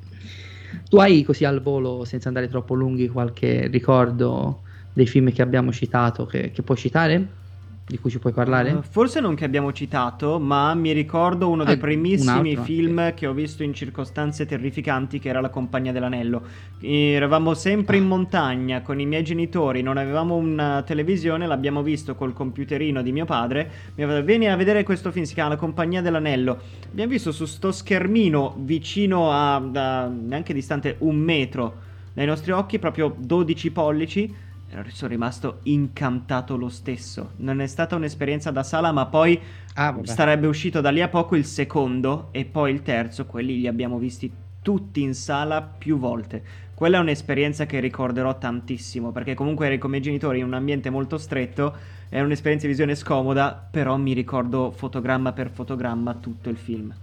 Tu 0.88 0.98
hai 0.98 1.24
così 1.24 1.46
al 1.46 1.62
volo, 1.62 2.04
senza 2.04 2.28
andare 2.30 2.48
troppo 2.48 2.74
lunghi, 2.74 3.08
qualche 3.08 3.68
ricordo 3.68 4.64
dei 4.92 5.06
film 5.08 5.32
che 5.32 5.42
abbiamo 5.42 5.72
citato 5.72 6.26
che, 6.26 6.52
che 6.52 6.64
puoi 6.64 6.78
citare? 6.78 7.42
Di 7.90 7.98
cui 8.00 8.10
ci 8.10 8.20
puoi 8.20 8.34
parlare? 8.34 8.72
Uh, 8.72 8.82
forse 8.82 9.22
non 9.22 9.34
che 9.34 9.46
abbiamo 9.46 9.72
citato, 9.72 10.40
ma 10.40 10.74
mi 10.74 10.92
ricordo 10.92 11.50
uno 11.50 11.64
ah, 11.64 11.66
dei 11.66 11.78
primissimi 11.78 12.58
film 12.58 12.98
okay. 12.98 13.14
che 13.14 13.28
ho 13.28 13.34
visto 13.34 13.64
in 13.64 13.74
circostanze 13.74 14.46
terrificanti, 14.46 15.20
che 15.20 15.30
era 15.30 15.40
La 15.40 15.50
Compagnia 15.50 15.94
dell'Anello. 15.94 16.42
Eravamo 16.82 17.54
sempre 17.54 17.96
ah. 17.96 18.00
in 18.02 18.08
montagna 18.08 18.82
con 18.82 19.00
i 19.00 19.06
miei 19.06 19.24
genitori, 19.24 19.82
non 19.82 19.96
avevamo 19.96 20.36
una 20.36 20.82
televisione, 20.82 21.48
l'abbiamo 21.48 21.82
visto 21.82 22.16
col 22.16 22.34
computerino 22.34 23.02
di 23.02 23.14
mio 23.14 23.24
padre. 23.26 23.72
Mi 23.96 24.04
aveva 24.04 24.20
vieni 24.20 24.50
a 24.50 24.58
vedere 24.58 24.84
questo 24.84 25.10
film, 25.12 25.24
si 25.24 25.34
chiama 25.34 25.52
La 25.52 25.56
Compagnia 25.56 26.02
dell'Anello. 26.02 26.60
Abbiamo 26.90 27.12
visto 27.12 27.32
su 27.32 27.46
sto 27.46 27.72
schermino 27.72 28.56
vicino 28.60 29.32
a, 29.32 29.60
da, 29.60 30.08
neanche 30.08 30.54
distante 30.54 30.98
un 31.00 31.16
metro 31.16 31.86
dai 32.14 32.26
nostri 32.26 32.52
occhi, 32.52 32.80
proprio 32.80 33.16
12 33.18 33.72
pollici 33.72 34.46
sono 34.88 35.12
rimasto 35.12 35.60
incantato 35.64 36.58
lo 36.58 36.70
stesso. 36.70 37.32
Non 37.38 37.62
è 37.62 37.68
stata 37.68 37.96
un'esperienza 37.96 38.52
da 38.52 38.64
sala, 38.64 38.92
ma 38.92 39.06
poi 39.06 39.40
ah, 39.76 40.00
sarebbe 40.04 40.48
uscito 40.48 40.82
da 40.82 40.90
lì 40.90 41.02
a 41.02 41.08
poco 41.08 41.36
il 41.36 41.46
secondo 41.46 42.30
e 42.32 42.46
poi 42.46 42.74
il 42.74 42.82
terzo. 42.82 43.26
Quelli 43.26 43.60
li 43.60 43.68
abbiamo 43.68 43.98
visti 43.98 44.32
tutti 44.62 45.02
in 45.02 45.14
sala 45.14 45.62
più 45.62 45.98
volte. 45.98 46.66
Quella 46.74 46.98
è 46.98 47.00
un'esperienza 47.00 47.66
che 47.66 47.80
ricorderò 47.80 48.38
tantissimo, 48.38 49.12
perché 49.12 49.34
comunque 49.34 49.66
eri 49.66 49.78
come 49.78 50.00
genitori 50.00 50.40
in 50.40 50.46
un 50.46 50.54
ambiente 50.54 50.90
molto 50.90 51.18
stretto, 51.18 51.74
è 52.10 52.20
un'esperienza 52.22 52.66
di 52.66 52.74
visione 52.74 52.94
scomoda, 52.94 53.68
però 53.72 53.98
mi 53.98 54.14
ricordo 54.14 54.72
fotogramma 54.72 55.32
per 55.32 55.50
fotogramma 55.50 56.14
tutto 56.16 56.50
il 56.50 56.58
film, 56.58 56.94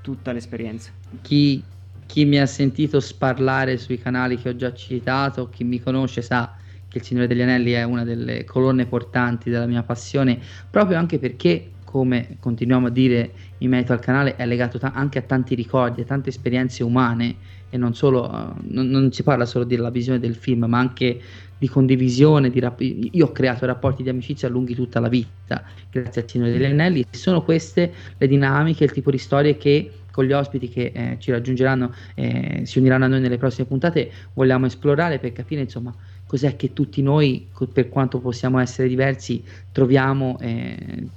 tutta 0.00 0.32
l'esperienza. 0.32 0.90
Chi, 1.22 1.62
chi 2.06 2.24
mi 2.24 2.40
ha 2.40 2.46
sentito 2.46 2.98
sparlare 3.00 3.76
sui 3.76 3.98
canali 3.98 4.36
che 4.36 4.48
ho 4.48 4.56
già 4.56 4.72
citato, 4.72 5.48
chi 5.48 5.62
mi 5.62 5.80
conosce 5.80 6.22
sa 6.22 6.56
che 6.90 6.98
Il 6.98 7.04
Signore 7.04 7.28
degli 7.28 7.40
Anelli 7.40 7.70
è 7.70 7.84
una 7.84 8.04
delle 8.04 8.44
colonne 8.44 8.84
portanti 8.84 9.48
della 9.48 9.66
mia 9.66 9.84
passione, 9.84 10.38
proprio 10.68 10.98
anche 10.98 11.20
perché, 11.20 11.70
come 11.84 12.36
continuiamo 12.40 12.88
a 12.88 12.90
dire 12.90 13.30
in 13.58 13.70
merito 13.70 13.92
al 13.92 14.00
canale, 14.00 14.34
è 14.34 14.44
legato 14.44 14.78
ta- 14.78 14.92
anche 14.92 15.18
a 15.18 15.22
tanti 15.22 15.54
ricordi, 15.54 16.00
a 16.00 16.04
tante 16.04 16.30
esperienze 16.30 16.82
umane 16.82 17.36
e 17.70 17.76
non 17.76 17.94
solo, 17.94 18.28
uh, 18.28 18.54
non, 18.62 18.88
non, 18.88 19.12
si 19.12 19.22
parla 19.22 19.46
solo 19.46 19.64
della 19.64 19.90
visione 19.90 20.18
del 20.18 20.34
film, 20.34 20.64
ma 20.64 20.78
anche 20.80 21.20
di 21.56 21.68
condivisione, 21.68 22.50
di 22.50 22.58
rap- 22.58 22.80
io 22.80 23.26
ho 23.26 23.32
creato 23.32 23.66
rapporti 23.66 24.02
di 24.02 24.08
amicizia 24.08 24.48
lunghi 24.48 24.74
tutta 24.74 24.98
la 24.98 25.08
vita, 25.08 25.62
grazie 25.90 26.22
al 26.22 26.28
Signore 26.28 26.50
degli 26.50 26.64
Anelli, 26.64 27.04
sono 27.10 27.42
queste 27.42 27.92
le 28.18 28.26
dinamiche, 28.26 28.82
il 28.82 28.90
tipo 28.90 29.12
di 29.12 29.18
storie 29.18 29.56
che 29.56 29.92
con 30.10 30.24
gli 30.24 30.32
ospiti 30.32 30.68
che 30.68 30.90
eh, 30.92 31.16
ci 31.20 31.30
raggiungeranno, 31.30 31.94
eh, 32.14 32.62
si 32.64 32.78
uniranno 32.78 33.04
a 33.04 33.08
noi 33.08 33.20
nelle 33.20 33.38
prossime 33.38 33.68
puntate, 33.68 34.10
vogliamo 34.34 34.66
esplorare 34.66 35.20
per 35.20 35.32
capire 35.32 35.60
insomma 35.60 35.94
cos'è 36.30 36.54
che 36.54 36.72
tutti 36.72 37.02
noi, 37.02 37.48
per 37.72 37.88
quanto 37.88 38.20
possiamo 38.20 38.60
essere 38.60 38.86
diversi, 38.86 39.42
troviamo 39.72 40.38
eh, 40.38 41.08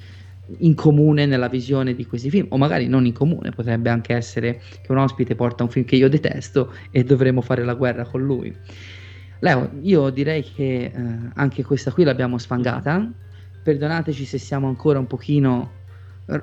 in 0.57 0.73
comune 0.73 1.27
nella 1.27 1.49
visione 1.49 1.93
di 1.93 2.07
questi 2.07 2.31
film, 2.31 2.47
o 2.49 2.57
magari 2.57 2.87
non 2.87 3.05
in 3.05 3.13
comune, 3.13 3.51
potrebbe 3.51 3.91
anche 3.91 4.15
essere 4.15 4.59
che 4.81 4.91
un 4.91 4.97
ospite 4.97 5.35
porta 5.35 5.61
un 5.61 5.69
film 5.69 5.85
che 5.85 5.97
io 5.97 6.09
detesto 6.09 6.73
e 6.89 7.03
dovremo 7.03 7.41
fare 7.41 7.63
la 7.63 7.75
guerra 7.75 8.05
con 8.05 8.23
lui. 8.23 8.51
Leo, 9.37 9.69
io 9.81 10.09
direi 10.09 10.41
che 10.41 10.85
eh, 10.85 10.91
anche 11.35 11.63
questa 11.63 11.91
qui 11.91 12.03
l'abbiamo 12.03 12.39
sfangata, 12.39 13.07
perdonateci 13.61 14.25
se 14.25 14.39
siamo 14.39 14.67
ancora 14.67 14.97
un 14.97 15.05
pochino 15.05 15.81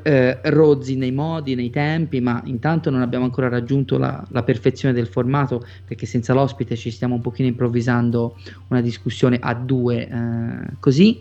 eh, 0.02 0.40
rozzi 0.44 0.96
nei 0.96 1.12
modi, 1.12 1.54
nei 1.54 1.70
tempi, 1.70 2.20
ma 2.20 2.40
intanto 2.44 2.90
non 2.90 3.00
abbiamo 3.00 3.24
ancora 3.24 3.48
raggiunto 3.48 3.96
la, 3.96 4.24
la, 4.30 4.42
perfezione 4.42 4.92
del 4.94 5.06
formato 5.06 5.64
perché 5.86 6.06
senza 6.06 6.34
l'ospite 6.34 6.76
ci 6.76 6.90
stiamo 6.90 7.14
un 7.14 7.20
pochino 7.20 7.48
improvvisando 7.48 8.36
una 8.68 8.80
discussione 8.80 9.38
a 9.40 9.54
due 9.54 10.08
eh, 10.08 10.76
così. 10.78 11.20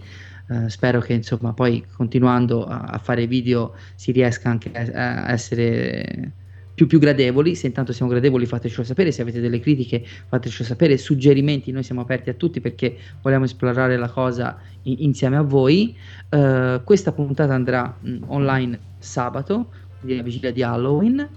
Uh, 0.50 0.68
spero 0.68 1.00
che 1.00 1.14
insomma 1.14 1.54
poi 1.54 1.86
continuando 1.96 2.66
a, 2.66 2.80
a, 2.80 2.98
fare 2.98 3.28
video 3.28 3.76
si 3.94 4.12
riesca 4.12 4.50
anche 4.50 4.72
a, 4.74 5.26
a 5.26 5.32
essere 5.32 6.32
più, 6.80 6.88
più 6.88 7.00
gradevoli. 7.00 7.56
Se 7.56 7.68
intanto 7.68 7.92
siamo 7.92 8.10
gradevoli, 8.10 8.46
fatecelo 8.46 8.84
sapere. 8.84 9.12
Se 9.12 9.22
avete 9.22 9.42
delle 9.42 9.60
critiche, 9.60 10.02
fatecelo 10.28 10.64
sapere. 10.64 10.98
Suggerimenti, 10.98 11.74
noi 11.74 11.84
siamo 11.84 12.00
aperti 12.00 12.30
a 12.30 12.34
tutti 12.34 12.62
perché 12.62 12.96
vogliamo 13.22 13.44
esplorare 13.44 13.98
la 13.98 14.08
cosa 14.08 14.58
in, 14.84 14.96
insieme 15.00 15.36
a 15.36 15.42
voi. 15.42 15.94
Uh, 16.30 16.82
questa 16.86 17.12
puntata 17.12 17.54
andrà 17.54 17.98
mh, 18.00 18.18
online 18.28 18.80
sabato, 18.98 19.72
quindi 20.00 20.18
la 20.18 20.24
vigilia 20.24 20.52
di 20.54 20.64
Halloween. 20.64 21.28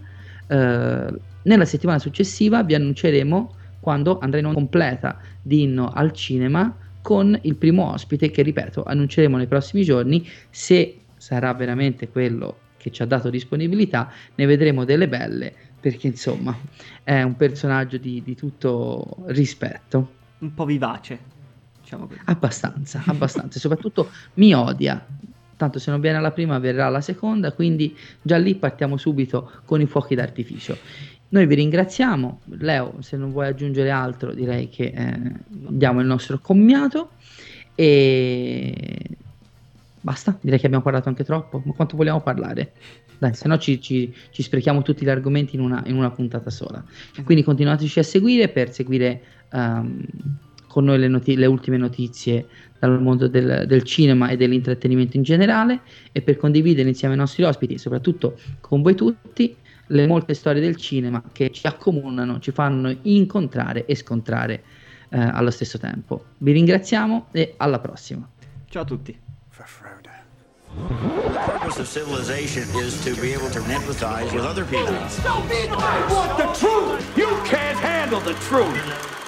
Uh, 0.47 1.19
nella 1.43 1.65
settimana 1.65 1.99
successiva 1.99 2.63
vi 2.63 2.77
annunceremo 2.77 3.55
quando 3.81 4.21
andrà 4.21 4.39
in 4.39 4.53
completa 4.53 5.19
di 5.43 5.63
inno 5.63 5.91
al 5.91 6.13
cinema 6.13 6.73
con 7.03 7.37
il 7.43 7.57
primo 7.57 7.91
ospite 7.91 8.31
che 8.31 8.43
ripeto 8.43 8.85
annunceremo 8.85 9.37
nei 9.37 9.49
prossimi 9.49 9.83
giorni 9.83 10.25
se 10.51 10.99
sarà 11.17 11.53
veramente 11.55 12.09
quello 12.09 12.59
che 12.83 12.91
ci 12.91 13.01
ha 13.03 13.07
dato 13.07 13.31
disponibilità, 13.31 14.11
ne 14.35 14.45
vedremo 14.45 14.85
delle 14.85 15.07
belle 15.07 15.55
perché 15.79 16.09
insomma 16.09 16.57
è 17.05 17.23
un 17.23 17.37
personaggio 17.37 17.97
di, 17.97 18.23
di 18.25 18.35
tutto 18.35 19.19
rispetto. 19.27 20.15
Un 20.39 20.53
po' 20.53 20.65
vivace, 20.65 21.19
diciamo 21.81 22.09
così. 22.09 22.19
Abbastanza, 22.25 23.03
abbastanza, 23.07 23.61
soprattutto 23.61 24.11
mi 24.35 24.53
odia. 24.53 25.07
Tanto 25.57 25.79
se 25.79 25.93
non 25.93 26.01
viene 26.01 26.19
alla 26.19 26.33
prima 26.33 26.59
verrà 26.59 26.87
alla 26.87 27.01
seconda, 27.01 27.53
quindi 27.53 27.97
già 28.21 28.37
lì 28.37 28.57
partiamo 28.57 28.97
subito 28.97 29.53
con 29.65 29.81
i 29.81 29.87
fuochi 29.87 30.17
d'artificio. 30.17 30.77
Noi 31.29 31.47
vi 31.47 31.55
ringraziamo, 31.55 32.41
Leo, 32.59 32.97
se 32.99 33.17
non 33.17 33.31
vuoi 33.31 33.47
aggiungere 33.47 33.91
altro 33.91 34.35
direi 34.35 34.69
che 34.69 34.93
eh, 34.95 35.21
diamo 35.49 36.01
il 36.01 36.07
nostro 36.07 36.41
commiato 36.41 37.11
e 37.77 39.19
Basta? 40.03 40.37
Direi 40.41 40.59
che 40.59 40.67
abbiamo 40.67 40.83
parlato 40.83 41.09
anche 41.09 41.25
troppo. 41.25 41.63
Ma 41.65 41.73
quanto 41.73 41.97
vogliamo 41.97 42.21
parlare? 42.21 42.73
Dai, 43.19 43.35
se 43.35 43.47
no 43.47 43.57
ci, 43.57 43.81
ci, 43.81 44.13
ci, 44.31 44.43
sprechiamo 44.43 44.83
tutti 44.83 45.05
gli 45.05 45.09
argomenti 45.09 45.55
in 45.55 45.63
una, 45.63 45.83
in 45.87 45.97
una, 45.97 46.11
puntata 46.11 46.51
sola. 46.51 46.85
Quindi 47.25 47.45
continuateci 47.45 48.01
a 48.01 48.03
seguire 48.03 48.49
per 48.49 48.73
seguire 48.73 49.23
um, 49.53 50.05
con 50.67 50.85
noi 50.85 50.99
le, 50.99 51.07
noti- 51.07 51.37
le, 51.37 51.47
ultime 51.47 51.77
notizie 51.77 52.47
dal 52.81 53.01
mondo 53.01 53.29
del, 53.29 53.65
del, 53.69 53.85
cinema 53.85 54.29
e 54.29 54.37
dell'intrattenimento 54.37 55.17
in 55.17 55.23
generale 55.23 55.83
e 56.11 56.21
per 56.21 56.37
condividere 56.37 56.89
insieme 56.89 57.15
ai 57.15 57.21
nostri 57.21 57.45
ospiti, 57.45 57.79
soprattutto 57.79 58.37
con 58.61 58.83
voi 58.83 58.97
tutti, 58.97 59.55
le 59.87 60.07
molte 60.07 60.35
storie 60.35 60.61
del 60.61 60.75
cinema 60.75 61.23
che 61.33 61.51
ci 61.51 61.67
accomunano, 61.67 62.41
ci 62.41 62.51
fanno 62.51 62.97
incontrare 63.03 63.85
e 63.85 63.95
scontrare 63.95 64.63
eh, 65.11 65.21
allo 65.21 65.51
stesso 65.51 65.79
tempo. 65.79 66.25
Vi 66.39 66.51
ringraziamo 66.51 67.29
e 67.31 67.55
alla 67.59 67.79
prossima. 67.79 68.29
Ciao 68.69 68.83
a 68.83 68.87
tutti. 68.87 69.32
The 70.75 71.43
purpose 71.45 71.79
of 71.79 71.89
civilization 71.89 72.63
is 72.77 73.05
to 73.05 73.15
be 73.21 73.35
able 73.35 73.51
to 73.51 73.61
empathize 73.61 74.33
with 74.33 74.45
other 74.45 74.65
people. 74.65 74.87
Don't 74.87 75.51
I 75.71 76.07
want 76.11 76.39
the 76.39 76.67
truth! 76.67 77.17
You 77.17 77.27
can't 77.45 77.79
handle 77.79 78.21
the 78.21 78.33
truth! 78.35 79.22